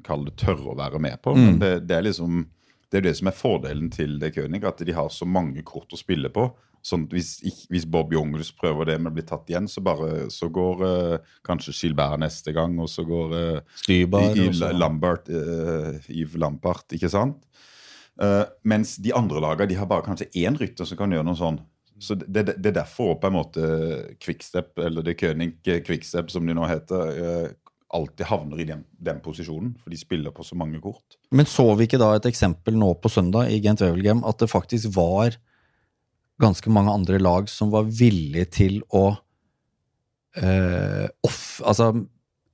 kalle 0.04 0.28
det 0.28 0.36
tørre 0.42 0.74
å 0.74 0.76
være 0.76 1.00
med 1.00 1.16
på. 1.24 1.32
Mm. 1.32 1.46
Men 1.46 1.62
det, 1.62 1.72
det, 1.88 1.96
er 1.96 2.06
liksom 2.10 2.44
det 2.92 3.00
er 3.00 3.08
det 3.08 3.16
som 3.18 3.30
er 3.30 3.38
fordelen 3.38 3.88
til 3.94 4.18
det 4.20 4.34
König, 4.36 4.60
at 4.68 4.84
de 4.84 4.94
har 4.94 5.08
så 5.10 5.26
mange 5.26 5.64
kort 5.66 5.96
å 5.96 5.98
spille 5.98 6.28
på. 6.34 6.50
Sånn, 6.84 7.06
hvis, 7.08 7.38
hvis 7.72 7.86
Bob 7.88 8.12
Jongles 8.12 8.50
prøver 8.52 8.90
det, 8.90 8.98
men 9.00 9.14
blir 9.16 9.24
tatt 9.24 9.48
igjen, 9.48 9.64
så, 9.72 9.80
bare, 9.80 10.26
så 10.28 10.50
går 10.52 10.84
uh, 10.84 11.32
kanskje 11.46 11.72
Gilbert 11.78 12.20
neste 12.20 12.52
gang, 12.52 12.76
og 12.84 12.90
så 12.92 13.06
går 13.08 13.32
uh, 13.32 13.78
Stybar, 13.80 14.36
Yves 14.36 14.60
Lambert, 14.76 15.32
uh, 15.32 15.96
Yves 16.12 16.36
Lampart, 16.36 16.84
ikke 16.92 17.08
sant? 17.08 17.40
Uh, 18.22 18.44
mens 18.62 18.94
de 19.02 19.10
andre 19.16 19.40
lagene 19.42 19.72
de 19.72 19.78
har 19.78 19.88
bare 19.90 20.04
kanskje 20.06 20.30
én 20.38 20.54
rytter 20.58 20.86
som 20.86 20.98
kan 20.98 21.14
gjøre 21.14 21.26
noe 21.26 21.38
sånn. 21.38 21.58
Så 21.98 22.16
det, 22.18 22.28
det, 22.30 22.56
det, 22.58 22.70
er 22.72 22.80
derfor 22.82 23.16
på 23.18 23.30
en 23.30 23.36
måte 23.36 23.66
Quickstep, 24.22 24.74
eller 24.82 25.04
det 25.06 25.16
König 25.18 25.56
Quickstep 25.62 26.30
som 26.30 26.46
de 26.46 26.54
nå 26.56 26.66
heter, 26.68 27.18
uh, 27.18 27.74
alltid 27.94 28.26
havner 28.26 28.60
i 28.62 28.68
den, 28.68 28.84
den, 28.98 29.20
posisjonen. 29.22 29.74
For 29.82 29.94
de 29.94 29.98
spiller 29.98 30.34
på 30.34 30.46
så 30.46 30.58
mange 30.58 30.80
kort. 30.82 31.18
Men 31.34 31.48
så 31.50 31.66
vi 31.78 31.88
ikke 31.88 32.00
da 32.02 32.12
et 32.16 32.30
eksempel 32.30 32.78
nå 32.78 32.92
på 33.02 33.10
søndag 33.12 33.50
i 33.50 33.60
Gent 33.62 33.82
Wevelgem 33.84 34.24
at 34.26 34.42
det 34.42 34.50
faktisk 34.50 34.94
var 34.96 35.38
ganske 36.42 36.70
mange 36.74 36.90
andre 36.90 37.20
lag 37.22 37.46
som 37.50 37.70
var 37.70 37.86
villige 37.86 38.50
til 38.58 38.80
å 38.90 39.04
uh, 40.38 41.06
off, 41.22 41.62
altså 41.62 41.92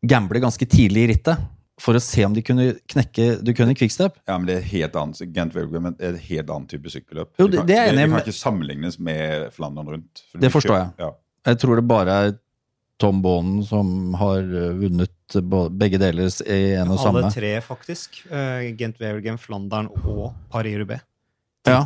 gamble 0.00 0.40
ganske 0.42 0.68
tidlig 0.68 1.04
i 1.04 1.10
rittet? 1.14 1.48
For 1.80 1.96
å 1.96 2.02
se 2.02 2.24
om 2.26 2.34
de 2.36 2.42
kunne 2.44 2.66
knekke 2.92 3.40
Du 3.44 3.54
kunne 3.56 3.74
quickstep. 3.78 4.18
Ja, 4.28 4.36
men 4.36 4.48
det 4.50 4.58
er 4.58 4.68
helt 4.72 4.98
annet 5.00 5.22
Gent 5.34 5.56
Wevelgem 5.56 5.90
er 5.92 6.12
et 6.12 6.20
helt 6.28 6.52
annet 6.52 6.74
type 6.74 6.92
sykkelløp. 6.92 7.32
Jo, 7.40 7.48
det, 7.48 7.64
det, 7.70 7.78
er 7.78 7.90
det, 7.94 8.02
det 8.02 8.06
kan 8.12 8.22
ikke 8.22 8.36
sammenlignes 8.36 9.00
med 9.00 9.48
Flandern 9.56 9.90
rundt. 9.96 10.24
Det 10.36 10.52
forstår 10.52 10.76
jeg. 10.76 10.94
Ja. 11.00 11.10
Jeg 11.50 11.60
tror 11.62 11.80
det 11.80 11.86
bare 11.88 12.16
er 12.26 12.32
Tom 13.00 13.22
Bonen 13.24 13.62
som 13.64 14.14
har 14.20 14.44
eh, 14.44 14.72
vunnet 14.76 15.38
begge 15.80 16.00
deler 16.00 16.28
i 16.44 16.60
en 16.76 16.90
og 16.92 17.00
samme. 17.00 17.22
Alle 17.24 17.32
tre, 17.32 17.54
faktisk. 17.64 18.20
Uh, 18.28 18.68
Gent 18.76 19.00
Wevelgem, 19.00 19.38
Flandern 19.40 19.88
og 20.02 20.34
Paris-Roubais. 20.52 21.06
Ja. 21.68 21.84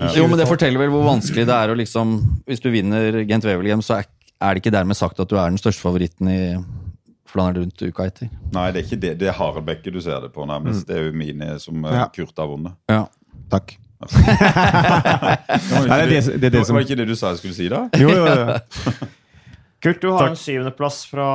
ja. 0.00 0.10
Jo, 0.16 0.26
men 0.30 0.38
det 0.40 0.48
forteller 0.48 0.80
vel 0.80 0.90
hvor 0.94 1.04
vanskelig 1.04 1.44
det 1.48 1.54
er 1.54 1.72
å 1.72 1.74
liksom 1.76 2.12
Hvis 2.48 2.62
du 2.62 2.68
vinner 2.72 3.18
Gent 3.28 3.44
Wevelgem, 3.44 3.82
så 3.84 3.98
er 4.00 4.06
det 4.54 4.62
ikke 4.62 4.72
dermed 4.72 4.96
sagt 4.96 5.20
at 5.20 5.28
du 5.30 5.36
er 5.36 5.50
den 5.50 5.60
største 5.60 5.82
favoritten 5.84 6.30
i 6.30 6.40
flaner 7.30 7.60
rundt 7.60 7.82
uka 7.82 8.08
etter. 8.10 8.30
Nei, 8.54 8.66
det 8.74 8.82
er 8.82 8.88
ikke 8.88 9.00
det. 9.04 9.12
Det 9.20 9.30
er 9.30 9.36
Haraldbekke 9.38 9.92
du 9.94 10.00
ser 10.02 10.20
det 10.24 10.32
på, 10.34 10.46
nærmest. 10.48 10.82
Mm. 10.82 10.88
Det 10.88 10.98
er 10.98 11.06
jo 11.06 11.14
mine 11.22 11.52
som 11.62 11.86
eh, 11.86 11.96
ja. 12.00 12.08
Kurt 12.14 12.42
har 12.42 12.50
vunnet. 12.50 12.76
Ja. 12.90 13.04
Takk. 13.50 13.76
det, 14.00 14.08
var 15.76 16.06
ikke 16.06 16.06
det, 16.08 16.40
det, 16.40 16.52
det, 16.54 16.66
som... 16.66 16.74
var 16.74 16.86
ikke 16.86 16.96
det 16.96 17.04
du 17.10 17.16
sa 17.18 17.34
jeg 17.34 17.42
skulle 17.42 17.56
si, 17.56 17.66
da? 17.68 17.82
jo, 18.00 18.08
jo, 18.08 18.24
jo. 18.24 19.08
Kurt, 19.80 20.02
du 20.02 20.10
har 20.12 20.18
Takk. 20.18 20.30
en 20.30 20.36
syvendeplass 20.36 21.06
fra 21.08 21.26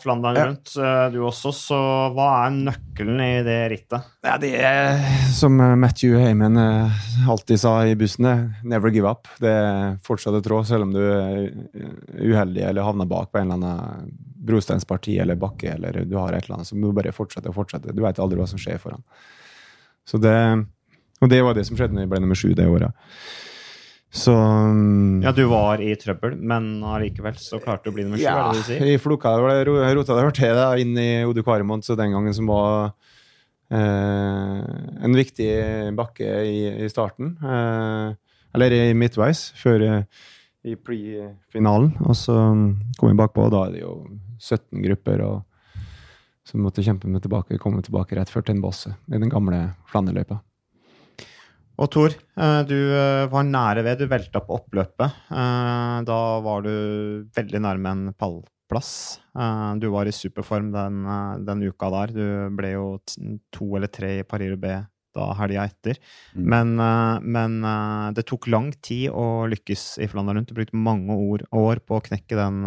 Flandern 0.00 0.36
rundt, 0.36 0.70
eh, 0.80 1.10
du 1.12 1.18
også. 1.20 1.50
Så 1.52 1.80
hva 2.16 2.28
er 2.46 2.54
nøkkelen 2.56 3.20
i 3.20 3.42
det 3.44 3.58
rittet? 3.68 4.06
Ja, 4.24 4.38
det 4.40 4.54
er 4.56 5.02
som 5.36 5.60
Matthew 5.60 6.16
Heyman 6.16 6.56
eh, 6.56 7.02
alltid 7.28 7.60
sa 7.60 7.74
i 7.84 7.92
bussene, 8.00 8.54
never 8.64 8.88
give 8.94 9.10
up. 9.10 9.28
Det 9.44 9.52
er 9.52 9.98
fortsatt 10.08 10.40
et 10.40 10.48
råd, 10.48 10.64
selv 10.70 10.88
om 10.88 10.96
du 10.96 11.02
er 11.04 11.52
uheldig 12.16 12.64
eller 12.70 12.88
havner 12.88 13.10
bak 13.10 13.28
på 13.28 13.42
en 13.42 13.52
eller 13.52 13.60
annen 13.60 14.16
brosteinsparti 14.42 15.20
eller 15.20 15.36
bakke, 15.36 15.76
eller 15.76 16.02
du 16.08 16.16
har 16.16 16.32
et 16.32 16.46
eller 16.46 16.62
annet, 16.62 16.72
så 16.72 16.80
må 16.80 16.88
du 16.88 16.96
bare 16.96 17.12
fortsette 17.12 17.52
og 17.52 17.60
fortsette. 17.60 17.92
Du 17.92 18.00
vet 18.02 18.24
aldri 18.24 18.40
hva 18.40 18.48
som 18.48 18.60
skjer 18.60 18.80
foran. 18.80 19.04
Så 20.08 20.18
det 20.18 20.36
Og 21.22 21.28
det 21.30 21.38
var 21.44 21.54
det 21.54 21.62
som 21.68 21.76
skjedde 21.76 21.94
når 21.94 22.02
jeg 22.02 22.10
ble 22.10 22.18
nummer 22.24 22.34
sju 22.40 22.48
det 22.56 22.64
året. 22.66 22.96
Så 24.12 24.32
mm, 24.36 25.22
Ja, 25.24 25.32
du 25.32 25.46
var 25.48 25.80
i 25.80 25.94
trøbbel, 25.96 26.34
men 26.36 26.82
allikevel 26.84 27.38
så 27.40 27.56
klarte 27.62 27.86
du 27.88 27.92
å 27.92 27.96
bli 27.96 28.04
nummer 28.04 28.20
sju, 28.20 28.26
ja, 28.26 28.34
det 28.52 28.58
det 28.58 28.60
du 28.60 28.66
sier? 28.68 28.90
jeg 29.56 29.66
ro- 29.70 29.78
jeg 29.80 29.96
rota 29.96 30.18
det 30.18 30.34
til 30.36 30.54
da, 30.58 30.66
inn 30.76 30.92
i 31.00 31.08
Ode 31.24 31.44
Kvaremont, 31.46 31.84
så 31.86 31.96
den 31.96 32.12
gangen 32.12 32.34
som 32.36 32.50
var 32.50 32.92
eh, 33.72 34.60
en 35.06 35.16
viktig 35.16 35.48
bakke 35.96 36.28
i, 36.44 36.58
i 36.84 36.90
starten. 36.92 37.38
Eh, 37.40 38.12
eller 38.52 38.76
i 38.76 38.82
midtveis, 38.92 39.46
før 39.56 39.86
eh, 39.88 40.02
i 40.68 40.76
pre-finalen. 40.76 41.94
Og 42.04 42.12
så 42.18 42.36
mm, 42.36 42.68
kom 43.00 43.08
jeg 43.14 43.20
bakpå, 43.22 43.46
og 43.48 43.54
da 43.56 43.64
er 43.66 43.78
det 43.78 43.82
jo 43.86 43.94
17 44.42 44.82
grupper 44.84 45.24
og 45.24 45.40
som 46.44 46.60
måtte 46.64 46.82
kjempe 46.82 47.06
med 47.08 47.22
tilbake, 47.22 47.56
komme 47.62 47.80
tilbake 47.86 48.16
rett 48.18 48.28
før 48.28 48.42
til 48.44 48.56
en 48.56 48.62
bosse 48.64 48.90
i 49.08 49.18
den 49.18 49.30
gamle 49.30 49.70
Flanderløypa. 49.88 50.40
Og 51.80 51.88
Tor, 51.92 52.12
eh, 52.12 52.60
du 52.68 52.76
eh, 52.76 53.26
var 53.32 53.46
nære 53.48 53.84
ved. 53.86 54.02
Du 54.02 54.10
velta 54.10 54.42
på 54.44 54.58
oppløpet. 54.60 55.20
Eh, 55.32 55.98
Da 56.08 56.20
var 56.44 56.62
du 56.66 56.72
veldig 57.34 57.60
nærme 57.64 57.92
en 57.92 58.06
pallplass. 58.18 59.20
Du 59.80 59.86
var 59.92 60.08
i 60.08 60.12
superform 60.12 60.72
den, 60.72 61.04
den 61.46 61.62
uka 61.64 61.88
der. 61.92 62.12
Du 62.12 62.56
ble 62.56 62.72
jo 62.74 62.86
to 63.52 63.76
eller 63.76 63.88
tre 63.88 64.18
i 64.20 64.26
Paris 64.28 64.58
B 64.60 64.74
da 65.12 65.26
helga 65.36 65.66
etter. 65.68 65.98
Mm. 66.32 66.44
Men, 66.48 66.70
men 67.20 68.14
det 68.16 68.24
tok 68.28 68.48
lang 68.48 68.70
tid 68.84 69.10
å 69.12 69.44
lykkes 69.48 69.98
i 70.00 70.08
Flandern 70.08 70.40
rundt. 70.40 70.52
Du 70.52 70.56
brukte 70.56 70.76
mange 70.76 71.12
år, 71.12 71.44
år 71.52 71.80
på 71.84 71.98
å 71.98 72.04
knekke 72.04 72.36
den 72.36 72.62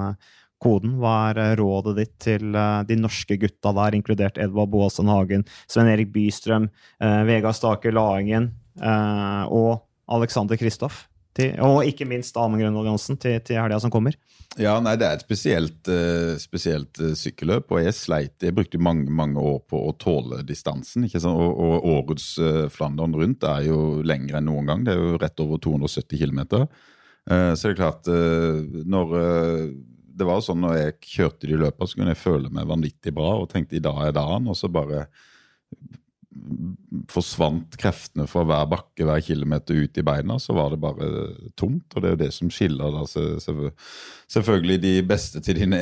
koden. 0.62 0.98
Hva 1.02 1.16
er 1.34 1.58
rådet 1.58 1.96
ditt 1.98 2.14
til 2.22 2.54
de 2.54 3.00
norske 3.02 3.38
gutta 3.42 3.74
der, 3.78 3.98
inkludert 3.98 4.38
Edvard 4.42 4.74
Boasson 4.74 5.10
Hagen, 5.10 5.46
Sven 5.66 5.90
Erik 5.90 6.14
Bystrøm, 6.14 6.70
Vegard 7.02 7.58
Stake 7.58 7.94
Laengen 7.94 8.54
og 8.76 9.86
Alexander 10.12 10.60
Kristoff? 10.60 11.06
Og 11.36 11.82
ikke 11.84 12.08
minst 12.08 12.38
Amund 12.40 12.62
Grønvold 12.64 13.18
til, 13.20 13.42
til 13.44 13.58
helga 13.60 13.80
som 13.84 13.92
kommer. 13.92 14.16
Ja, 14.56 14.78
nei, 14.80 14.94
det 14.96 15.08
er 15.08 15.18
et 15.18 15.26
spesielt, 15.26 15.90
eh, 15.92 16.38
spesielt 16.40 17.00
eh, 17.04 17.12
sykkelløp, 17.18 17.74
og 17.76 17.82
jeg 17.84 17.96
sleit 17.98 18.46
Jeg 18.46 18.56
brukte 18.56 18.80
mange 18.80 19.12
mange 19.12 19.42
år 19.42 19.60
på 19.68 19.82
å 19.90 19.92
tåle 20.00 20.46
distansen. 20.48 21.04
ikke 21.04 21.20
sant? 21.20 21.36
Og, 21.36 21.60
og 21.60 21.90
årets 21.92 22.30
Flandern 22.72 23.18
rundt 23.20 23.44
er 23.44 23.66
jo 23.68 24.00
lengre 24.08 24.40
enn 24.40 24.48
noen 24.48 24.72
gang. 24.72 24.86
Det 24.86 24.96
er 24.96 25.02
jo 25.02 25.20
rett 25.20 25.44
over 25.44 25.60
270 25.60 26.24
km. 26.24 26.42
så 27.28 27.60
det 27.60 27.74
er 27.74 27.80
klart 27.82 28.08
eh, 28.08 28.64
Når 28.86 29.16
eh, 29.20 29.70
Det 30.16 30.26
var 30.30 30.40
sånn 30.40 30.62
når 30.64 30.78
jeg 30.78 31.00
kjørte 31.18 31.48
de 31.50 31.60
løpene, 31.60 31.88
så 31.90 32.00
kunne 32.00 32.16
jeg 32.16 32.24
føle 32.24 32.50
meg 32.50 32.70
vanvittig 32.70 33.12
bra 33.12 33.36
og 33.42 33.50
tenkte 33.52 33.76
i 33.76 33.84
dag 33.84 34.06
er 34.06 34.16
dagen, 34.16 34.48
og 34.48 34.56
så 34.56 34.72
bare 34.72 35.10
forsvant 37.12 37.78
kreftene 37.80 38.26
fra 38.28 38.44
hver 38.48 38.68
bakke, 38.72 39.06
hver 39.08 39.22
kilometer 39.24 39.78
ut 39.86 39.98
i 40.00 40.04
beina, 40.06 40.38
så 40.42 40.56
var 40.58 40.74
det 40.74 40.80
bare 40.84 41.10
tomt. 41.58 41.88
Og 41.94 42.02
det 42.02 42.10
er 42.10 42.16
jo 42.16 42.22
det 42.24 42.30
som 42.36 42.52
skiller 42.54 42.96
da, 42.96 43.04
selvfølgelig 44.36 44.78
de 44.84 44.94
beste 45.08 45.42
til 45.46 45.62
de, 45.62 45.82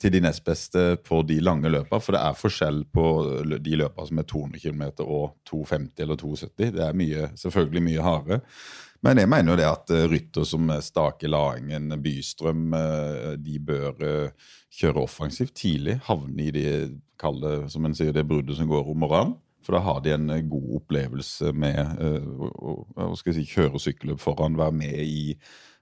til 0.00 0.14
de 0.14 0.22
nest 0.24 0.44
beste 0.46 0.84
på 1.06 1.22
de 1.28 1.40
lange 1.44 1.72
løpa. 1.72 2.00
For 2.00 2.16
det 2.16 2.22
er 2.24 2.38
forskjell 2.38 2.84
på 2.92 3.06
de 3.56 3.80
løpa 3.82 4.06
som 4.08 4.22
er 4.22 4.28
200 4.30 4.62
km 4.64 4.86
og 5.06 5.34
250 5.50 6.06
eller 6.06 6.22
270. 6.24 6.76
Det 6.78 6.86
er 6.86 7.02
mye, 7.02 7.32
selvfølgelig 7.40 7.88
mye 7.90 8.06
hardere. 8.06 8.40
Men 9.04 9.16
jeg 9.16 9.30
mener 9.32 9.54
jo 9.54 9.60
det 9.60 9.68
at 9.68 9.92
eh, 9.96 10.08
rytter 10.12 10.44
som 10.44 10.72
Stake 10.84 11.28
Laengen, 11.30 11.88
Bystrøm, 12.04 12.66
eh, 12.76 13.30
de 13.40 13.60
bør 13.64 14.02
eh, 14.04 14.50
kjøre 14.76 15.06
offensivt 15.06 15.54
tidlig. 15.56 15.96
Havne 16.04 16.48
i 16.48 16.52
det 16.52 16.72
kalde, 17.20 17.70
som 17.72 17.86
en 17.88 17.96
sier, 17.96 18.12
det 18.12 18.26
bruddet 18.28 18.58
som 18.58 18.68
går 18.68 18.92
om 18.92 19.00
morgenen. 19.00 19.38
For 19.64 19.76
da 19.76 19.82
har 19.84 20.00
de 20.04 20.14
en 20.14 20.30
eh, 20.32 20.44
god 20.48 20.70
opplevelse 20.80 21.52
med 21.56 21.80
eh, 22.00 22.28
å 22.40 22.72
å- 22.96 23.16
si, 23.20 23.44
kjøre 23.44 23.80
sykkelløp 23.82 24.20
foran, 24.22 24.56
være 24.60 24.72
med 24.76 24.96
i 25.04 25.34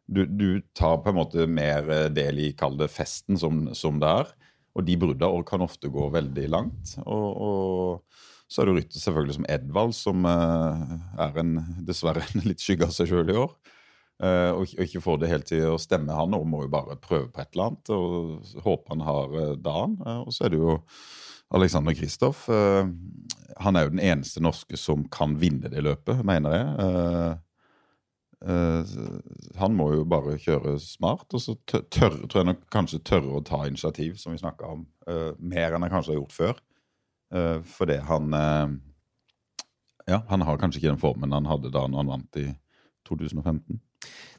du, 0.09 0.23
du 0.25 0.62
tar 0.75 1.03
på 1.05 1.11
en 1.12 1.19
måte 1.21 1.45
mer 1.47 1.88
eh, 1.93 2.07
del 2.11 2.38
i 2.41 2.53
kall 2.59 2.79
det 2.81 2.88
festen 2.91 3.38
som, 3.38 3.67
som 3.77 4.01
det 4.03 4.09
er. 4.23 4.31
Og 4.79 4.85
de 4.87 4.97
brudda 5.01 5.29
kan 5.49 5.62
ofte 5.64 5.91
gå 5.93 6.07
veldig 6.14 6.47
langt. 6.53 6.95
Og, 7.05 7.29
og 7.49 8.27
så 8.49 8.62
er 8.62 8.69
det 8.71 8.75
rytter 8.79 9.03
selvfølgelig 9.03 9.35
som 9.37 9.47
Edvald, 9.53 9.95
som 9.97 10.25
er 10.29 11.41
en, 11.43 11.51
dessverre 11.85 12.23
en 12.33 12.45
litt 12.47 12.62
skygge 12.62 12.87
av 12.87 12.95
seg 12.95 13.11
sjøl 13.11 13.33
i 13.33 13.37
år. 13.43 13.51
Og, 14.55 14.71
ikke- 14.79 15.03
får 15.03 15.19
det 15.21 15.29
helt 15.33 15.49
til 15.51 15.67
å 15.73 15.81
stemme, 15.83 16.14
han 16.14 16.35
og 16.38 16.47
må 16.49 16.62
jo 16.64 16.71
bare 16.73 16.97
prøve 17.03 17.27
på 17.35 17.43
et 17.43 17.51
eller 17.57 17.67
annet. 17.73 17.91
Og 17.91 18.62
håper 18.64 18.95
han 18.95 19.05
har 19.09 19.37
dagen. 19.67 19.99
Og 20.25 20.31
så 20.35 20.47
er 20.47 20.55
det 20.55 20.62
jo 20.62 20.79
Alexander 21.55 21.95
Kristoff. 21.95 22.49
Eh, 22.49 22.89
han 23.57 23.77
er 23.77 23.87
jo 23.87 23.95
den 23.95 24.05
eneste 24.05 24.43
norske 24.45 24.77
som 24.79 25.07
kan 25.13 25.37
vinne 25.41 25.71
det 25.73 25.83
løpet, 25.85 26.21
mener 26.27 26.55
jeg. 26.55 26.67
Eh, 26.85 27.33
eh, 28.53 28.97
han 29.59 29.77
må 29.77 29.91
jo 29.95 30.05
bare 30.09 30.37
kjøre 30.41 30.77
smart, 30.83 31.27
og 31.33 31.43
så 31.43 31.57
tør, 31.71 32.21
tror 32.27 32.43
jeg 32.43 32.51
nok 32.51 32.67
kanskje 32.75 33.03
tørre 33.05 33.39
å 33.39 33.45
ta 33.45 33.65
initiativ, 33.67 34.19
som 34.21 34.35
vi 34.35 34.43
snakka 34.43 34.75
om, 34.77 34.87
mer 35.41 35.73
enn 35.73 35.87
han 35.87 35.93
kanskje 35.93 36.13
har 36.13 36.21
gjort 36.21 36.37
før. 36.37 36.59
Fordi 37.69 37.97
han 38.09 38.33
Ja, 40.09 40.23
han 40.29 40.41
har 40.41 40.57
kanskje 40.57 40.81
ikke 40.81 40.93
den 40.95 41.01
formen 41.01 41.33
han 41.33 41.49
hadde 41.49 41.69
da 41.73 41.83
han 41.85 42.09
vant 42.09 42.37
i 42.41 42.47
2015. 43.09 43.81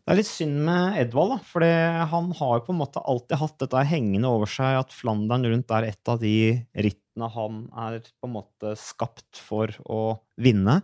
Det 0.09 0.15
er 0.15 0.17
litt 0.23 0.25
synd 0.31 0.63
med 0.65 0.95
Edvald, 0.97 1.35
for 1.45 1.61
han 1.61 2.31
har 2.33 2.53
jo 2.57 2.63
på 2.65 2.73
en 2.73 2.79
måte 2.79 3.01
alltid 3.05 3.37
hatt 3.37 3.59
dette 3.61 3.81
hengende 3.91 4.31
over 4.33 4.49
seg, 4.49 4.79
at 4.79 4.95
Flandern 4.97 5.45
rundt 5.45 5.69
er 5.77 5.85
et 5.85 6.09
av 6.09 6.17
de 6.17 6.31
rittene 6.73 7.27
han 7.29 7.59
er 7.77 7.99
på 8.01 8.25
en 8.25 8.33
måte 8.39 8.71
skapt 8.81 9.37
for 9.37 9.69
å 9.85 9.99
vinne. 10.41 10.79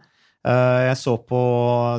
Eh, 0.46 0.82
Jeg 0.92 1.00
så 1.02 1.16
på 1.18 1.42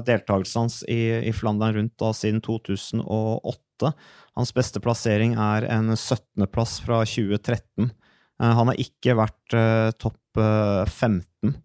deltakelsen 0.07 0.61
hans 0.69 0.79
i, 0.87 1.01
i 1.27 1.35
Flandern 1.35 1.75
rundt 1.81 1.97
da 1.99 2.12
siden 2.15 2.39
2008. 2.47 3.91
Hans 4.39 4.55
beste 4.55 4.79
plassering 4.87 5.35
er 5.35 5.67
en 5.67 5.97
17.-plass 5.97 6.79
fra 6.87 7.03
2013. 7.03 7.91
Eh, 7.91 8.55
Han 8.55 8.71
har 8.71 8.79
ikke 8.87 9.19
vært 9.19 9.59
eh, 9.59 9.91
topp 9.99 10.39
eh, 10.39 10.87
15. 10.87 11.59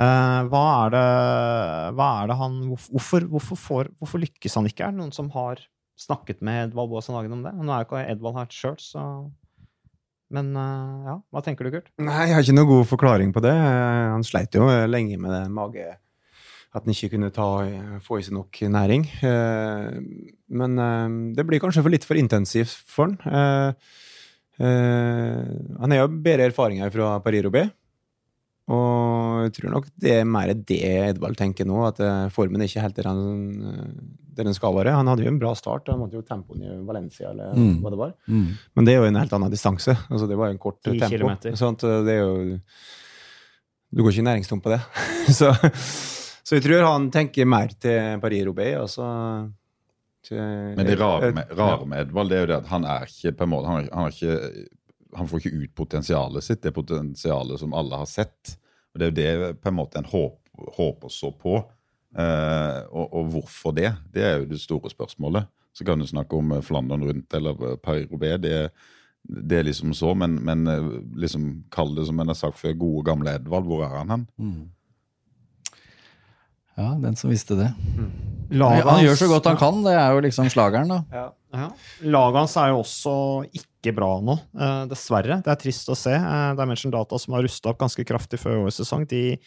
Eh, 0.00 0.40
hva, 0.48 0.62
er 0.86 0.92
det, 0.94 1.06
hva 1.98 2.08
er 2.22 2.30
det 2.30 2.36
han 2.40 2.56
hvorfor, 2.70 3.26
hvorfor, 3.28 3.58
får, 3.60 3.90
hvorfor 4.00 4.22
lykkes 4.22 4.54
han 4.56 4.68
ikke? 4.70 4.86
Er 4.86 4.94
det 4.94 5.00
noen 5.02 5.12
som 5.12 5.28
har 5.34 5.60
snakket 6.00 6.40
med 6.46 6.70
Edvald 6.70 6.92
Baasen 6.92 7.16
Hagen 7.18 7.34
om 7.36 7.42
det? 7.44 7.52
Nå 7.58 7.74
er 7.74 7.82
jo 7.82 7.88
ikke 7.90 8.04
Edvald 8.14 8.38
her 8.40 8.54
sjøl, 8.54 8.78
så 8.80 9.02
Men 10.32 10.52
eh, 10.56 11.08
ja, 11.10 11.16
hva 11.34 11.42
tenker 11.44 11.66
du, 11.66 11.74
Kurt? 11.74 11.90
Nei, 12.00 12.28
jeg 12.30 12.36
har 12.38 12.46
ikke 12.46 12.54
noen 12.56 12.70
god 12.70 12.86
forklaring 12.94 13.34
på 13.34 13.42
det. 13.44 13.52
Eh, 13.52 14.06
Han 14.14 14.24
sleit 14.24 14.56
jo 14.56 14.70
lenge 14.88 15.18
med 15.20 15.34
det 15.34 15.42
mage 15.52 15.88
At 16.70 16.86
han 16.86 16.94
ikke 16.94 17.10
kunne 17.16 17.32
ta, 17.34 17.48
få 18.06 18.20
i 18.20 18.24
seg 18.24 18.36
nok 18.38 18.60
næring. 18.70 19.08
Men 20.54 20.76
det 21.34 21.44
blir 21.48 21.58
kanskje 21.60 21.82
for 21.82 21.90
litt 21.90 22.06
for 22.06 22.14
intensivt 22.20 22.76
for 22.86 23.10
han. 23.26 23.74
Han 24.60 25.90
har 25.90 25.98
jo 26.04 26.12
bedre 26.22 26.46
erfaringer 26.46 26.92
fra 26.94 27.16
Paris-Roubais. 27.24 27.72
Og 28.70 29.42
jeg 29.48 29.52
tror 29.56 29.72
nok 29.74 29.86
det 29.98 30.12
er 30.20 30.26
mer 30.28 30.52
det 30.54 30.76
Edvald 31.10 31.36
tenker 31.40 31.66
nå, 31.66 31.80
at 31.88 31.98
eh, 32.06 32.28
formen 32.30 32.62
er 32.62 32.68
ikke 32.70 32.84
helt 32.84 32.94
der 33.00 33.08
han, 33.10 33.22
eh, 33.66 33.92
der 34.38 34.46
den 34.46 34.54
skal 34.54 34.76
være. 34.76 34.92
Han 34.94 35.10
hadde 35.10 35.24
jo 35.26 35.32
en 35.32 35.40
bra 35.42 35.50
start, 35.58 35.88
han 35.90 35.98
måtte 35.98 36.14
jo 36.20 36.22
tempoen 36.22 36.62
i 36.62 36.76
Valencia, 36.86 37.32
eller 37.32 37.54
Mm. 37.56 37.80
hva 37.82 37.90
det 37.90 37.98
var. 37.98 38.12
Mm. 38.30 38.46
Men 38.76 38.84
det 38.86 38.94
er 38.94 39.00
jo 39.02 39.08
en 39.10 39.18
helt 39.18 39.32
annen 39.36 39.50
distanse. 39.50 39.96
Altså, 40.08 40.28
det 40.30 40.38
var 40.38 40.46
jo 40.52 40.56
en 40.58 40.62
kort 40.62 40.78
10 40.84 40.98
tempo. 41.00 41.08
kilometer. 41.16 41.56
Sant? 41.58 41.80
Det 41.80 42.14
er 42.14 42.20
jo 42.22 42.60
Du 43.92 44.04
går 44.04 44.12
ikke 44.14 44.22
næringstom 44.28 44.60
på 44.62 44.70
det. 44.70 44.80
så, 45.38 45.50
så 46.46 46.54
jeg 46.56 46.62
tror 46.62 46.84
han 46.86 47.10
tenker 47.10 47.44
mer 47.48 47.72
til 47.80 48.20
Paris-Roubais. 48.22 48.76
Altså, 48.78 49.50
til- 50.22 50.76
Men 50.76 50.86
det 50.86 50.98
rare 51.00 51.32
med, 51.34 51.48
Ja. 51.50 51.56
rare 51.58 51.86
med 51.90 52.04
Edvald 52.06 52.28
det 52.30 52.36
er 52.38 52.40
jo 52.44 52.46
det 52.52 52.56
at 52.62 52.66
han 52.70 52.84
er 52.84 53.08
ikke 53.10 53.32
på 53.36 53.42
en 53.48 53.50
måte, 53.50 53.66
han, 53.66 53.82
er- 53.82 53.94
han, 53.96 54.06
er 54.06 54.14
ikke, 54.14 54.68
han 55.16 55.28
får 55.28 55.42
ikke 55.42 55.64
ut 55.64 55.74
potensialet 55.74 56.44
sitt, 56.44 56.62
det 56.62 56.74
potensialet 56.76 57.60
som 57.60 57.74
alle 57.76 57.98
har 58.00 58.08
sett. 58.10 58.56
Og 58.94 59.00
Det 59.00 59.06
er 59.06 59.10
jo 59.10 59.18
det 59.46 59.60
på 59.62 59.70
en 59.70 59.78
måte 59.78 60.00
en 60.00 60.08
håp, 60.10 60.38
håper 60.76 61.12
så 61.12 61.30
på. 61.34 61.58
Eh, 62.18 62.80
og, 62.90 63.06
og 63.14 63.28
hvorfor 63.34 63.74
det? 63.76 63.92
Det 64.12 64.24
er 64.26 64.38
jo 64.40 64.48
det 64.50 64.60
store 64.62 64.90
spørsmålet. 64.90 65.50
Så 65.72 65.86
kan 65.86 66.00
du 66.00 66.06
snakke 66.06 66.36
om 66.36 66.52
eh, 66.56 66.64
Flandern 66.66 67.04
rundt 67.06 67.34
eller 67.34 67.62
eh, 67.68 67.76
Paris-Roubais. 67.78 68.40
Det, 68.42 68.56
det 69.22 69.60
er 69.60 69.68
liksom 69.68 69.94
så, 69.94 70.14
men, 70.18 70.40
men 70.44 70.66
eh, 70.66 70.90
liksom 71.22 71.64
kall 71.72 71.94
det 71.98 72.08
som 72.08 72.20
en 72.20 72.32
har 72.32 72.38
sagt 72.38 72.58
før, 72.58 72.74
gode 72.78 73.06
gamle 73.06 73.38
Edvald. 73.38 73.68
Hvor 73.70 73.86
er 73.86 73.96
han 74.00 74.14
hen? 74.16 74.28
Mm. 74.38 74.68
Ja, 76.80 76.94
den 77.02 77.16
som 77.18 77.30
visste 77.30 77.58
det. 77.58 77.70
Laget 78.50 78.88
Han 78.88 79.04
gjør 79.04 79.18
så 79.20 79.28
godt 79.30 79.46
han 79.50 79.58
kan, 79.60 79.82
det 79.84 79.92
er 79.94 80.14
jo 80.14 80.22
liksom 80.24 80.48
slageren, 80.50 80.90
da. 80.90 81.02
Ja. 81.12 81.26
Ja. 81.54 81.66
Laget 82.06 82.38
hans 82.40 82.56
er 82.58 82.70
jo 82.72 82.80
også 82.82 83.14
ikke 83.50 83.69
bra 83.96 84.10
nå, 84.20 84.34
eh, 84.60 84.82
dessverre. 84.90 85.40
Det 85.40 85.48
er 85.48 85.56
trist 85.62 85.88
å 85.88 85.96
se. 85.96 86.12
Eh, 86.12 86.54
Dimension 86.60 86.92
Data, 86.92 87.16
som 87.18 87.32
har 87.34 87.42
rusta 87.46 87.72
opp 87.72 87.80
ganske 87.80 88.04
kraftig 88.04 88.38
før 88.42 88.66
årets 88.66 88.76
sesong, 88.84 89.06
de, 89.08 89.38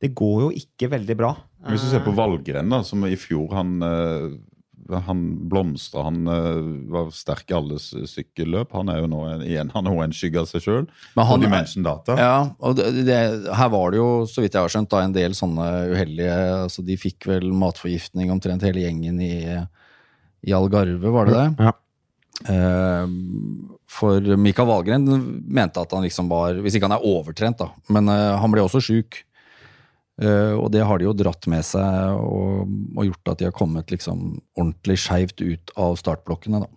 det 0.00 0.14
går 0.16 0.38
jo 0.46 0.48
ikke 0.56 0.88
veldig 0.96 1.16
bra. 1.20 1.34
Hvis 1.68 1.84
du 1.84 1.90
ser 1.92 2.00
på 2.00 2.10
Eh, 2.16 2.16
Valgren, 2.16 2.72
da, 2.72 2.80
som 2.82 3.04
i 3.04 3.14
fjor 3.20 3.52
han 3.52 3.76
han 4.90 5.20
blomstra. 5.48 6.02
Han 6.08 6.24
var 6.90 7.12
sterk 7.14 7.52
i 7.52 7.54
alle 7.54 7.76
sykkelløp. 7.78 8.72
Han 8.74 8.88
er 8.90 8.98
jo 8.98 9.06
nå 9.06 9.20
en, 9.30 9.44
igjen 9.46 9.70
han 9.72 9.86
er 9.86 10.00
en 10.02 10.12
skygge 10.12 10.40
av 10.42 10.48
seg 10.50 10.64
sjøl. 10.64 10.88
Og 11.14 11.14
På 11.14 11.36
er- 11.36 11.40
Dimension 11.44 11.84
Data. 11.86 12.16
Ja, 12.18 12.50
og 12.58 12.74
det, 12.76 12.88
det, 13.06 13.20
her 13.54 13.70
var 13.72 13.92
det 13.94 13.98
jo, 14.02 14.08
så 14.26 14.42
vidt 14.42 14.52
jeg 14.58 14.60
har 14.60 14.68
skjønt, 14.74 14.90
da, 14.90 15.04
en 15.06 15.14
del 15.14 15.36
sånne 15.38 15.68
uheldige 15.94 16.34
altså 16.66 16.84
De 16.84 16.96
fikk 17.00 17.28
vel 17.30 17.46
matforgiftning 17.62 18.34
omtrent 18.34 18.66
hele 18.66 18.82
gjengen 18.84 19.22
i, 19.22 19.32
i 20.50 20.52
Algarve, 20.52 21.14
var 21.14 21.30
det 21.30 21.38
det? 21.38 21.46
Ja. 21.70 21.72
Eh, 22.48 23.06
for 23.92 24.36
Mikael 24.40 24.68
Valgren 24.68 25.04
mente 25.46 25.82
at 25.82 25.92
han 25.94 26.02
liksom 26.02 26.30
var 26.32 26.56
Hvis 26.64 26.74
ikke 26.74 26.88
han 26.88 26.96
er 26.96 27.06
overtrent, 27.06 27.60
da. 27.60 27.70
Men 27.92 28.10
eh, 28.10 28.32
han 28.40 28.52
ble 28.54 28.64
også 28.64 28.82
sjuk. 28.82 29.20
Eh, 30.22 30.52
og 30.56 30.70
det 30.74 30.84
har 30.86 31.00
de 31.00 31.08
jo 31.08 31.16
dratt 31.16 31.48
med 31.50 31.64
seg 31.66 32.20
og, 32.20 32.68
og 32.96 33.08
gjort 33.08 33.32
at 33.32 33.40
de 33.40 33.48
har 33.48 33.56
kommet 33.56 33.92
liksom 33.94 34.36
ordentlig 34.58 34.98
skeivt 35.04 35.40
ut 35.40 35.72
av 35.80 35.96
startblokkene, 36.00 36.62
da. 36.64 36.70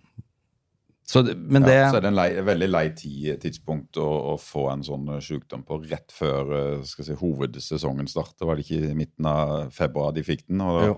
Så, 1.06 1.20
men 1.22 1.62
det 1.62 1.76
Ja, 1.76 1.90
så 1.92 2.00
er 2.00 2.02
det 2.02 2.08
en 2.10 2.18
lei, 2.18 2.30
veldig 2.42 2.66
lei 2.66 2.86
tid, 2.98 3.36
tidspunkt 3.38 4.00
å, 4.02 4.06
å 4.32 4.38
få 4.42 4.64
en 4.72 4.80
sånn 4.82 5.12
sykdom 5.22 5.62
på 5.68 5.78
rett 5.84 6.10
før 6.10 6.80
si, 6.82 7.14
hovedsesongen 7.14 8.08
starter. 8.10 8.48
Var 8.48 8.58
det 8.58 8.64
ikke 8.66 8.88
i 8.88 8.96
midten 8.98 9.28
av 9.30 9.70
februar 9.76 10.16
de 10.16 10.24
fikk 10.26 10.48
den? 10.48 10.64
og 10.64 10.80
da 10.80 10.88
Jo. 10.90 10.96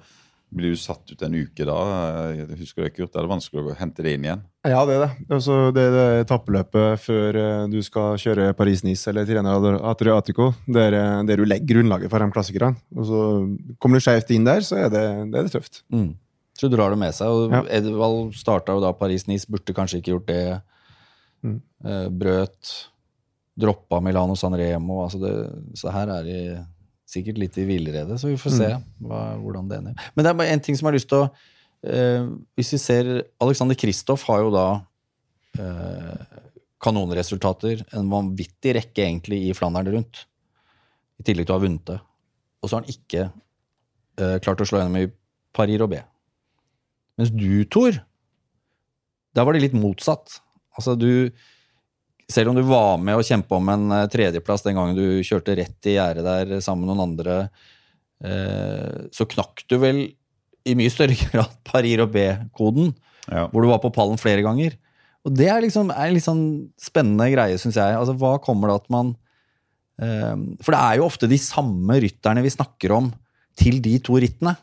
Blir 0.55 0.72
du 0.72 0.78
satt 0.80 1.11
ut 1.12 1.22
en 1.26 1.34
uke 1.36 1.64
da. 1.68 1.76
Jeg 2.32 2.59
husker 2.62 2.82
det 2.84 2.90
ikke 2.92 3.03
gjort, 3.05 3.16
er 3.18 3.26
det 3.26 3.32
vanskelig 3.32 3.64
å 3.64 3.74
hente 3.78 4.05
det 4.05 4.14
inn 4.16 4.24
igjen. 4.24 4.44
Ja, 4.68 4.80
det 4.88 4.94
er 4.96 5.03
det. 5.05 5.11
Altså, 5.36 5.57
det 5.76 5.82
er 5.88 5.92
det 5.94 6.07
etappeløpet 6.22 7.03
før 7.05 7.38
eh, 7.42 7.64
du 7.72 7.76
skal 7.84 8.16
kjøre 8.20 8.46
Paris-Nice 8.57 9.11
eller 9.12 9.28
Tirreno 9.28 9.74
Adriatico, 9.90 10.51
der, 10.66 10.96
eh, 10.96 11.18
der 11.28 11.40
du 11.40 11.44
legger 11.49 11.74
grunnlaget 11.74 12.11
for 12.12 12.24
de 12.24 12.30
klassikerne. 12.32 12.80
Og 12.96 13.11
så 13.11 13.20
kommer 13.82 14.01
du 14.01 14.07
skjevt 14.07 14.32
inn 14.36 14.49
der, 14.49 14.64
så 14.64 14.80
er 14.86 14.88
det, 14.94 15.05
det 15.34 15.42
er 15.42 15.49
det 15.51 15.55
tøft. 15.57 15.82
Mm. 15.92 16.11
Så 16.59 16.72
drar 16.72 16.90
det 16.90 16.99
med 17.05 17.14
seg. 17.14 17.28
Og 17.30 17.53
Ja. 17.55 17.62
Edvald 17.78 18.32
starta 18.34 18.74
jo 18.74 18.82
da 18.82 18.94
Paris-Nice, 18.96 19.46
burde 19.53 19.76
kanskje 19.76 20.01
ikke 20.01 20.16
gjort 20.16 20.30
det. 20.32 20.42
Mm. 21.46 21.61
Eh, 21.84 22.09
brøt. 22.24 22.72
Droppa 23.59 24.01
Milano 24.01 24.34
San 24.38 24.55
Remo. 24.55 25.03
Altså 25.05 25.18
det, 25.22 25.34
så 25.78 25.92
her 25.92 26.11
er 26.14 26.26
de 26.26 26.40
sikkert 27.09 27.38
litt 27.40 27.56
i 27.61 27.66
villrede, 27.68 28.18
så 28.20 28.28
vi 28.28 28.40
får 28.40 28.54
se 28.56 28.72
hva, 29.04 29.22
hvordan 29.40 29.70
det 29.70 29.78
ender. 29.80 30.09
Men 30.14 30.26
det 30.26 30.30
er 30.30 30.40
bare 30.40 30.52
en 30.52 30.64
ting 30.64 30.76
som 30.76 30.86
jeg 30.86 30.90
har 30.90 30.98
lyst 30.98 31.09
til 31.09 31.22
å 31.22 31.28
eh, 31.88 32.26
Hvis 32.59 32.74
vi 32.74 32.80
ser 32.82 33.09
Alexander 33.40 33.78
Kristoff 33.78 34.26
har 34.28 34.42
jo 34.44 34.52
da 34.52 34.66
eh, 35.59 36.38
kanonresultater. 36.82 37.82
En 37.96 38.11
vanvittig 38.12 38.76
rekke 38.78 39.04
egentlig 39.04 39.42
i 39.48 39.54
Flandern 39.56 39.90
rundt. 39.96 40.24
I 41.18 41.26
tillegg 41.26 41.48
til 41.48 41.56
å 41.56 41.59
ha 41.59 41.64
vunnet 41.64 41.86
det. 41.88 41.98
Og 42.62 42.68
så 42.68 42.76
har 42.76 42.84
han 42.84 42.92
ikke 42.92 43.24
eh, 43.24 44.36
klart 44.44 44.62
å 44.62 44.68
slå 44.68 44.82
gjennom 44.82 45.00
i 45.00 45.11
Paris-Roubais. 45.56 46.06
Mens 47.18 47.32
du, 47.34 47.64
Tor, 47.66 47.98
da 49.34 49.44
var 49.46 49.56
det 49.56 49.64
litt 49.64 49.78
motsatt. 49.78 50.38
Altså 50.78 50.94
du 50.98 51.11
Selv 52.28 52.50
om 52.52 52.56
du 52.58 52.62
var 52.68 52.98
med 53.00 53.16
å 53.16 53.24
kjempe 53.24 53.56
om 53.56 53.68
en 53.72 53.86
eh, 53.96 54.06
tredjeplass 54.12 54.64
den 54.66 54.76
gangen 54.76 54.96
du 54.98 55.22
kjørte 55.24 55.54
rett 55.56 55.88
i 55.88 55.94
gjerdet 55.96 56.26
der 56.26 56.58
sammen 56.64 56.84
med 56.84 56.92
noen 56.92 57.04
andre, 57.06 57.36
eh, 58.24 59.06
så 59.14 59.24
knakk 59.30 59.64
du 59.70 59.78
vel 59.80 60.02
i 60.68 60.74
mye 60.76 60.92
større 60.92 61.16
grad 61.30 61.54
Paris-Roubais-koden, 61.68 62.92
Ja. 63.28 63.46
hvor 63.52 63.64
du 63.64 63.68
var 63.68 63.80
på 63.82 63.90
pallen 63.92 64.20
flere 64.20 64.40
ganger. 64.44 64.76
Og 65.26 65.34
det 65.36 65.48
er 65.52 65.60
liksom 65.64 65.90
en 65.92 66.12
litt 66.14 66.24
sånn 66.24 66.44
spennende 66.80 67.26
greie, 67.32 67.56
syns 67.60 67.76
jeg. 67.76 67.96
Altså, 67.96 68.14
hva 68.16 68.36
kommer 68.40 68.70
det 68.70 68.76
at 68.82 68.86
man 68.92 69.10
eh, 70.00 70.36
For 70.64 70.72
det 70.72 70.78
er 70.80 71.00
jo 71.00 71.08
ofte 71.08 71.28
de 71.28 71.36
samme 71.42 71.98
rytterne 72.00 72.44
vi 72.44 72.52
snakker 72.54 72.94
om 72.96 73.10
til 73.58 73.80
de 73.84 73.96
to 74.04 74.16
rittene 74.22 74.54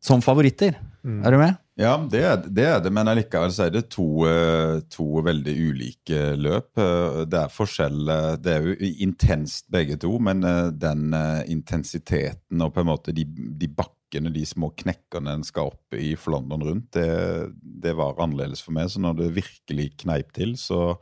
som 0.00 0.22
favoritter. 0.24 0.76
Er 1.04 1.34
du 1.34 1.36
med? 1.40 1.56
Ja, 1.80 1.94
det 2.12 2.20
er 2.20 2.40
det, 2.44 2.64
er 2.68 2.82
det 2.84 2.90
men 2.92 3.08
allikevel 3.08 3.52
så 3.56 3.66
er 3.66 3.72
det 3.72 3.86
to, 3.94 4.26
eh, 4.28 4.82
to 4.92 5.22
veldig 5.24 5.54
ulike 5.70 6.18
løp. 6.36 6.76
Eh, 6.76 7.22
Det 7.30 7.38
er 7.40 7.54
forskjell 7.54 8.10
eh, 8.12 8.36
Det 8.36 8.52
er 8.52 8.66
jo 8.68 8.90
intenst 9.06 9.70
begge 9.72 9.96
to, 9.96 10.18
men 10.20 10.44
den 10.76 11.14
intensiteten 11.48 12.60
og 12.60 12.74
på 12.74 12.84
en 12.84 12.90
måte 12.90 13.14
de, 13.16 13.24
de 13.24 13.68
bakkene, 13.68 14.32
de 14.34 14.44
små 14.44 14.74
knekkene 14.76 15.38
en 15.38 15.46
skal 15.46 15.72
opp 15.72 15.96
i 15.96 16.12
Flandern 16.20 16.66
rundt, 16.66 16.92
det, 16.92 17.54
det 17.62 17.96
var 17.96 18.20
annerledes 18.20 18.60
for 18.60 18.76
meg. 18.76 18.90
Så 18.92 19.00
når 19.00 19.16
det 19.16 19.34
virkelig 19.40 19.94
kneip 20.04 20.34
til, 20.36 20.56
så, 20.60 20.98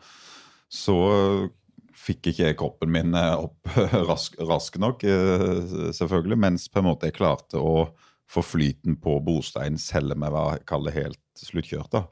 så 0.71 0.99
fikk 1.99 2.31
ikke 2.31 2.53
jeg 2.53 2.59
kroppen 2.61 2.93
min 2.95 3.19
opp 3.19 3.67
rask, 4.11 4.39
rask 4.47 4.79
nok, 4.79 5.03
selvfølgelig, 5.03 6.39
mens 6.39 6.69
på 6.71 6.79
en 6.85 6.93
måte 6.93 7.11
jeg 7.11 7.19
klarte 7.19 7.59
å 7.59 7.89
få 8.29 8.45
flyten 8.45 8.99
på 9.01 9.17
bosteinen, 9.25 9.79
selv 9.81 10.13
om 10.15 10.27
jeg 10.27 10.35
var 10.35 10.65
kall 10.69 10.91
helt 10.93 11.21
sluttkjørt. 11.41 11.93
da. 11.95 12.05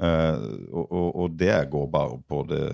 Uh, 0.00 0.64
og, 0.72 1.08
og, 1.10 1.34
det 1.36 1.52
går 1.68 1.90
bare 1.92 2.16
på 2.24 2.40
det 2.48 2.64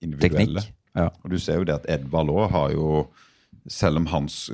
individuelle. 0.00 0.64
Ja. 0.96 1.10
Og 1.20 1.34
du 1.34 1.38
ser 1.40 1.60
jo 1.60 1.66
det 1.68 1.74
at 1.82 1.88
Edvard 1.92 2.32
òg 2.32 2.48
har 2.52 2.72
jo 2.76 2.88
Selv 3.70 4.00
om 4.00 4.06
hans 4.10 4.50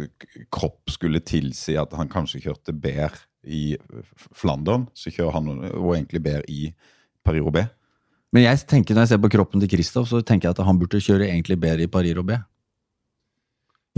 kropp 0.52 0.90
skulle 0.90 1.22
tilsi 1.24 1.78
at 1.80 1.94
han 1.96 2.10
kanskje 2.12 2.42
kjørte 2.44 2.74
bedre 2.76 3.22
i 3.46 3.78
Flandern, 4.36 4.84
så 4.92 5.08
kjører 5.08 5.32
han 5.32 5.46
og 5.70 5.94
egentlig 5.94 6.20
bedre 6.20 6.42
i 6.50 6.74
Paris-Roubais. 7.24 7.70
Men 8.34 8.44
jeg 8.44 8.66
tenker 8.68 8.92
når 8.92 9.06
jeg 9.06 9.12
ser 9.14 9.22
på 9.22 9.30
kroppen 9.32 9.62
til 9.62 9.70
Kristoff, 9.72 10.10
så 10.10 10.20
tenker 10.20 10.50
jeg 10.50 10.58
at 10.58 10.66
han 10.66 10.80
burde 10.82 11.00
kjøre 11.00 11.30
egentlig 11.30 11.56
bedre 11.62 11.86
i 11.86 11.90
Paris-Roubais. 11.94 12.44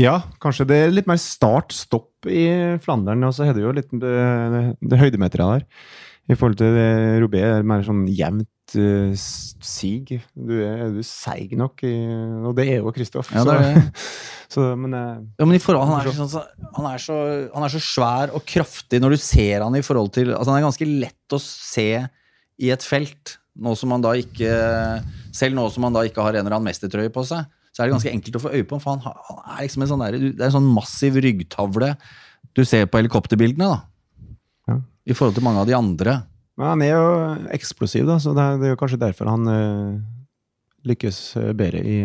Ja, 0.01 0.21
kanskje 0.41 0.69
det 0.71 0.79
er 0.81 0.95
litt 0.95 1.09
mer 1.11 1.19
start-stopp 1.21 2.29
i 2.31 2.45
Flandern, 2.85 3.25
og 3.27 3.35
så 3.37 3.49
har 3.49 3.57
du 3.57 3.65
jo 3.65 3.75
litt 3.77 3.91
det, 3.93 4.15
det, 4.55 4.63
det 4.93 5.01
høydemeteret 5.01 5.61
der. 5.61 5.67
I 6.31 6.37
forhold 6.39 6.61
til 6.61 6.77
det 6.77 6.91
Robé 7.25 7.43
er 7.43 7.67
mer 7.67 7.83
sånn 7.85 8.05
jevnt 8.15 8.77
uh, 8.79 9.11
sig. 9.19 10.21
Du 10.33 10.55
er, 10.63 10.85
du 10.95 11.01
er 11.03 11.07
seig 11.07 11.57
nok, 11.59 11.83
i, 11.87 11.95
og 12.47 12.55
det 12.59 12.69
er 12.71 12.79
jo 12.79 12.93
Kristoff. 12.95 13.33
Ja, 13.35 13.45
men 14.83 14.95
eh, 14.95 15.19
Ja, 15.41 15.47
men 15.47 15.57
i 15.59 15.63
forhold, 15.63 15.91
han, 15.91 16.01
er 16.01 16.15
sånn, 16.15 16.31
så, 16.31 16.45
han, 16.79 16.89
er 16.93 17.03
så, 17.03 17.19
han 17.55 17.67
er 17.67 17.75
så 17.75 17.83
svær 17.83 18.33
og 18.37 18.47
kraftig 18.49 19.03
når 19.03 19.17
du 19.17 19.23
ser 19.23 19.67
han 19.67 19.77
i 19.79 19.85
forhold 19.87 20.11
til 20.17 20.33
Altså 20.35 20.51
Han 20.51 20.59
er 20.59 20.67
ganske 20.67 20.89
lett 20.89 21.37
å 21.37 21.39
se 21.43 21.91
i 22.61 22.73
et 22.75 22.87
felt. 22.87 23.37
Nå 23.61 23.77
som 23.79 23.95
han 23.95 24.03
da 24.03 24.17
ikke 24.19 24.51
Selv 25.35 25.55
nå 25.59 25.69
som 25.71 25.87
han 25.87 25.95
da 25.95 26.03
ikke 26.07 26.23
har 26.23 26.35
en 26.35 26.45
eller 26.45 26.59
annen 26.59 26.71
mestertrøye 26.71 27.13
på 27.15 27.25
seg, 27.27 27.47
så 27.81 27.87
er 27.87 27.89
det 27.89 27.95
ganske 27.95 28.11
enkelt 28.13 28.35
å 28.37 28.43
få 28.43 28.51
øye 28.53 28.65
på 28.69 28.77
ham. 28.77 28.81
For 28.85 28.93
han, 28.93 29.21
han 29.25 29.55
er 29.55 29.63
liksom 29.65 29.85
en 29.87 29.89
sånn 29.89 30.03
der, 30.05 30.17
Det 30.21 30.43
er 30.43 30.51
en 30.51 30.57
sånn 30.59 30.75
massiv 30.77 31.15
ryggtavle 31.25 31.95
du 32.59 32.61
ser 32.69 32.85
på 32.91 33.01
helikopterbildene, 33.01 33.69
da. 33.71 34.35
Ja. 34.69 34.77
I 35.09 35.17
forhold 35.17 35.39
til 35.39 35.47
mange 35.47 35.63
av 35.63 35.69
de 35.71 35.77
andre. 35.79 36.19
men 36.61 36.69
han 36.69 36.83
er 36.85 36.91
jo 36.93 37.07
eksplosiv, 37.57 38.05
da, 38.05 38.19
så 38.21 38.35
det 38.37 38.45
er, 38.45 38.59
det 38.61 38.69
er 38.69 38.75
jo 38.75 38.81
kanskje 38.83 39.01
derfor 39.01 39.31
han 39.33 39.49
eh, 39.49 39.95
lykkes 40.91 41.21
eh, 41.41 41.53
bedre 41.57 41.81
i, 41.81 41.97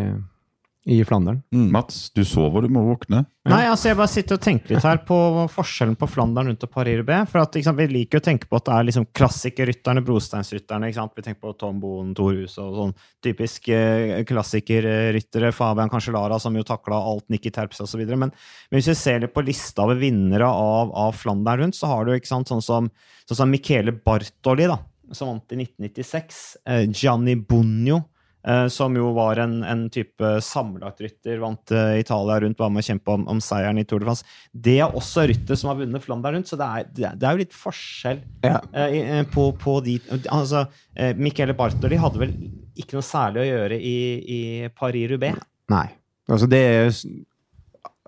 i 0.85 0.99
Flandern. 1.05 1.39
Mm. 1.53 1.71
Mats, 1.73 2.11
du 2.13 2.21
sover, 2.25 2.61
du 2.61 2.69
må 2.69 2.83
våkne. 2.85 3.23
Nei, 3.49 3.63
altså 3.65 3.89
jeg 3.89 3.97
bare 3.97 4.09
sitter 4.11 4.37
og 4.37 4.43
tenker 4.43 4.75
litt 4.75 4.85
her 4.85 4.99
på 5.05 5.17
forskjellen 5.49 5.95
på 5.97 6.09
Flandern 6.09 6.51
rundt 6.51 6.65
og 6.65 6.71
Paris 6.73 7.01
B. 7.05 7.17
For 7.31 7.41
at, 7.41 7.57
ikke 7.57 7.65
sant, 7.65 7.79
Vi 7.79 7.87
liker 7.89 8.21
å 8.21 8.25
tenke 8.27 8.49
på 8.49 8.59
at 8.59 8.67
det 8.67 8.75
er 8.75 8.87
liksom 8.91 9.07
klassikerrytterne, 9.17 10.03
brosteinsrytterne. 10.05 10.91
ikke 10.91 10.99
sant? 10.99 11.15
Vi 11.17 11.25
tenker 11.25 11.41
på 11.41 11.55
Tom 11.57 11.81
Boen, 11.81 12.13
Thor 12.17 12.37
Hus 12.37 12.59
og 12.61 12.77
sånn 12.77 12.95
typisk 13.25 13.71
eh, 13.73 14.21
klassikerryttere. 14.29 15.53
Fabian 15.57 15.89
Cancellara, 15.89 16.37
som 16.41 16.57
jo 16.57 16.65
takla 16.69 17.01
alt, 17.01 17.25
Nikki 17.33 17.49
Terps 17.55 17.81
osv. 17.81 18.05
Men, 18.05 18.29
men 18.29 18.77
hvis 18.77 18.93
vi 18.93 18.99
ser 19.01 19.25
litt 19.25 19.33
på 19.33 19.45
lista 19.45 19.87
over 19.89 19.97
vinnere 19.97 20.45
av, 20.45 20.93
av 20.93 21.17
Flandern 21.17 21.65
rundt, 21.65 21.79
så 21.79 21.89
har 21.89 22.05
du 22.05 22.13
ikke 22.13 22.29
sant, 22.29 22.53
sånn 22.53 22.61
som, 22.65 22.93
sånn 23.25 23.41
som 23.41 23.49
Michele 23.49 23.97
Bartoli, 24.05 24.69
da, 24.69 24.83
som 25.17 25.33
vant 25.33 25.57
i 25.57 25.63
1996. 25.65 26.43
Eh, 26.61 26.85
Gianni 26.93 27.39
Bugno. 27.41 28.03
Eh, 28.47 28.67
som 28.67 28.93
jo 28.93 29.07
var 29.15 29.39
en, 29.41 29.63
en 29.65 29.87
type 29.89 30.29
sammenlagtrytter, 30.45 31.39
vant 31.41 31.71
eh, 31.73 31.95
Italia 32.03 32.37
rundt, 32.43 32.59
var 32.61 32.69
med 32.69 32.83
å 32.83 32.85
kjempe 32.85 33.15
om, 33.15 33.23
om 33.31 33.39
seieren 33.41 33.79
i 33.81 33.85
Tour 33.89 34.03
de 34.03 34.05
France. 34.05 34.27
Det 34.51 34.75
er 34.83 34.93
også 34.93 35.23
rytter 35.31 35.57
som 35.57 35.71
har 35.71 35.79
vunnet 35.79 36.05
Flandern 36.05 36.37
rundt, 36.37 36.51
så 36.51 36.59
det 36.59 36.67
er, 36.67 36.91
det 36.93 37.07
er, 37.09 37.31
jo 37.31 37.41
litt 37.41 37.55
forskjell 37.57 38.21
Ja. 38.45 38.59
eh, 38.77 39.23
på, 39.33 39.47
på 39.57 39.79
de 39.85 39.97
Altså, 40.29 40.67
eh, 40.93 41.17
Michele 41.17 41.57
Bartoli 41.57 41.97
hadde 41.97 42.21
vel 42.21 42.35
ikke 42.77 42.99
noe 42.99 43.07
særlig 43.07 43.41
å 43.41 43.47
gjøre 43.49 43.79
i, 43.79 43.97
i 44.21 44.41
Paris-Roubais. 44.77 45.41
Nei. 45.73 45.87
Altså, 46.29 46.49
det 46.51 46.61
er 46.61 46.93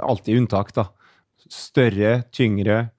alltid 0.06 0.44
unntak, 0.44 0.70
da. 0.78 0.90
Større, 1.50 2.20
tyngre 2.36 2.92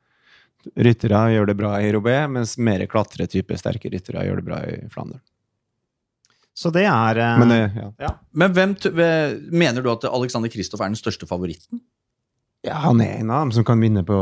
ryttere 0.75 1.21
gjør 1.33 1.49
det 1.49 1.59
bra 1.59 1.77
i 1.81 1.91
Robé, 1.95 2.19
mens 2.31 2.57
mer 2.59 2.83
klatretype, 2.91 3.57
sterke 3.61 3.91
ryttere 3.93 4.27
gjør 4.27 4.41
det 4.41 4.47
bra 4.49 4.63
i 4.67 4.81
Flandern. 4.93 5.23
Så 6.59 6.73
det 6.75 6.83
er 6.91 7.21
eh, 7.23 7.37
Men 7.39 7.53
eh, 7.55 7.77
ja. 7.79 7.89
ja. 8.03 8.11
Men 8.35 8.55
hvem 8.57 8.73
t 8.83 8.91
mener 9.55 9.85
du 9.85 9.93
at 9.93 10.05
Alexander 10.11 10.51
Kristoff 10.51 10.81
er 10.83 10.91
den 10.91 10.99
største 10.99 11.29
favoritten? 11.31 11.83
ja, 12.67 12.75
han 12.83 12.99
er 13.01 13.21
en 13.21 13.29
av 13.31 13.45
dem 13.45 13.53
som 13.55 13.63
kan 13.65 13.79
vinne 13.81 14.03
på 14.05 14.17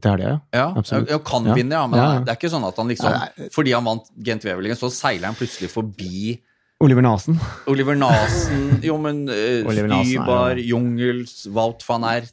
til 0.00 0.08
helga, 0.08 0.28
ja. 0.30 0.38
Ja, 0.56 0.62
Absolutt. 0.80 1.10
ja, 1.12 1.18
kan 1.20 1.44
Ja. 1.46 1.54
vinne, 1.54 1.76
ja. 1.76 1.82
Men 1.86 2.00
Ja, 2.00 2.06
det 2.24 2.32
er 2.32 2.38
ikke 2.40 2.50
sånn 2.50 2.64
at 2.66 2.78
han 2.80 2.88
liksom 2.88 3.12
Nei, 3.12 3.48
Fordi 3.52 3.74
han 3.76 3.84
vant 3.84 4.08
Gent 4.24 4.46
Weverlingen, 4.48 4.78
så 4.80 4.88
seiler 4.90 5.28
han 5.28 5.36
plutselig 5.36 5.68
forbi 5.70 6.38
Oliver 6.82 7.04
Nasen. 7.04 7.36
Oliver 7.70 7.94
Nasen, 7.94 8.80
jo, 8.88 8.96
men 8.98 9.20
Oliver 9.28 9.86
Nasen 9.92 10.14
jo- 10.16 10.22
Stybar, 10.24 10.56
Jungels, 10.58 11.36
Wout 11.52 11.84
van 11.86 12.08
Ert 12.08 12.32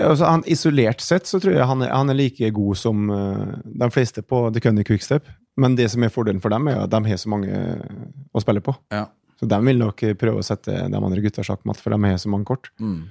Ja, 0.00 0.08
altså, 0.08 0.24
han, 0.32 0.42
isolert 0.48 1.04
sett 1.04 1.28
så 1.28 1.38
tror 1.38 1.54
jeg 1.60 1.66
han 1.68 1.82
er, 1.84 1.92
han 1.92 2.08
er 2.10 2.16
like 2.16 2.50
god 2.56 2.80
som 2.80 3.10
uh, 3.12 3.52
de 3.62 3.90
fleste 3.92 4.24
på 4.24 4.46
The 4.54 4.60
Cunning 4.64 4.88
Quickstep. 4.88 5.28
Men 5.60 5.76
det 5.78 5.90
som 5.92 6.04
er 6.06 6.12
fordelen 6.12 6.42
for 6.42 6.52
dem, 6.52 6.68
er 6.72 6.84
at 6.86 6.92
de 6.92 7.00
har 7.06 7.20
så 7.20 7.30
mange 7.32 7.48
eh, 7.52 8.02
å 8.32 8.42
spille 8.42 8.62
på. 8.64 8.74
Ja. 8.94 9.06
Så 9.40 9.48
de 9.48 9.58
vil 9.66 9.80
nok 9.80 10.04
eh, 10.04 10.16
prøve 10.18 10.42
å 10.42 10.46
sette 10.46 10.74
de 10.92 11.00
andre 11.00 11.24
gutta 11.24 11.44
sjakkmatt, 11.46 11.80
for 11.80 11.94
de 11.94 12.00
har 12.04 12.20
så 12.20 12.32
mange 12.32 12.48
kort. 12.48 12.72
Mm. 12.80 13.08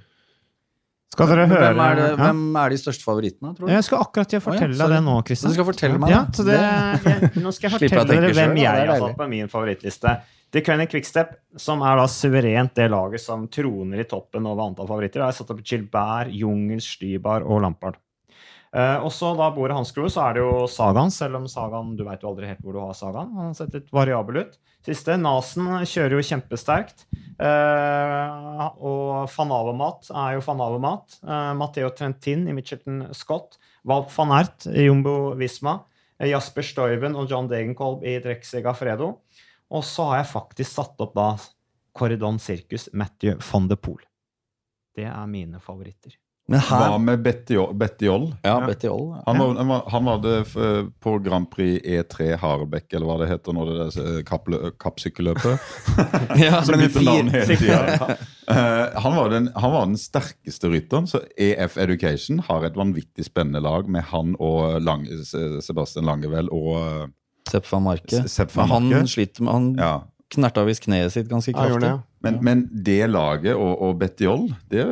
Skal 1.09 1.31
dere 1.31 1.45
høre 1.49 1.69
hvem, 1.73 1.79
er 1.81 1.95
det, 1.97 2.09
hvem 2.19 2.41
er 2.61 2.73
de 2.73 2.77
største 2.77 3.05
favorittene, 3.05 3.53
tror 3.57 3.65
du? 3.65 3.71
Jeg 3.73 3.85
skal 3.87 4.03
akkurat 4.05 4.29
fortelle 4.29 4.37
deg 4.37 4.43
fortelle 4.45 4.75
ja, 4.77 4.85
deg 4.85 4.93
det 4.93 4.99
nå, 5.07 5.15
Kristian. 5.25 5.49
Du 5.49 5.57
skal 5.57 5.67
fortelle 5.71 6.01
meg 6.01 6.13
Ja, 6.13 6.19
det. 6.27 6.37
så 6.37 6.45
det, 6.45 6.57
jeg, 6.59 7.31
nå 7.41 7.53
skal 7.55 7.65
jeg 7.65 7.73
fortelle 7.75 8.03
dere 8.11 8.27
hvem 8.29 8.37
selv, 8.37 8.61
jeg 8.61 8.91
har 8.91 9.01
satt 9.05 9.17
på 9.17 9.27
min 9.31 9.49
favorittliste. 9.49 10.13
The 10.53 10.61
Cunning 10.65 10.89
Quickstep, 10.89 11.33
som 11.61 11.81
er 11.85 11.97
da 11.99 12.05
suverent 12.09 12.77
det 12.77 12.87
laget 12.93 13.21
som 13.21 13.47
troner 13.53 14.01
i 14.01 14.05
toppen 14.09 14.45
over 14.49 14.69
antall 14.69 14.89
favoritter. 14.89 15.25
Har 15.25 15.33
jeg 15.33 15.41
satt 15.41 15.51
opp 15.53 15.65
Gilbert, 15.65 16.31
Jungels, 16.33 16.87
Stybar 16.93 17.45
og 17.45 17.61
Lampard. 17.65 17.97
Eh, 18.69 19.01
også 19.01 19.31
da 19.33 19.47
bordet 19.49 19.73
hans 19.79 19.89
crew, 19.95 20.05
så 20.13 20.27
er 20.27 20.35
det 20.37 20.43
jo 20.43 20.67
Sagaen, 20.69 21.09
selv 21.09 21.39
om 21.39 21.47
Sagaen 21.49 21.95
Du 21.97 22.03
veit 22.05 22.21
jo 22.21 22.29
aldri 22.29 22.51
helt 22.51 22.61
hvor 22.61 22.75
du 22.75 22.81
har 22.83 22.93
Sagaen. 22.97 23.31
Han 23.33 23.49
har 23.49 23.55
sett 23.57 23.73
litt 23.73 23.89
variabel 23.95 24.43
ut. 24.43 24.59
Siste, 24.85 25.15
Nasen 25.17 25.71
kjører 25.89 26.15
jo 26.15 26.27
kjempesterkt. 26.29 27.07
Uh, 27.39 28.67
og 28.85 29.31
Fanavemat 29.33 30.11
er 30.13 30.37
jo 30.37 30.45
Fanavemat. 30.45 31.17
Uh, 31.23 31.51
Matheo 31.57 31.89
Trentin 31.97 32.45
i 32.45 32.55
Mitchelton 32.55 33.07
Scott. 33.17 33.57
Valp 33.89 34.13
van 34.13 34.35
Ert 34.37 34.69
i 34.69 34.85
Jumbo 34.85 35.33
Visma. 35.39 35.79
Uh, 36.21 36.29
Jasper 36.29 36.69
Stoiven 36.69 37.17
og 37.17 37.31
John 37.31 37.49
Degenkolb 37.49 38.05
i 38.05 38.19
Drexiga 38.21 38.75
Fredo 38.77 39.15
Og 39.71 39.85
så 39.87 40.11
har 40.11 40.21
jeg 40.21 40.33
faktisk 40.35 40.77
satt 40.77 41.05
opp 41.05 41.17
da 41.17 41.29
Corridon 41.97 42.37
Circus 42.39 42.91
Matthew 42.93 43.41
van 43.49 43.67
de 43.71 43.79
Pool. 43.79 44.01
Det 44.95 45.09
er 45.09 45.31
mine 45.31 45.61
favoritter. 45.63 46.13
Men 46.49 46.63
her 46.65 46.85
Hva 46.89 46.97
med 46.97 47.21
Betty 47.21 47.53
Joll? 47.53 47.73
Betty 47.77 48.07
Ja, 48.09 48.55
Betty 48.65 48.87
Oll. 48.89 49.11
Han, 49.27 49.37
var, 49.37 49.55
han 49.59 49.73
han 49.93 50.05
var 50.07 50.21
det 50.23 50.37
på 50.99 51.13
Grand 51.21 51.45
Prix 51.51 51.83
E3 51.85 52.31
Harebekk, 52.41 52.87
eller 52.97 53.05
hva 53.05 53.17
det 53.21 53.27
heter 53.29 53.53
nå, 53.53 53.65
det 53.69 53.75
der 53.93 54.07
eh, 54.17 54.71
kappsykkelløpet. 54.81 55.67
Ja, 56.41 56.63
Som 56.65 56.81
bytter 56.81 57.05
navn 57.05 57.29
hele 57.35 57.55
tida. 57.59 58.17
Eh, 58.49 58.85
han, 59.03 59.13
var 59.13 59.29
den- 59.29 59.51
han 59.53 59.71
var 59.71 59.83
den 59.85 59.97
sterkeste 60.01 60.71
rytteren, 60.73 61.05
så 61.05 61.19
EF 61.37 61.75
Education 61.77 62.39
har 62.47 62.63
et 62.65 62.73
vanvittig 62.79 63.27
spennende 63.27 63.61
lag 63.61 63.85
med 63.85 64.01
han 64.09 64.31
og 64.41 64.79
Lang, 64.81 65.03
Sebastian 65.61 66.07
Langevel 66.09 66.49
og 66.49 66.71
eh, 66.79 67.03
Sepp 67.51 67.69
van 67.69 67.85
Marke. 67.85 68.23
Sepp 68.25 68.55
van 68.57 68.71
Men 68.71 68.87
Marke. 68.89 69.03
Han 69.03 69.11
sliter 69.13 69.45
med 69.45 69.53
Han 69.53 69.67
ja. 69.77 69.91
knerta 70.33 70.63
visst 70.65 70.81
kneet 70.87 71.13
sitt 71.13 71.29
ganske 71.29 71.53
Ja, 71.53 71.67
kraftig. 71.67 71.91
Det, 72.19 72.31
ja. 72.33 72.35
Men, 72.35 72.39
men 72.43 72.83
det 72.85 72.99
laget 73.07 73.55
og, 73.55 73.81
og 73.81 74.05
Joll, 74.19 74.49
det 74.71 74.85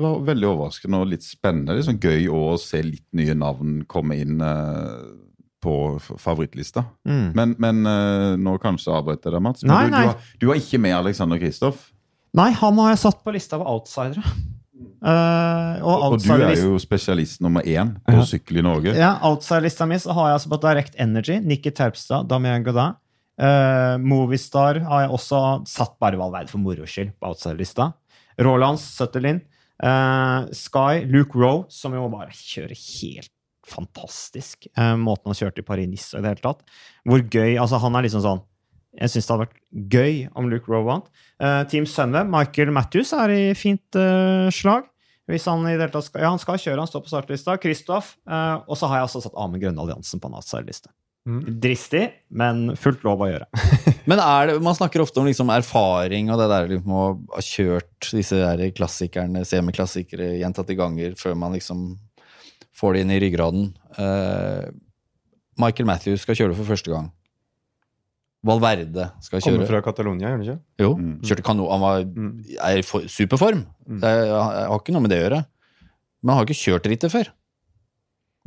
var 0.00 0.20
veldig 0.24 0.48
overraskende 0.48 1.00
og 1.02 1.10
litt 1.12 1.26
spennende. 1.26 1.76
Er 1.76 1.84
sånn 1.84 2.00
gøy 2.00 2.28
å 2.32 2.56
se 2.60 2.80
litt 2.84 3.06
nye 3.16 3.36
navn 3.36 3.82
komme 3.90 4.16
inn 4.20 4.40
eh, 4.40 4.94
på 5.60 5.74
favorittlista. 6.00 6.86
Mm. 7.08 7.26
Men, 7.36 7.56
men 7.60 7.82
eh, 7.90 8.36
nå 8.40 8.56
kanskje 8.62 8.94
avbrøt 8.96 9.26
jeg 9.26 9.34
deg, 9.36 9.42
Mats. 9.44 9.66
Nei, 9.68 9.84
du, 9.88 9.96
nei. 9.96 10.04
Du, 10.04 10.12
har, 10.12 10.30
du 10.40 10.48
har 10.52 10.62
ikke 10.62 10.80
med 10.80 10.96
Alexander 11.02 11.40
Kristoff? 11.42 11.90
Nei, 12.36 12.52
han 12.56 12.80
har 12.80 12.94
jeg 12.94 13.02
satt 13.02 13.20
på 13.24 13.34
lista 13.34 13.58
av 13.58 13.66
outsidere. 13.68 14.24
Uh, 15.00 15.80
og 15.80 16.14
Og 16.14 16.14
du 16.20 16.28
er 16.34 16.58
jo 16.60 16.78
spesialist 16.80 17.40
nummer 17.40 17.64
én 17.64 17.94
på 18.04 18.16
Ja. 18.16 18.24
sykkel 18.24 18.60
i 18.60 18.64
Norge. 18.64 18.92
Ja, 18.96 19.14
outsiderlista 19.28 19.86
mi 19.88 19.96
har 19.96 20.26
jeg 20.28 20.36
altså 20.38 20.52
på 20.52 20.60
Direct 20.60 20.94
Energy, 20.98 21.38
Nikki 21.40 21.70
Terpstad, 21.70 22.28
Damien 22.28 22.64
Godin. 22.64 22.96
Uh, 23.40 23.96
Movistar 24.04 24.82
har 24.84 25.06
jeg 25.06 25.12
også 25.16 25.38
satt 25.70 25.94
bare 26.02 26.18
Valverde 26.20 26.52
for 26.52 26.60
moro 26.60 26.84
skyld 26.84 27.14
på 27.16 27.30
outsiderlista. 27.30 27.92
Rolands, 28.40 28.84
Sutterlin. 28.98 29.40
uh, 29.82 30.44
Sky, 30.52 31.06
Luke 31.08 31.38
Rowe, 31.38 31.64
som 31.72 31.94
jo 31.96 32.04
bare 32.12 32.34
kjører 32.36 32.76
helt 32.76 33.32
fantastisk. 33.70 34.68
Uh, 34.76 34.92
måten 35.00 35.30
han 35.32 35.38
kjørte 35.38 35.62
i 35.62 35.66
Paris-Nice 35.66 36.18
i 36.18 36.22
det 36.24 36.34
hele 36.34 36.44
tatt. 36.44 36.62
Hvor 37.08 37.24
gøy 37.24 37.56
Altså, 37.56 37.80
han 37.80 37.96
er 37.96 38.04
liksom 38.06 38.24
sånn 38.24 38.40
Jeg 38.98 39.12
syns 39.12 39.26
det 39.28 39.32
hadde 39.34 39.44
vært 39.46 39.58
gøy 39.94 40.14
om 40.36 40.48
Luke 40.50 40.66
Rowe 40.68 40.84
vant. 40.88 41.04
Eh, 41.38 41.60
Team 41.70 41.84
Sunweb, 41.86 42.26
Michael 42.26 42.72
Matthews 42.74 43.12
er 43.14 43.30
i 43.30 43.42
fint 43.54 43.94
eh, 43.94 44.48
slag. 44.50 44.88
Hvis 45.30 45.46
han 45.46 45.62
i 45.62 45.76
det 45.76 45.84
hele 45.84 45.92
tatt 45.94 46.08
skal, 46.08 46.24
ja, 46.24 46.32
han 46.34 46.42
skal 46.42 46.58
kjøre, 46.58 46.82
han 46.82 46.90
står 46.90 47.04
på 47.04 47.12
startlista. 47.12 47.54
Kristoff. 47.62 48.16
eh, 48.26 48.56
og 48.66 48.74
så 48.76 48.90
har 48.90 48.98
jeg 48.98 49.06
altså 49.06 49.22
satt 49.22 49.36
Amund 49.38 49.62
Grønne 49.62 49.78
Alliansen 49.84 50.18
på 50.18 50.26
en 50.26 50.34
outsiderliste. 50.40 50.90
Mm. 51.28 51.40
Dristig, 51.60 52.06
men 52.32 52.76
fullt 52.80 53.02
lov 53.04 53.20
å 53.20 53.28
gjøre. 53.28 53.46
Men 54.10 54.18
er 54.24 54.46
det, 54.48 54.54
man 54.64 54.74
snakker 54.74 55.02
ofte 55.04 55.20
om 55.20 55.26
liksom 55.28 55.50
erfaring 55.52 56.30
og 56.32 56.38
det 56.40 56.46
der 56.50 56.68
liksom 56.72 56.94
å 56.96 57.02
ha 57.34 57.42
kjørt 57.44 58.08
disse 58.16 58.38
der 58.40 58.70
klassikerne, 58.74 59.42
semiklassikere 59.46 60.30
gjentatte 60.40 60.74
ganger 60.78 61.12
før 61.20 61.36
man 61.38 61.52
liksom 61.54 61.98
får 62.80 62.96
det 62.96 63.02
inn 63.04 63.12
i 63.12 63.20
ryggraden. 63.20 63.66
Uh, 64.00 64.72
Michael 65.60 65.86
Matthews 65.92 66.24
skal 66.24 66.34
kjøre 66.40 66.54
det 66.54 66.58
for 66.62 66.70
første 66.72 66.90
gang. 66.90 67.10
Valverde 68.46 69.10
skal 69.20 69.42
Kommer 69.44 69.60
kjøre. 69.66 69.68
fra 69.68 69.82
Catalonia, 69.84 70.30
gjør 70.30 70.38
han 70.38 70.44
ikke? 70.46 70.60
Jo, 70.80 70.90
Mm. 70.96 71.20
kjørte 71.20 71.44
kanon. 71.44 71.70
Han 71.70 71.80
var, 71.84 72.04
Mm. 72.04 72.44
er 72.64 72.78
i 72.78 72.82
superform. 72.82 73.66
Mm. 73.86 74.00
Det 74.00 74.08
jeg 74.08 74.32
har 74.32 74.78
ikke 74.80 74.92
noe 74.96 75.02
med 75.04 75.10
det 75.12 75.18
å 75.20 75.28
gjøre. 75.28 75.44
Men 76.22 76.28
han 76.34 76.38
har 76.40 76.46
ikke 76.46 76.64
kjørt 76.64 76.88
rittet 76.88 77.12
før. 77.12 77.28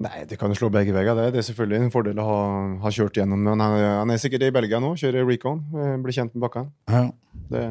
Nei, 0.02 0.24
det 0.26 0.39
kan 0.41 0.50
jo 0.50 0.58
slå 0.58 0.72
begge 0.74 0.94
veier. 0.96 1.14
Det, 1.16 1.28
det 1.36 1.41
er 1.44 1.46
selvfølgelig 1.52 1.84
en 1.84 1.91
fordel 1.94 2.18
å 2.18 2.24
ha, 2.26 2.38
ha 2.82 2.91
kjørt 2.94 3.20
gjennom. 3.20 3.44
Men 3.46 3.62
han, 3.62 3.76
er- 3.78 4.00
han 4.00 4.10
er 4.10 4.18
sikkert 4.24 4.48
i 4.48 4.54
Belgia 4.56 4.80
nå, 4.82 4.96
kjører 4.98 5.28
Recon. 5.30 5.62
eh, 5.78 5.94
Blir 6.02 6.16
kjent 6.18 6.34
med 6.34 6.41
bakkene. 6.48 7.12
Det, 7.54 7.62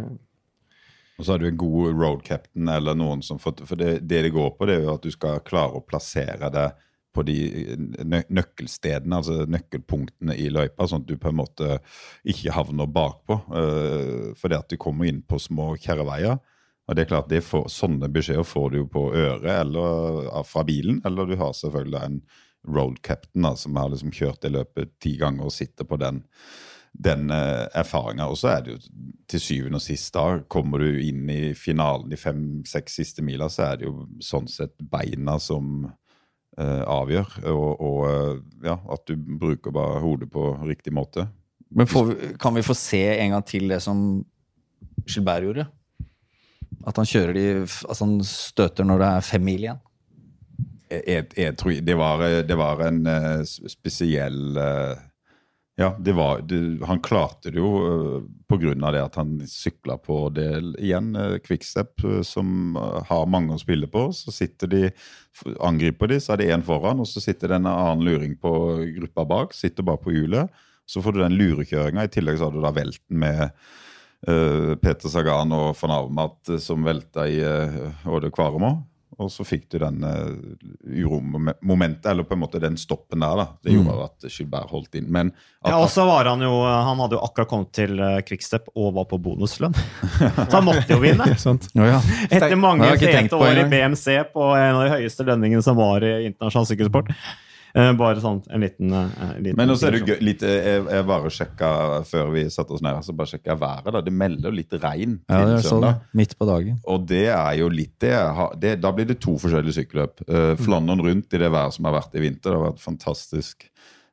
Og 1.18 1.26
så 1.26 1.32
har 1.34 1.42
du 1.42 1.48
en 1.50 1.58
god 1.58 1.98
road 1.98 2.22
captain 2.26 2.68
eller 2.70 2.94
noen 2.98 3.22
som 3.26 3.38
For, 3.42 3.52
For 3.66 3.74
det, 3.78 4.06
det 4.06 4.22
det 4.28 4.32
går 4.34 4.54
på, 4.58 4.66
det 4.70 4.76
er 4.78 4.86
jo 4.86 4.94
at 4.94 5.02
du 5.02 5.10
skal 5.10 5.42
klare 5.46 5.74
å 5.78 5.82
plassere 5.84 6.48
deg 6.54 6.78
på 7.12 7.20
de 7.28 7.34
nø 8.08 8.22
nøkkelstedene, 8.32 9.18
altså 9.18 9.42
nøkkelpunktene 9.44 10.32
i 10.40 10.46
løypa, 10.48 10.86
sånn 10.88 11.02
at 11.02 11.10
du 11.10 11.18
på 11.20 11.28
en 11.28 11.36
måte 11.42 11.74
ikke 12.24 12.54
havner 12.56 12.86
bakpå. 12.88 13.36
Uh, 13.52 14.30
fordi 14.40 14.56
at 14.56 14.70
du 14.72 14.78
kommer 14.80 15.10
inn 15.10 15.18
på 15.20 15.36
små 15.42 15.74
kjerreveier. 15.76 16.38
Og 16.88 16.96
det 16.96 17.04
er 17.04 17.12
klart, 17.12 17.30
det 17.30 17.44
får, 17.46 17.68
Sånne 17.70 18.10
beskjeder 18.12 18.46
får 18.46 18.72
du 18.72 18.80
jo 18.80 18.88
på 18.90 19.04
øret 19.14 19.52
eller 19.52 20.32
fra 20.48 20.64
bilen, 20.66 21.00
eller 21.06 21.30
du 21.30 21.36
har 21.40 21.54
selvfølgelig 21.54 22.00
en 22.02 22.18
road 22.68 22.98
captain 23.06 23.46
da, 23.46 23.54
som 23.58 23.78
har 23.78 23.90
liksom 23.92 24.12
kjørt 24.14 24.42
det 24.42 24.52
løpet 24.54 24.92
ti 25.02 25.16
ganger 25.20 25.48
og 25.48 25.54
sitter 25.54 25.86
på 25.88 25.98
den 26.02 26.22
den 26.92 27.30
uh, 27.30 27.66
erfaringa. 27.74 28.28
Og 28.28 28.38
så 28.38 28.52
er 28.52 28.64
det 28.64 28.74
jo 28.74 28.78
til 29.30 29.40
syvende 29.40 29.80
og 29.80 29.84
sist, 29.84 30.12
da 30.14 30.42
kommer 30.52 30.82
du 30.82 31.00
inn 31.00 31.24
i 31.32 31.40
finalen 31.56 32.10
de 32.10 32.18
fem-seks 32.20 32.98
siste 33.00 33.24
mila, 33.24 33.48
så 33.52 33.70
er 33.70 33.80
det 33.80 33.88
jo 33.88 34.06
sånn 34.22 34.48
sett 34.50 34.76
beina 34.92 35.38
som 35.40 35.86
eh, 36.58 36.82
avgjør. 36.84 37.38
Og, 37.48 37.70
og 37.80 38.00
eh, 38.10 38.42
ja, 38.68 38.76
at 38.92 39.06
du 39.08 39.16
bruker 39.16 39.74
bare 39.74 40.02
hodet 40.04 40.28
på 40.32 40.50
riktig 40.66 40.92
måte. 40.92 41.30
Men 41.72 41.88
får, 41.88 42.12
kan 42.40 42.52
vi 42.58 42.66
få 42.66 42.76
se 42.76 43.00
en 43.14 43.38
gang 43.38 43.46
til 43.48 43.72
det 43.72 43.80
som 43.80 44.20
Gilbert 45.08 45.46
gjorde? 45.46 45.64
At 46.86 46.98
han 46.98 47.08
kjører 47.08 47.36
de 47.36 47.46
Altså 47.62 48.04
han 48.04 48.18
støter 48.26 48.86
når 48.88 49.02
det 49.02 49.08
er 49.08 49.26
fem 49.26 49.46
mil 49.46 49.66
igjen? 49.66 49.80
Jeg, 50.92 51.30
jeg, 51.38 51.56
tror 51.56 51.78
det 51.80 51.94
var, 51.96 52.22
det 52.44 52.56
var 52.60 52.82
en 52.84 53.06
eh, 53.08 53.44
spesiell 53.48 54.58
eh, 54.60 54.98
Ja, 55.80 55.94
det 55.96 56.12
var 56.18 56.42
det, 56.44 56.58
Han 56.84 57.00
klarte 57.00 57.48
det 57.48 57.62
jo 57.62 57.70
uh, 57.80 58.26
grunn 58.60 58.84
av 58.84 58.92
det 58.94 59.02
at 59.02 59.16
han 59.20 59.34
sykla 59.48 59.96
på 60.02 60.16
det 60.36 60.50
igjen. 60.82 61.12
Quickstep, 61.44 62.04
eh, 62.04 62.22
som 62.26 62.76
eh, 62.76 62.98
har 63.08 63.30
mange 63.30 63.56
å 63.56 63.60
spille 63.60 63.88
på. 63.90 64.08
Så 64.16 64.34
sitter 64.34 64.70
de, 64.70 64.82
angriper 65.64 66.12
de, 66.12 66.20
så 66.22 66.34
er 66.34 66.42
det 66.42 66.50
én 66.54 66.66
foran, 66.66 67.02
og 67.02 67.08
så 67.08 67.22
sitter 67.24 67.52
det 67.52 67.60
en 67.60 67.70
annen 67.70 68.04
luring 68.06 68.36
på 68.40 68.52
gruppa 68.98 69.26
bak. 69.28 69.56
Sitter 69.56 69.86
bare 69.86 70.02
på 70.02 70.14
hjulet. 70.14 70.52
Så 70.88 71.02
får 71.02 71.14
du 71.14 71.22
den 71.22 71.38
lurekjøringa. 71.38 72.06
I 72.06 72.12
tillegg 72.12 72.38
så 72.38 72.48
har 72.48 72.56
du 72.56 72.62
da 72.64 72.74
velten 72.74 73.22
med 73.22 73.46
eh, 73.46 73.80
Peter 74.22 75.10
Sagan 75.10 75.50
og 75.56 75.72
van 75.80 75.96
Avermaet 75.96 76.54
eh, 76.54 76.62
som 76.62 76.84
velta 76.86 77.26
i 77.28 77.40
Åde 78.06 78.30
Kvaremo. 78.34 78.76
Og 79.22 79.28
så 79.30 79.44
fikk 79.44 79.66
du 79.70 79.76
den 79.78 80.00
uromomentet, 80.88 82.06
eller 82.10 82.24
på 82.26 82.34
en 82.34 82.40
måte 82.40 82.58
den 82.58 82.76
stoppen 82.80 83.20
der. 83.20 83.36
da. 83.36 83.46
Det 83.62 83.74
gjorde 83.74 84.06
at 84.06 84.24
Gilbert 84.32 84.70
holdt 84.72 84.96
inn. 84.98 85.10
Men 85.12 85.30
at, 85.60 85.68
Ja, 85.70 85.76
og 85.78 85.90
så 85.92 86.06
var 86.08 86.26
han 86.30 86.42
jo 86.42 86.50
Han 86.64 86.98
hadde 87.04 87.18
jo 87.18 87.22
akkurat 87.22 87.50
kommet 87.50 87.70
til 87.76 88.00
eh, 88.00 88.22
Quickstep 88.26 88.70
og 88.74 88.94
var 88.96 89.06
på 89.10 89.20
bonuslønn. 89.22 89.76
så 90.48 90.48
han 90.56 90.66
måtte 90.66 90.96
jo 90.96 90.98
vinne. 91.02 91.28
sant? 91.38 91.68
Oh, 91.76 91.86
ja. 91.86 92.00
Etter 92.30 92.56
mange 92.58 92.88
fete 92.98 93.38
år 93.38 93.62
i. 93.62 93.68
BMC 93.70 94.18
på 94.32 94.48
en 94.56 94.80
av 94.80 94.84
de 94.86 94.96
høyeste 94.96 95.28
lønningene 95.28 95.62
som 95.64 95.78
var 95.78 96.02
i 96.02 96.14
internasjonal 96.32 96.72
sykkelsport. 96.72 97.12
Eh, 97.74 97.90
bare 97.96 98.20
sånn 98.20 98.42
en 98.52 98.60
liten, 98.60 98.90
eh, 98.92 99.30
liten 99.40 99.56
men 99.56 99.70
også 99.72 99.86
er 99.88 99.94
det 99.96 100.00
gøy, 100.04 100.18
litt, 100.20 100.42
eh, 100.44 100.58
jeg, 100.66 100.82
jeg 100.92 101.06
bare 101.08 101.30
sjekka 101.32 101.70
før 102.04 102.26
vi 102.34 102.42
satte 102.52 102.74
oss 102.76 102.82
ned, 102.84 102.98
så 103.06 103.14
bare 103.16 103.30
sjekka 103.30 103.56
været. 103.56 103.88
da. 103.96 104.02
Det 104.04 104.12
melder 104.12 104.50
jo 104.50 104.56
litt 104.58 104.76
regn 104.82 105.14
ja, 105.30 105.38
det 105.48 105.54
er 105.56 105.64
sånn 105.64 105.86
midt 106.12 106.36
på 106.36 106.48
dagen. 106.50 106.76
Og 106.84 107.06
det 107.08 107.22
er 107.32 107.56
jo 107.62 107.70
litt 107.72 107.94
det, 108.04 108.12
det 108.60 108.74
Da 108.82 108.92
blir 108.92 109.08
det 109.08 109.18
to 109.24 109.38
forskjellige 109.40 109.78
sykkelløp. 109.80 110.20
Uh, 110.28 110.52
Flandern 110.60 111.00
rundt 111.00 111.32
i 111.32 111.40
det 111.40 111.48
været 111.50 111.72
som 111.78 111.88
har 111.88 111.96
vært 111.96 112.14
i 112.20 112.24
vinter. 112.26 112.50
Det 112.52 112.58
har 112.60 112.66
vært 112.72 112.84
fantastisk 112.84 113.64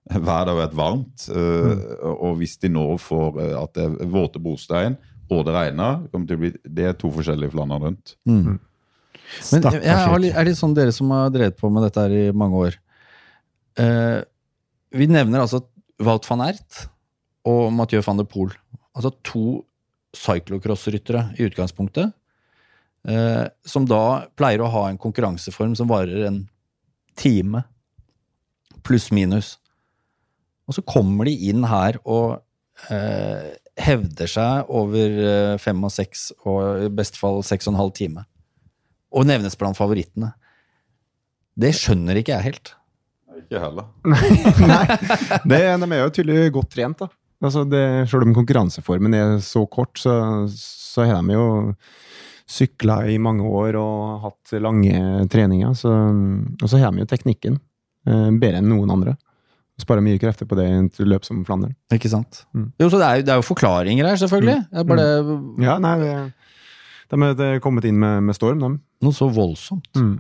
vær. 0.09 0.45
Det 0.47 0.55
har 0.55 0.61
vært 0.63 0.79
varmt. 0.79 1.27
eh, 1.29 1.85
Og 2.15 2.37
hvis 2.39 2.55
de 2.63 2.69
nå 2.71 2.87
får 2.97 3.41
uh, 3.43 3.63
at 3.65 3.73
det 3.75 3.89
er 3.89 4.07
våte 4.15 4.39
brostein 4.39 4.95
og 5.29 5.43
det 5.45 5.53
regner, 5.53 5.99
det 6.01 6.09
kommer 6.13 6.25
til 6.31 6.37
å 6.39 6.41
bli, 6.41 6.49
det 6.65 6.85
er 6.89 6.93
to 6.97 7.11
forskjellige 7.13 7.51
Flandern 7.53 7.83
rundt. 7.83 8.15
Mm. 8.25 8.55
Men 9.51 9.61
jeg, 9.67 9.83
jeg 9.83 10.21
litt- 10.23 10.35
er 10.39 10.47
det 10.47 10.55
sånn 10.57 10.73
dere 10.73 10.93
som 10.95 11.11
har 11.13 11.29
drevet 11.29 11.57
på 11.59 11.69
med 11.69 11.83
dette 11.85 12.01
her 12.01 12.15
i 12.17 12.31
mange 12.33 12.55
år 12.57 12.77
eh, 13.79 14.21
Vi 14.95 15.07
nevner 15.09 15.43
altså 15.43 15.63
Wout 15.99 16.27
van 16.29 16.45
Ert 16.47 16.85
og 17.47 17.71
Mathieu 17.73 18.03
van 18.05 18.19
der 18.19 18.27
Poel. 18.29 18.53
Altså 18.95 19.11
to 19.25 19.61
cyclocross-ryttere 20.15 21.29
i 21.37 21.47
utgangspunktet. 21.47 22.13
Eh, 23.07 23.45
som 23.65 23.85
da 23.87 24.29
pleier 24.37 24.63
å 24.63 24.71
ha 24.73 24.87
en 24.89 24.99
konkurranseform 24.99 25.75
som 25.77 25.89
varer 25.91 26.27
en 26.27 26.43
time. 27.19 27.63
Pluss-minus. 28.85 29.57
Og 30.69 30.77
så 30.77 30.85
kommer 30.85 31.29
de 31.29 31.35
inn 31.49 31.65
her 31.67 31.99
og 32.03 32.39
eh, 32.93 33.55
hevder 33.79 34.29
seg 34.29 34.71
over 34.75 35.57
fem 35.61 35.79
og 35.87 35.93
seks, 35.93 36.29
og 36.43 36.85
i 36.85 36.91
beste 36.91 37.19
fall 37.19 37.39
seks 37.47 37.67
og 37.67 37.73
en 37.73 37.81
halv 37.83 37.95
time 37.97 38.25
og 39.09 39.25
nevnes 39.29 39.57
blant 39.59 39.77
favorittene. 39.77 40.33
Det 41.59 41.73
skjønner 41.75 42.19
ikke 42.19 42.35
jeg 42.37 42.47
helt. 42.51 42.73
Ikke 43.49 43.63
heller. 43.63 43.87
Nei, 44.69 44.83
det, 45.49 45.63
de 45.81 45.89
er 45.89 46.03
jo 46.03 46.11
tydelig 46.13 46.51
godt 46.53 46.69
trent, 46.75 47.01
da. 47.01 47.09
Altså 47.39 47.63
det, 47.65 47.81
selv 48.11 48.27
om 48.27 48.35
konkurranseformen 48.35 49.15
er 49.15 49.37
så 49.41 49.63
kort, 49.71 49.95
så, 49.97 50.13
så 50.53 51.07
har 51.07 51.23
de 51.23 51.37
jo 51.37 51.47
sykla 52.49 53.03
i 53.09 53.17
mange 53.21 53.45
år 53.45 53.77
og 53.79 54.25
hatt 54.25 54.53
lange 54.61 55.25
treninger. 55.31 55.73
Så, 55.77 55.89
og 55.89 56.67
så 56.69 56.81
har 56.81 56.93
de 56.93 57.03
jo 57.05 57.09
teknikken 57.09 57.57
eh, 58.09 58.29
bedre 58.41 58.61
enn 58.61 58.69
noen 58.69 58.93
andre. 58.93 59.15
Sparer 59.79 60.03
mye 60.03 60.19
krefter 60.19 60.49
på 60.49 60.57
det 60.59 60.65
i 60.67 60.77
et 60.81 60.99
løp 61.07 61.25
som 61.25 61.39
Flandern. 61.47 61.73
Ikke 61.95 62.11
sant? 62.11 62.43
Mm. 62.51 62.71
Jo, 62.81 62.89
så 62.91 62.99
det 62.99 63.07
er, 63.07 63.23
det 63.23 63.33
er 63.33 63.39
jo 63.39 63.47
forklaringer 63.47 64.09
her, 64.11 64.19
selvfølgelig. 64.19 64.57
Mm. 64.67 64.89
bare 64.89 65.07
Ja, 65.63 65.77
nei, 65.79 65.95
det, 66.03 66.15
de 67.13 67.29
de 67.39 67.47
er 67.55 67.63
kommet 67.63 67.87
inn 67.87 68.01
med, 68.01 68.25
med 68.27 68.35
storm, 68.35 68.59
de. 68.59 68.73
noe 69.05 69.15
så 69.15 69.29
voldsomt. 69.31 69.87
Mm. 69.95 70.17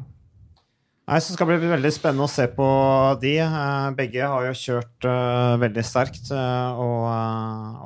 Nei, 1.09 1.17
så 1.25 1.33
skal 1.33 1.49
det 1.49 1.55
bli 1.63 1.69
veldig 1.71 1.89
spennende 1.89 2.25
å 2.27 2.29
se 2.29 2.43
på 2.53 2.65
de. 3.21 3.31
Eh, 3.41 3.85
Begge 3.97 4.27
har 4.29 4.43
jo 4.45 4.51
kjørt 4.59 5.07
uh, 5.09 5.55
veldig 5.57 5.83
sterkt, 5.85 6.29
eh, 6.35 6.81
og, 6.83 7.07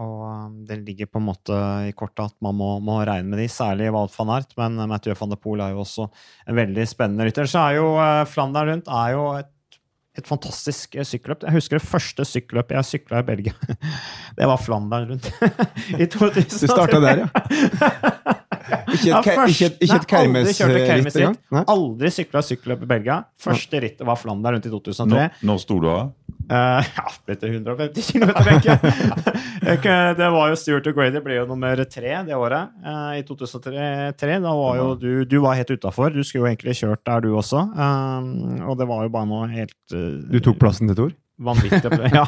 og 0.04 0.58
det 0.68 0.82
ligger 0.82 1.08
på 1.08 1.22
en 1.22 1.30
måte 1.30 1.60
i 1.88 1.94
kortet 1.96 2.26
at 2.26 2.36
man 2.44 2.58
må, 2.60 2.74
må 2.84 2.98
regne 3.08 3.32
med 3.32 3.40
de, 3.40 3.48
særlig 3.48 3.94
Wout 3.96 4.12
van 4.18 4.34
Ert. 4.36 4.52
men 4.60 4.76
Mathieu 4.92 5.16
van 5.16 5.32
der 5.32 5.40
Poel 5.40 5.64
er 5.64 5.72
jo 5.72 5.86
også 5.86 6.10
en 6.50 6.60
veldig 6.60 6.88
spennende 6.92 7.30
rytter. 7.30 7.48
Så 7.48 7.64
er 7.64 7.80
jo 7.80 7.94
uh, 7.96 8.26
Flandern 8.28 8.74
rundt 8.74 8.92
er 8.92 9.16
jo 9.16 9.26
et, 9.40 9.80
et 10.20 10.28
fantastisk 10.28 11.00
sykkelløp. 11.00 11.48
Jeg 11.48 11.62
husker 11.62 11.80
det 11.80 11.88
første 11.96 12.28
sykkelløpet 12.28 12.76
jeg 12.82 12.92
sykla 12.92 13.24
i 13.24 13.30
Belgia. 13.32 13.56
Det 14.38 14.52
var 14.52 14.60
Flandern 14.60 15.14
rundt. 15.16 15.32
I 15.96 16.12
2003. 16.12 16.50
Du 16.52 16.68
starta 16.68 17.00
der, 17.08 17.24
ja. 17.24 18.40
Ikke 18.64 19.12
et, 19.12 19.28
ikke 19.52 19.68
et, 19.68 19.80
ikke 19.84 19.98
et 19.98 20.06
kjørte 20.08 20.82
Kermes-ritt 20.88 21.18
engang? 21.20 21.38
Nei? 21.54 21.64
Aldri 21.74 22.12
sykla 22.14 22.44
sykkelløp 22.46 22.86
i 22.86 22.90
Belgia. 22.94 23.18
Første 23.42 23.82
rittet 23.84 24.06
var 24.08 24.20
Flandern 24.20 24.58
rundt 24.58 24.68
i 24.68 24.72
2003. 24.72 25.08
Nå, 25.14 25.50
nå 25.50 25.58
sto 25.62 25.80
du 25.84 25.90
av? 25.92 26.14
Uh, 26.44 26.84
ja, 26.98 27.06
blitt 27.28 27.44
det 27.44 27.52
150 27.54 28.08
km, 28.12 28.32
tenker 28.36 28.72
jeg. 28.74 29.80
det 30.20 30.30
var 30.36 30.52
jo 30.52 30.60
Stuart 30.60 30.88
O'Grady 30.92 31.24
ble 31.24 31.40
jo 31.40 31.48
nummer 31.50 31.84
tre 31.88 32.16
det 32.28 32.38
året. 32.38 32.72
Uh, 32.84 33.16
I 33.20 33.26
2003. 33.28 34.40
Da 34.44 34.56
var 34.60 34.80
jo 34.80 34.88
du, 35.00 35.12
du 35.28 35.38
var 35.44 35.60
helt 35.60 35.72
utafor. 35.72 36.14
Du 36.16 36.24
skulle 36.24 36.48
jo 36.48 36.52
egentlig 36.54 36.78
kjørt 36.80 37.04
der, 37.08 37.24
du 37.24 37.36
også. 37.40 37.66
Uh, 37.74 38.64
og 38.70 38.80
det 38.80 38.88
var 38.90 39.08
jo 39.08 39.14
bare 39.14 39.30
noe 39.30 39.50
helt 39.52 39.96
eh, 39.96 40.24
Du 40.32 40.40
tok 40.44 40.60
plassen 40.62 40.92
til 40.92 41.00
Tor? 41.00 41.14
vanvittig 41.44 41.92
Ja. 42.14 42.26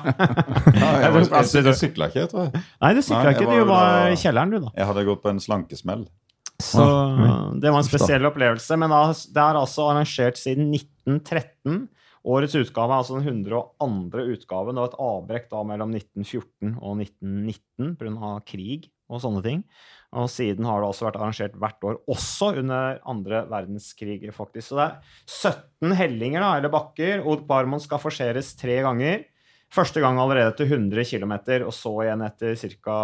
Ja, 0.75 0.89
jeg, 1.05 1.27
jeg, 1.29 1.75
sykla 1.77 2.09
ikke, 2.09 2.27
tror 2.31 2.47
jeg. 2.47 2.61
Nei, 2.81 2.91
du 2.95 3.01
sykla 3.05 3.33
ikke. 3.35 3.47
Du 3.47 3.69
var 3.69 4.11
i 4.11 4.19
kjelleren, 4.19 4.53
du, 4.53 4.59
da. 4.65 4.71
Jeg 4.77 4.89
hadde 4.89 5.05
gått 5.07 5.21
på 5.23 5.31
en 5.31 5.41
slankesmell. 5.43 6.05
Så 6.61 6.85
det 7.59 7.71
var 7.71 7.81
en 7.81 7.87
spesiell 7.87 8.27
opplevelse. 8.29 8.77
Men 8.79 8.93
det 8.93 9.41
er 9.41 9.59
altså 9.59 9.89
arrangert 9.89 10.39
siden 10.39 10.71
1913. 10.75 11.85
Årets 12.25 12.55
utgave 12.57 12.89
er 12.89 13.03
altså 13.03 13.19
den 13.19 13.27
102. 13.45 14.23
utgaven. 14.33 14.79
og 14.79 14.87
et 14.87 14.97
avbrekk 15.07 15.49
da 15.51 15.61
mellom 15.67 15.93
1914 15.93 16.77
og 16.81 17.03
1919 17.03 17.93
pga. 17.99 18.31
krig 18.47 18.89
og 19.05 19.21
sånne 19.21 19.43
ting. 19.45 19.61
Og 20.15 20.29
siden 20.31 20.65
har 20.65 20.81
det 20.81 20.89
også 20.89 21.09
vært 21.09 21.19
arrangert 21.19 21.55
hvert 21.59 21.85
år, 21.85 21.99
også 22.09 22.53
under 22.61 22.99
andre 23.05 23.43
verdenskrig, 23.51 24.21
faktisk. 24.33 24.71
Så 24.71 24.79
det 24.79 24.85
er 24.87 25.55
17 25.91 25.95
hellinger, 25.99 26.41
da, 26.41 26.51
eller 26.57 26.73
bakker. 26.73 27.25
Odd 27.27 27.43
Barmon 27.49 27.83
skal 27.83 28.01
forseres 28.01 28.53
tre 28.57 28.79
ganger. 28.85 29.25
Første 29.73 29.99
gang 29.99 30.19
allerede 30.21 30.51
etter 30.53 30.67
100 30.69 31.03
km, 31.09 31.33
og 31.65 31.73
så 31.73 31.91
igjen 32.05 32.21
etter 32.23 32.53
ca. 32.55 32.99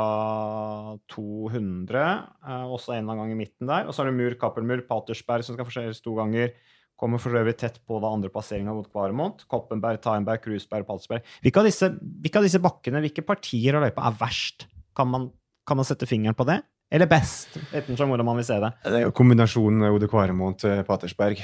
200. 1.11 2.03
Eh, 2.47 2.67
også 2.69 2.93
en 2.95 3.09
gang 3.09 3.31
i 3.31 3.37
midten 3.39 3.67
der. 3.67 3.87
Og 3.87 3.95
så 3.95 4.03
er 4.03 4.11
det 4.11 4.17
Mur, 4.19 4.35
Kappelmur, 4.39 4.83
Patersberg 4.87 5.43
som 5.43 5.57
skal 5.57 5.67
forseres 5.67 6.01
to 6.03 6.13
ganger. 6.15 6.53
Kommer 7.01 7.17
for 7.17 7.33
øvrig 7.33 7.55
tett 7.57 7.79
på 7.87 7.97
da 7.99 8.11
andre 8.13 8.29
passeringa 8.29 8.75
mot 8.77 8.87
Kvaremont. 8.91 9.47
Koppenberg, 9.49 9.99
Tainberg, 10.03 10.43
Krusberg, 10.43 10.85
Patersberg. 10.85 11.25
Hvilke 11.41 11.63
av 11.63 11.67
disse, 11.67 11.89
hvilke 11.97 12.37
av 12.39 12.45
disse 12.45 12.61
bakkene, 12.61 13.01
hvilke 13.01 13.25
partier 13.25 13.75
av 13.79 13.87
løypa 13.87 14.05
er 14.07 14.19
verst? 14.21 14.67
Kan 14.95 15.09
man, 15.09 15.31
kan 15.67 15.81
man 15.81 15.87
sette 15.87 16.05
fingeren 16.09 16.37
på 16.37 16.45
det? 16.47 16.59
Eller 16.91 17.07
best? 17.09 17.55
Ettersom 17.73 18.11
hvordan 18.11 18.27
man 18.27 18.37
vil 18.37 18.45
se 18.45 18.59
det. 18.61 18.69
Det 18.85 18.97
er 18.99 19.05
jo 19.07 19.13
kombinasjonen 19.17 19.87
Ode 19.89 20.09
Kvaremont 20.11 20.59
til 20.61 20.83
Patersberg. 20.87 21.41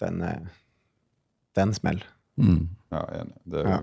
Den, 0.00 0.20
eh, 0.22 0.44
den 1.58 1.72
smell. 1.76 2.04
Mm. 2.40 2.68
Ja, 2.92 3.02
enig. 3.22 3.34
Det 3.44 3.64
er 3.64 3.66
jo 3.66 3.72
Ja. 3.74 3.80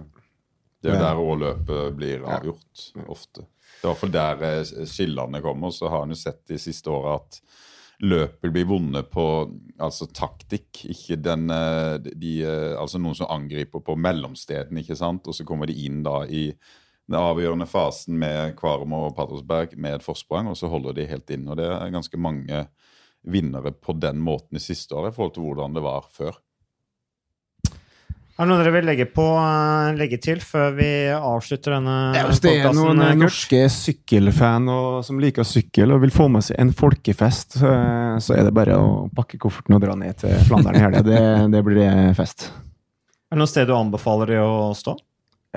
Det 0.81 0.91
er 0.91 0.97
jo 0.97 1.03
der 1.03 1.21
årløpet 1.21 1.95
blir 1.97 2.25
avgjort, 2.27 2.87
ofte. 3.09 3.47
Det 3.77 3.85
er 3.85 3.91
iallfall 3.91 4.13
der 4.13 4.43
eh, 4.47 4.83
skillene 4.89 5.41
kommer. 5.41 5.73
Så 5.73 5.89
har 5.91 6.05
en 6.05 6.13
jo 6.13 6.19
sett 6.19 6.43
de 6.49 6.59
siste 6.61 6.91
åra 6.93 7.17
at 7.19 7.39
løpet 8.05 8.53
blir 8.53 8.67
vunnet 8.69 9.09
på 9.09 9.25
altså 9.81 10.07
taktikk, 10.13 10.83
ikke 10.93 11.17
den 11.21 11.49
eh, 11.53 11.97
de, 12.05 12.33
eh, 12.45 12.73
Altså 12.77 13.01
noen 13.01 13.17
som 13.17 13.31
angriper 13.33 13.81
på 13.85 13.97
mellomsteden, 13.97 14.81
ikke 14.81 14.97
sant, 14.97 15.27
og 15.27 15.37
så 15.37 15.45
kommer 15.47 15.69
de 15.69 15.77
inn 15.87 16.03
da 16.05 16.21
i 16.25 16.49
den 17.07 17.17
avgjørende 17.17 17.69
fasen 17.69 18.17
med 18.19 18.57
Kvarmo 18.59 19.05
og 19.07 19.15
Patrosberg 19.17 19.77
med 19.79 19.97
et 19.97 20.05
forsprang, 20.05 20.49
og 20.51 20.57
så 20.59 20.69
holder 20.69 20.97
de 20.97 21.07
helt 21.07 21.31
inn. 21.33 21.47
Og 21.47 21.57
det 21.59 21.69
er 21.71 21.93
ganske 21.93 22.19
mange 22.19 22.65
vinnere 23.27 23.71
på 23.71 23.95
den 23.97 24.19
måten 24.23 24.59
de 24.59 24.63
siste 24.63 24.95
året 24.95 25.13
i 25.13 25.15
forhold 25.15 25.37
til 25.37 25.47
hvordan 25.47 25.77
det 25.77 25.83
var 25.85 26.09
før. 26.13 26.35
Er 28.37 28.45
det 28.45 28.51
noe 28.51 28.61
dere 28.61 28.71
vil 28.75 28.85
legge, 28.85 29.05
på, 29.09 29.23
eh, 29.41 29.95
legge 29.97 30.19
til 30.21 30.37
før 30.45 30.75
vi 30.77 30.87
avslutter 31.09 31.73
denne 31.73 31.95
podkasten? 32.13 32.27
hvis 32.29 32.41
det 32.43 32.51
er 32.53 32.75
noen 32.77 32.99
eh, 33.01 33.07
Kurt? 33.15 33.21
norske 33.23 33.61
sykkelfan 33.73 34.69
og, 34.69 34.89
som 35.07 35.21
liker 35.23 35.47
sykkel 35.47 35.95
og 35.95 36.03
vil 36.03 36.13
få 36.13 36.27
med 36.29 36.45
seg 36.45 36.59
en 36.61 36.69
folkefest, 36.77 37.57
så, 37.63 37.71
så 38.21 38.35
er 38.37 38.45
det 38.45 38.53
bare 38.53 38.77
å 38.77 39.07
pakke 39.17 39.39
kofferten 39.41 39.73
og 39.73 39.81
dra 39.81 39.97
ned 39.97 40.21
til 40.21 40.37
Flandern 40.45 40.77
i 40.77 40.83
helga. 40.85 41.01
Det, 41.07 41.23
det 41.55 41.63
blir 41.65 42.13
fest. 42.19 42.51
Er 43.27 43.39
det 43.39 43.41
noe 43.41 43.49
sted 43.49 43.65
du 43.65 43.73
anbefaler 43.73 44.35
de 44.35 44.37
å 44.45 44.69
stå? 44.77 44.93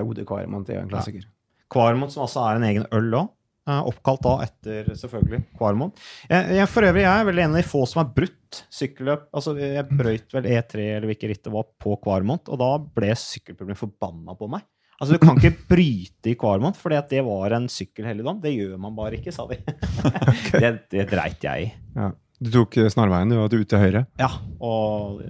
Ode 0.00 0.24
Kvaremont 0.24 0.72
er 0.72 0.80
en 0.80 0.88
klassiker. 0.88 1.28
Kvarmont, 1.70 2.16
som 2.16 2.24
altså 2.24 2.46
er 2.48 2.56
en 2.56 2.64
egen 2.70 2.88
øl 2.96 3.12
òg. 3.20 3.28
Oppkalt 3.68 4.22
da 4.24 4.32
etter 4.42 4.88
selvfølgelig 4.98 5.42
Kvarmont. 5.58 6.00
Jeg, 6.30 6.56
jeg, 6.56 6.68
for 6.72 6.88
øvrig 6.88 7.04
jeg 7.04 7.12
er 7.12 7.28
veldig 7.28 7.42
en 7.44 7.54
av 7.54 7.60
de 7.60 7.66
få 7.68 7.84
som 7.86 8.00
har 8.02 8.10
brutt 8.16 8.62
sykkelløp. 8.72 9.28
Altså, 9.36 9.54
jeg 9.60 9.86
brøyt 9.90 10.34
vel 10.34 10.48
E3 10.50 10.86
eller 10.96 11.10
hvilket 11.10 11.30
ritt 11.30 11.44
det 11.46 11.52
var 11.54 11.68
på 11.82 11.94
Kvarmont, 12.02 12.50
og 12.50 12.60
da 12.60 12.70
ble 12.80 13.12
sykkelpublikum 13.18 13.84
forbanna 13.84 14.34
på 14.38 14.48
meg. 14.50 14.64
Altså, 15.00 15.16
Du 15.16 15.22
kan 15.22 15.38
ikke 15.38 15.68
bryte 15.70 16.32
i 16.32 16.36
Kvarmont, 16.40 16.76
for 16.76 16.92
det 16.92 17.22
var 17.24 17.54
en 17.56 17.68
sykkelhelligdom. 17.72 18.42
Det 18.42 18.52
gjør 18.52 18.74
man 18.80 18.96
bare 18.96 19.20
ikke, 19.20 19.32
sa 19.32 19.46
de. 19.48 19.60
det, 20.60 20.74
det 20.92 21.06
dreit 21.12 21.46
jeg 21.46 21.68
i. 21.68 21.70
Ja. 21.96 22.10
Du 22.40 22.50
tok 22.52 22.76
eh, 22.80 22.88
snarveien, 22.92 23.32
du, 23.32 23.38
og 23.40 23.48
du 23.52 23.60
ut 23.60 23.68
til 23.68 23.80
høyre. 23.80 24.06
Ja, 24.20 24.30
og 24.64 25.22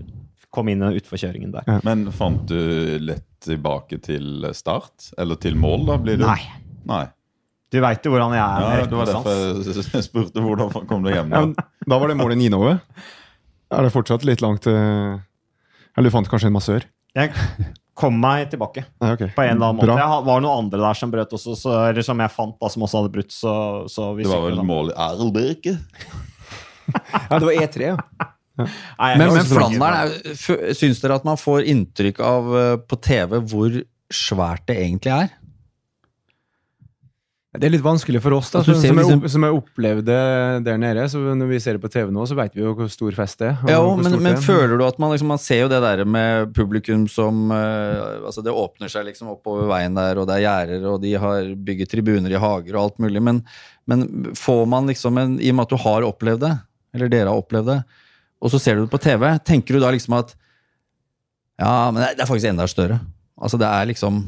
kom 0.55 0.71
inn 0.71 0.83
utforkjøringen 0.83 1.53
der. 1.55 1.69
Men 1.87 2.09
fant 2.15 2.47
du 2.51 2.59
lett 3.03 3.27
tilbake 3.45 4.01
til 4.03 4.47
start? 4.57 5.13
Eller 5.19 5.39
til 5.41 5.59
mål, 5.59 5.87
da? 5.91 5.99
blir 6.03 6.19
det? 6.21 6.27
Nei. 6.27 6.43
Nei. 6.91 7.05
Du 7.71 7.79
veit 7.83 8.07
jo 8.07 8.11
hvordan 8.11 8.33
jeg 8.35 8.43
er. 8.43 8.63
Ja, 8.81 8.87
det 8.91 8.99
var 8.99 9.11
derfor 9.11 9.99
jeg 9.99 10.07
spurte 10.07 10.43
hvordan 10.43 10.89
kom 10.91 11.05
du 11.05 11.11
hjem. 11.13 11.31
Da? 11.31 11.43
Ja, 11.45 11.67
da 11.93 11.99
var 12.03 12.11
det 12.11 12.17
målet 12.19 12.41
Ninove. 12.41 12.79
Er 13.71 13.87
det 13.87 13.93
fortsatt 13.95 14.25
litt 14.27 14.43
langt 14.43 14.65
til 14.67 14.75
Eller 14.75 16.09
du 16.09 16.15
fant 16.15 16.31
kanskje 16.31 16.51
en 16.51 16.57
massør? 16.57 16.87
Jeg 17.15 17.31
kom 18.01 18.17
meg 18.23 18.49
tilbake. 18.51 18.85
ja, 18.87 19.13
okay. 19.13 19.31
på 19.37 19.45
en 19.45 19.57
eller 19.57 19.71
annen 19.71 19.79
måte. 19.81 19.91
Bra. 19.91 19.99
Jeg 20.01 20.27
var 20.27 20.43
noen 20.43 20.65
andre 20.65 20.81
der 20.83 20.99
som 20.99 21.13
brøt 21.13 21.35
også, 21.37 21.55
så, 21.59 21.77
eller 21.91 22.07
som 22.07 22.23
jeg 22.23 22.33
fant 22.33 22.57
da, 22.59 22.71
som 22.73 22.87
også 22.87 23.03
hadde 23.03 23.13
brutt. 23.17 23.35
Så, 23.35 23.55
så 23.93 24.11
vi 24.17 24.25
Det 24.25 24.33
var 24.33 24.47
vel 24.47 24.63
mål 24.67 24.93
i 24.93 24.99
Erlbirke? 25.07 25.77
Ja, 26.91 27.39
det 27.39 27.45
var 27.47 27.55
E3, 27.55 27.91
ja. 27.93 27.97
Nei, 28.61 29.11
Men, 29.17 29.31
men 29.37 29.47
Flandern, 29.49 30.11
er- 30.11 30.75
syns 30.77 31.01
dere 31.01 31.17
at 31.21 31.27
man 31.29 31.39
får 31.41 31.69
inntrykk 31.71 32.19
av 32.25 32.51
eh, 32.61 32.73
på 32.83 32.99
TV 33.01 33.39
hvor 33.49 33.79
svært 34.11 34.67
det 34.69 34.77
egentlig 34.83 35.13
er? 35.15 35.31
Det 37.51 37.67
er 37.67 37.73
litt 37.73 37.83
vanskelig 37.83 38.21
for 38.23 38.37
oss, 38.37 38.53
da, 38.53 38.61
Altså, 38.61 38.77
som, 38.77 38.79
som, 38.79 38.87
jeg, 38.87 38.97
liksom- 39.01 39.23
opp, 39.25 39.31
som 39.33 39.45
jeg 39.45 39.55
opplevde 39.57 40.17
der 40.63 40.77
nede. 40.79 41.03
Så 41.11 41.19
Når 41.19 41.49
vi 41.51 41.59
ser 41.59 41.75
det 41.75 41.83
på 41.83 41.91
TV 41.91 42.13
nå, 42.15 42.23
så 42.31 42.37
vet 42.39 42.55
vi 42.55 42.63
jo 42.63 42.75
hvor 42.79 42.89
stor 42.89 43.11
fest 43.17 43.41
det 43.41 43.49
er. 43.49 43.57
Ja, 43.73 43.81
men, 43.99 44.23
men 44.23 44.37
er. 44.37 44.43
føler 44.45 44.79
du 44.79 44.85
at 44.87 45.01
man 45.03 45.11
liksom 45.11 45.33
Man 45.33 45.43
ser 45.43 45.65
jo 45.65 45.71
det 45.73 45.81
der 45.83 46.05
med 46.07 46.53
publikum 46.55 47.09
som 47.11 47.51
uh, 47.51 48.23
Altså, 48.23 48.45
det 48.47 48.55
åpner 48.55 48.93
seg 48.93 49.09
liksom 49.09 49.33
oppover 49.35 49.67
veien 49.67 49.99
der, 49.99 50.21
og 50.23 50.29
det 50.31 50.37
er 50.39 50.45
gjerder, 50.47 50.87
og 50.93 51.01
de 51.03 51.15
har 51.19 51.49
bygget 51.57 51.91
tribuner 51.91 52.31
i 52.31 52.39
hager 52.39 52.77
og 52.77 52.85
alt 52.85 53.03
mulig, 53.03 53.23
men, 53.23 53.43
men 53.91 54.31
får 54.39 54.63
man 54.71 54.87
liksom 54.87 55.19
en 55.19 55.41
I 55.41 55.51
og 55.51 55.59
med 55.59 55.67
at 55.67 55.75
du 55.75 55.83
har 55.83 56.07
opplevd 56.07 56.45
det, 56.47 56.53
eller 56.95 57.11
dere 57.11 57.33
har 57.33 57.41
opplevd 57.43 57.67
det, 57.73 57.81
og 58.41 58.55
så 58.55 58.61
ser 58.63 58.79
du 58.79 58.85
det 58.85 58.93
på 58.95 59.03
TV, 59.03 59.27
tenker 59.43 59.75
du 59.75 59.83
da 59.83 59.91
liksom 59.91 60.15
at 60.21 60.37
Ja, 61.59 61.91
men 61.91 62.05
det 62.05 62.23
er 62.23 62.31
faktisk 62.31 62.49
enda 62.49 62.69
større. 62.71 63.01
Altså, 63.41 63.59
det 63.59 63.67
er 63.67 63.91
liksom 63.91 64.23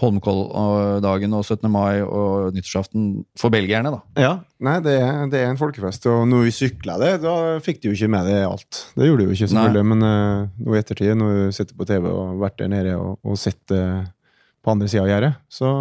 Holmenkolldagen 0.00 1.32
og 1.36 1.44
17. 1.46 1.68
mai 1.72 2.02
og 2.04 2.56
nyttårsaften 2.56 3.06
for 3.38 3.54
belgierne, 3.54 3.92
da. 3.94 4.00
Ja, 4.20 4.32
nei, 4.60 4.76
det 4.84 4.96
er, 5.00 5.22
det 5.32 5.40
er 5.40 5.52
en 5.52 5.60
folkefest. 5.60 6.08
Og 6.12 6.26
når 6.28 6.46
vi 6.48 6.56
sykla 6.58 6.98
det, 7.00 7.12
da 7.24 7.36
fikk 7.64 7.80
du 7.82 7.88
jo 7.88 7.94
ikke 7.96 8.10
med 8.12 8.28
deg 8.28 8.44
alt. 8.44 8.82
Det 8.96 9.08
gjorde 9.08 9.24
du 9.24 9.30
jo 9.30 9.38
ikke, 9.38 9.48
selvfølgelig. 9.54 9.86
Men 9.94 10.04
uh, 10.04 10.66
nå 10.66 10.76
i 10.76 10.82
ettertid, 10.82 11.14
når 11.16 11.32
du 11.38 11.56
sitter 11.56 11.78
på 11.78 11.88
TV 11.88 12.10
og 12.10 12.20
har 12.20 12.36
vært 12.44 12.60
der 12.60 12.70
nede 12.74 12.98
og, 13.00 13.16
og 13.24 13.40
sett 13.40 13.62
det 13.72 13.82
på 14.66 14.74
andre 14.74 14.90
sida 14.90 15.04
av 15.04 15.10
gjerdet, 15.12 15.32
så 15.48 15.72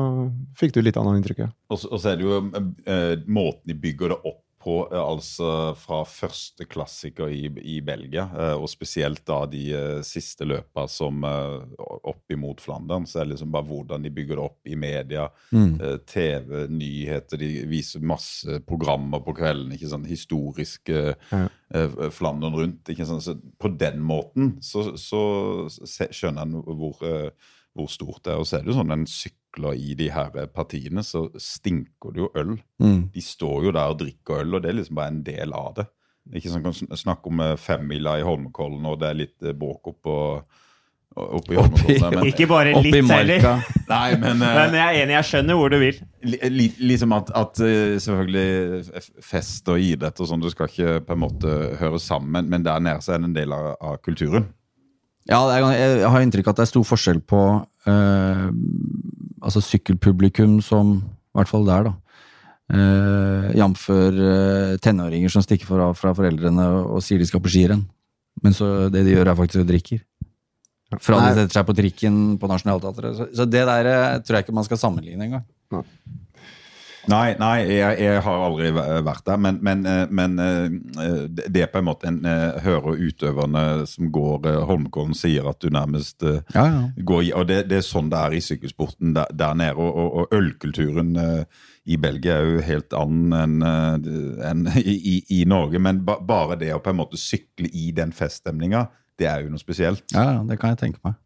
fikk 0.59 0.75
du 0.75 0.83
litt 0.85 0.97
annet 1.01 1.19
inntrykk. 1.19 1.45
Ja. 1.47 1.51
Og 1.73 1.85
og 1.89 1.99
så 1.99 2.13
er 2.13 2.19
det 2.19 2.27
jo 2.27 2.39
uh, 2.39 3.13
måten 3.27 3.71
de 3.71 3.77
bygger 3.81 4.13
det 4.13 4.21
opp 4.21 4.44
på, 4.65 4.75
eh, 4.91 5.01
altså 5.01 5.47
fra 5.77 5.99
første 6.09 6.65
klassiker 6.65 7.29
i, 7.29 7.45
i 7.61 7.77
Belgia, 7.85 8.25
eh, 8.33 8.53
og 8.57 8.67
spesielt 8.71 9.21
da 9.27 9.43
de 9.49 9.61
eh, 9.77 9.99
siste 10.05 10.47
løpene 10.47 10.89
som 10.89 11.21
opp 11.25 12.33
imot 12.33 12.63
Flandern, 12.63 13.05
så 13.09 13.21
er 13.21 13.27
det 13.27 13.35
liksom 13.35 13.51
bare 13.53 13.67
hvordan 13.69 14.05
de 14.05 14.11
bygger 14.13 14.39
det 14.39 14.45
opp 14.47 14.71
i 14.71 14.77
media, 14.79 15.29
Mm. 15.55 15.77
TV, 16.09 16.65
nyheter, 16.71 17.37
de 17.39 17.47
viser 17.69 18.01
masse 18.03 18.57
programmer 18.67 19.21
på 19.23 19.35
kvelden, 19.37 19.71
ikke 19.75 19.89
sånn 19.91 20.07
historisk 20.09 20.89
eh, 20.89 21.13
Ja. 21.31 21.45
Flandern 22.13 22.55
rundt, 22.55 22.89
ikke 22.91 23.07
sånn, 23.07 23.21
så 23.23 23.33
på 23.59 23.71
den 23.77 23.97
måten 24.05 24.55
så, 24.63 24.93
så 25.01 25.21
skjønner 25.89 26.45
en 26.45 26.59
hvor, 26.61 26.99
hvor 27.75 27.89
stort 27.91 28.21
det 28.25 28.35
er, 28.35 28.41
og 28.41 28.47
så 28.47 28.57
er 28.59 28.65
det 28.65 28.71
jo 28.71 28.77
sånn 28.77 28.93
en 28.95 29.07
sykler 29.55 29.75
i 29.75 29.95
de 29.95 30.09
her 30.11 30.31
eh, 30.37 30.47
partiene, 30.47 31.03
så 31.03 31.27
stinker 31.39 32.13
det 32.13 32.19
jo 32.23 32.29
øl. 32.35 32.55
Mm. 32.81 33.09
De 33.13 33.21
står 33.21 33.65
jo 33.65 33.71
der 33.71 33.89
og 33.93 33.99
drikker 33.99 34.41
øl, 34.43 34.55
og 34.55 34.61
det 34.63 34.69
er 34.69 34.79
liksom 34.81 34.95
bare 34.99 35.13
en 35.13 35.23
del 35.23 35.53
av 35.53 35.73
det. 35.77 35.87
Ikke 36.35 36.49
sånn 36.49 36.63
kan 36.65 36.73
sn- 36.73 36.95
snakke 36.97 37.29
om 37.29 37.39
eh, 37.41 37.55
femmila 37.57 38.17
i 38.19 38.25
Holmenkollen, 38.25 38.85
og 38.85 38.99
det 39.01 39.09
er 39.09 39.19
litt 39.23 39.43
eh, 39.43 39.53
bråk 39.55 39.87
oppå 39.93 40.15
oppe 41.15 41.53
i 41.53 41.55
Holmenkollen. 41.55 42.17
Men, 42.17 42.25
Ikke 42.27 42.47
bare 42.49 42.73
litt 42.83 43.07
heller. 43.07 43.45
nei, 43.87 44.17
men, 44.19 44.41
Men 44.41 44.73
jeg 44.75 44.83
er 44.83 44.97
enig, 45.05 45.13
jeg 45.15 45.27
skjønner 45.29 45.55
hvor 45.55 45.71
du 45.71 45.77
vil. 45.79 46.01
li, 46.27 46.39
li, 46.51 46.65
liksom 46.91 47.13
at, 47.15 47.31
at 47.31 47.61
selvfølgelig 48.03 49.05
fest 49.23 49.71
og 49.71 49.79
idrett 49.79 50.19
og 50.19 50.27
sånn, 50.27 50.43
du 50.43 50.49
skal 50.51 50.67
ikke 50.67 50.97
på 51.07 51.15
en 51.15 51.21
måte 51.23 51.55
høre 51.79 52.01
sammen, 52.03 52.49
men 52.51 52.65
der 52.67 52.83
nede 52.83 53.05
så 53.05 53.15
er 53.15 53.23
det 53.23 53.29
en 53.31 53.37
del 53.37 53.55
av, 53.55 53.77
av 53.79 54.01
kulturen. 54.03 54.49
Ja, 55.25 55.39
jeg 55.57 56.05
har 56.05 56.21
inntrykk 56.21 56.51
av 56.51 56.53
at 56.53 56.59
det 56.59 56.65
er 56.67 56.69
stor 56.69 56.83
forskjell 56.85 57.19
på 57.25 57.39
eh, 57.89 58.49
altså 59.45 59.61
sykkelpublikum 59.63 60.57
som 60.65 60.97
I 60.99 61.39
hvert 61.39 61.51
fall 61.51 61.67
der, 61.67 61.89
da. 61.89 61.93
Eh, 62.75 63.51
Jf. 63.59 63.89
eh, 63.93 64.75
tenåringer 64.81 65.29
som 65.29 65.43
stikker 65.45 65.69
fra, 65.69 65.91
fra 65.97 66.13
foreldrene 66.17 66.65
og, 66.79 66.95
og 66.97 67.05
sier 67.05 67.21
de 67.21 67.27
skal 67.29 67.43
på 67.43 67.51
skirenn. 67.53 67.85
Men 68.43 68.55
så 68.57 68.89
det 68.91 69.05
de 69.05 69.13
gjør, 69.13 69.29
er 69.31 69.37
faktisk 69.37 69.63
å 69.63 69.67
drikke. 69.67 69.99
Fra 71.01 71.19
de 71.21 71.33
setter 71.33 71.55
seg 71.55 71.65
på 71.67 71.75
trikken 71.77 72.17
på 72.39 72.49
Nationaltheatret. 72.49 73.17
Så, 73.17 73.27
så 73.37 73.47
det 73.49 73.63
der 73.67 73.89
eh, 73.91 74.19
tror 74.25 74.39
jeg 74.39 74.47
ikke 74.47 74.57
man 74.57 74.67
skal 74.67 74.81
sammenligne 74.81 75.27
engang. 75.29 75.45
Nei, 77.11 77.35
nei 77.39 77.55
jeg, 77.69 77.97
jeg 78.01 78.21
har 78.25 78.43
aldri 78.47 78.71
vært 78.75 79.25
der, 79.27 79.39
men, 79.41 79.59
men, 79.65 79.83
eh, 79.89 80.05
men 80.09 80.39
eh, 80.41 81.27
det 81.45 81.65
er 81.65 81.69
på 81.71 81.81
en 81.81 81.87
måte 81.87 82.09
en 82.09 82.19
eh, 82.29 82.57
hører 82.65 83.01
utøverne 83.07 83.63
som 83.89 84.09
går 84.13 84.47
Holmenkollen 84.69 85.15
sier 85.17 85.47
at 85.49 85.61
du 85.61 85.69
nærmest 85.73 86.25
Ja, 86.25 86.65
ja. 86.65 86.81
går 86.97 87.23
i, 87.27 87.31
og 87.37 87.47
det, 87.51 87.61
det 87.69 87.79
er 87.79 87.85
sånn 87.85 88.09
det 88.13 88.21
er 88.21 88.37
i 88.37 88.43
sykkelsporten 88.43 89.15
der, 89.17 89.29
der 89.33 89.57
nede. 89.57 89.77
Og, 89.77 89.91
og, 89.91 90.11
og 90.21 90.35
ølkulturen 90.35 91.15
i 91.85 91.97
Belgia 92.01 92.39
er 92.39 92.49
jo 92.49 92.63
helt 92.65 92.95
annen 92.97 93.35
enn 93.35 93.65
enn 94.45 94.63
i, 94.81 94.95
i, 94.95 95.15
i 95.39 95.43
Norge. 95.49 95.81
Men 95.81 96.01
ba, 96.07 96.17
bare 96.23 96.57
det 96.61 96.73
å 96.73 96.81
på 96.83 96.93
en 96.93 97.01
måte 97.03 97.19
sykle 97.21 97.69
i 97.69 97.91
den 97.95 98.13
feststemninga, 98.15 98.87
det 99.19 99.29
er 99.31 99.45
jo 99.45 99.53
noe 99.53 99.61
spesielt. 99.61 100.03
ja, 100.13 100.25
ja, 100.37 100.41
det 100.47 100.59
kan 100.61 100.73
jeg 100.73 100.81
tenke 100.81 101.03
meg. 101.05 101.19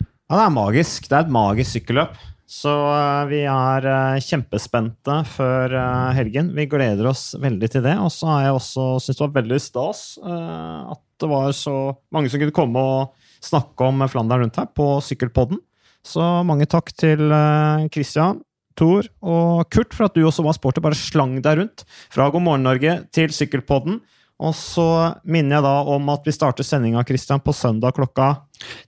Ja, 0.00 0.38
det 0.38 0.44
er 0.46 0.54
magisk. 0.54 1.08
Det 1.10 1.18
er 1.18 1.26
et 1.26 1.34
magisk 1.34 1.76
sykkelløp. 1.76 2.16
Så 2.54 2.70
eh, 2.70 3.24
vi 3.32 3.40
er 3.50 3.86
eh, 3.90 4.22
kjempespente 4.22 5.16
før 5.34 5.74
eh, 5.74 6.14
helgen. 6.20 6.52
Vi 6.54 6.68
gleder 6.70 7.08
oss 7.10 7.32
veldig 7.40 7.70
til 7.72 7.82
det. 7.86 7.96
Og 7.98 8.12
så 8.14 8.30
har 8.30 8.46
jeg 8.46 8.58
også 8.60 8.86
syntes 9.02 9.18
det 9.18 9.24
var 9.24 9.36
veldig 9.40 9.60
stas 9.62 10.02
at 10.22 11.02
det 11.22 11.30
var 11.30 11.54
så 11.56 11.74
mange 12.14 12.30
som 12.30 12.40
kunne 12.42 12.54
komme 12.54 12.80
og 12.80 13.28
snakke 13.44 13.86
om 13.86 14.02
Flandern 14.10 14.44
rundt 14.44 14.58
her 14.60 14.68
på 14.76 14.86
Sykkelpodden. 15.04 15.60
Så 16.04 16.22
mange 16.46 16.66
takk 16.70 16.90
til 17.00 17.32
Christian, 17.94 18.42
Tor 18.76 19.06
og 19.24 19.64
Kurt 19.72 19.94
for 19.96 20.08
at 20.08 20.16
du 20.16 20.24
også 20.26 20.44
var 20.44 20.56
sporty. 20.56 20.82
Bare 20.84 20.98
slang 20.98 21.38
deg 21.44 21.60
rundt 21.60 21.86
fra 22.12 22.28
God 22.32 22.44
morgen 22.44 22.66
Norge 22.66 22.98
til 23.14 23.32
Sykkelpodden. 23.34 24.02
Og 24.44 24.54
så 24.58 24.88
minner 25.22 25.58
jeg 25.58 25.66
da 25.66 25.74
om 25.94 26.12
at 26.12 26.26
vi 26.26 26.34
starter 26.34 26.66
sendinga 26.66 27.04
på 27.04 27.54
søndag 27.54 27.94
klokka 27.94 28.34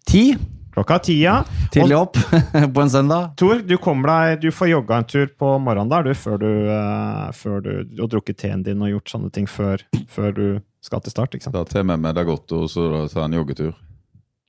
Ti 0.06 0.34
Klokka 0.76 0.98
tida. 0.98 1.44
tidlig 1.72 1.96
opp 1.96 2.18
på 2.74 2.80
en 2.82 2.90
søndag. 2.90 3.30
Tor, 3.40 3.62
du, 3.64 3.76
deg, 3.80 4.40
du 4.42 4.50
får 4.52 4.68
jogga 4.68 4.98
en 5.00 5.06
tur 5.08 5.30
på 5.32 5.54
morgenen 5.56 5.88
der, 5.88 6.04
du, 6.04 6.12
før 6.12 6.36
du, 6.42 6.50
uh, 6.68 7.30
før 7.32 7.62
du 7.64 7.70
og 8.04 8.10
drukket 8.12 8.36
teen 8.42 8.64
din 8.66 8.84
og 8.84 8.90
gjort 8.92 9.14
sånne 9.14 9.30
ting 9.32 9.48
før, 9.48 9.80
før 10.12 10.34
du 10.36 10.44
skal 10.84 11.00
til 11.00 11.14
start. 11.14 11.32
ikke 11.32 11.48
sant? 11.48 11.56
Da 11.56 11.64
tar 11.64 11.80
jeg 11.80 11.88
med 11.88 12.04
meg 12.04 12.12
Dagotto 12.18 12.66
og 12.66 12.68
så 12.68 12.84
tar 13.08 13.22
jeg 13.22 13.30
en 13.30 13.38
joggetur. 13.38 13.72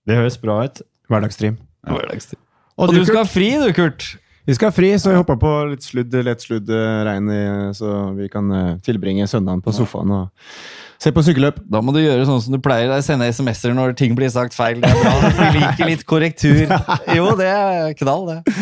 Det 0.07 0.19
høres 0.19 0.35
bra 0.41 0.59
ut. 0.67 0.83
Hverdagstrim 1.07 1.55
Og 1.87 2.91
du 2.91 2.99
skal 3.07 3.21
ha 3.21 3.27
fri, 3.31 3.53
du, 3.63 3.71
Kurt! 3.77 4.17
Vi 4.47 4.55
skal 4.55 4.69
ha 4.69 4.75
fri, 4.75 4.89
så 4.99 5.13
vi 5.13 5.21
hoppa 5.21 5.35
på 5.39 5.53
litt 5.71 5.83
sludd, 5.83 6.11
lett 6.23 6.43
sludd 6.43 6.69
eh, 6.71 6.99
regn, 7.07 7.31
så 7.75 7.93
vi 8.15 8.27
kan 8.31 8.51
eh, 8.55 8.75
tilbringe 8.83 9.27
søndagen 9.27 9.63
på 9.63 9.73
sofaen 9.75 10.13
og 10.15 10.51
se 10.99 11.11
på 11.13 11.23
sykkelløp. 11.25 11.59
Da 11.69 11.81
må 11.85 11.93
du 11.95 11.99
gjøre 12.01 12.25
sånn 12.27 12.41
som 12.41 12.55
du 12.55 12.59
pleier, 12.63 12.89
deg 12.91 13.03
sende 13.05 13.27
SMS-er 13.31 13.73
når 13.77 13.95
ting 13.99 14.15
blir 14.17 14.29
sagt 14.33 14.55
feil. 14.57 14.81
Det 14.81 14.89
er 14.89 15.03
bra. 15.03 15.31
Vi 15.37 15.59
liker 15.59 15.85
litt 15.91 16.05
korrektur. 16.09 16.63
Jo, 17.15 17.29
det 17.39 17.47
er 17.51 17.93
knall, 17.99 18.25
det. 18.31 18.55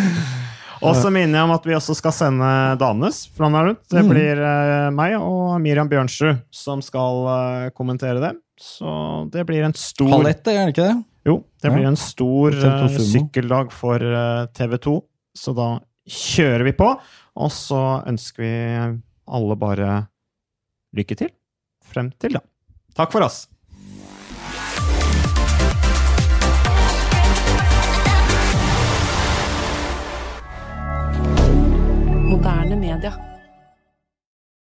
Og 0.85 0.93
så 0.99 1.09
minner 1.09 1.39
jeg 1.39 1.47
om 1.47 1.53
at 1.55 1.63
vi 1.65 1.73
også 1.73 1.95
skal 1.97 2.13
sende 2.13 2.47
Danes 2.77 3.23
fra 3.33 3.47
nå 3.49 3.61
rundt. 3.69 3.79
Det 3.89 4.03
Mm. 4.03 4.09
blir 4.11 4.41
eh, 4.43 4.89
meg 4.93 5.15
og 5.17 5.55
Miriam 5.63 5.87
Bjørnsrud 5.89 6.43
som 6.53 6.81
skal 6.85 7.23
eh, 7.31 7.69
kommentere 7.73 8.19
det. 8.21 8.33
Så 8.59 9.29
det 9.31 9.45
blir 9.47 9.63
en 9.65 9.73
stor 9.73 10.11
Halv 10.11 10.27
ett, 10.29 10.45
er 10.47 10.65
det 10.67 10.75
ikke 10.75 10.89
det? 10.91 10.97
Jo, 11.25 11.37
det 11.63 11.71
Ja. 11.71 11.73
blir 11.75 11.87
en 11.87 11.95
stor 11.97 12.51
TV2 12.51 12.91
eh, 12.91 13.07
sykkeldag 13.13 13.71
for 13.73 13.95
eh, 14.03 14.45
TV 14.53 14.77
2. 14.77 14.93
Så 15.35 15.55
da 15.57 15.79
kjører 16.07 16.63
vi 16.67 16.75
på. 16.77 16.91
Og 17.35 17.49
så 17.51 17.81
ønsker 18.07 18.43
vi 18.43 18.53
alle 19.27 19.55
bare 19.59 20.07
lykke 20.95 21.17
til 21.17 21.31
frem 21.95 22.11
til 22.19 22.35
da. 22.37 22.43
Takk 22.95 23.15
for 23.15 23.25
oss. 23.25 23.45
Moderne 32.25 32.75
media. 32.75 33.34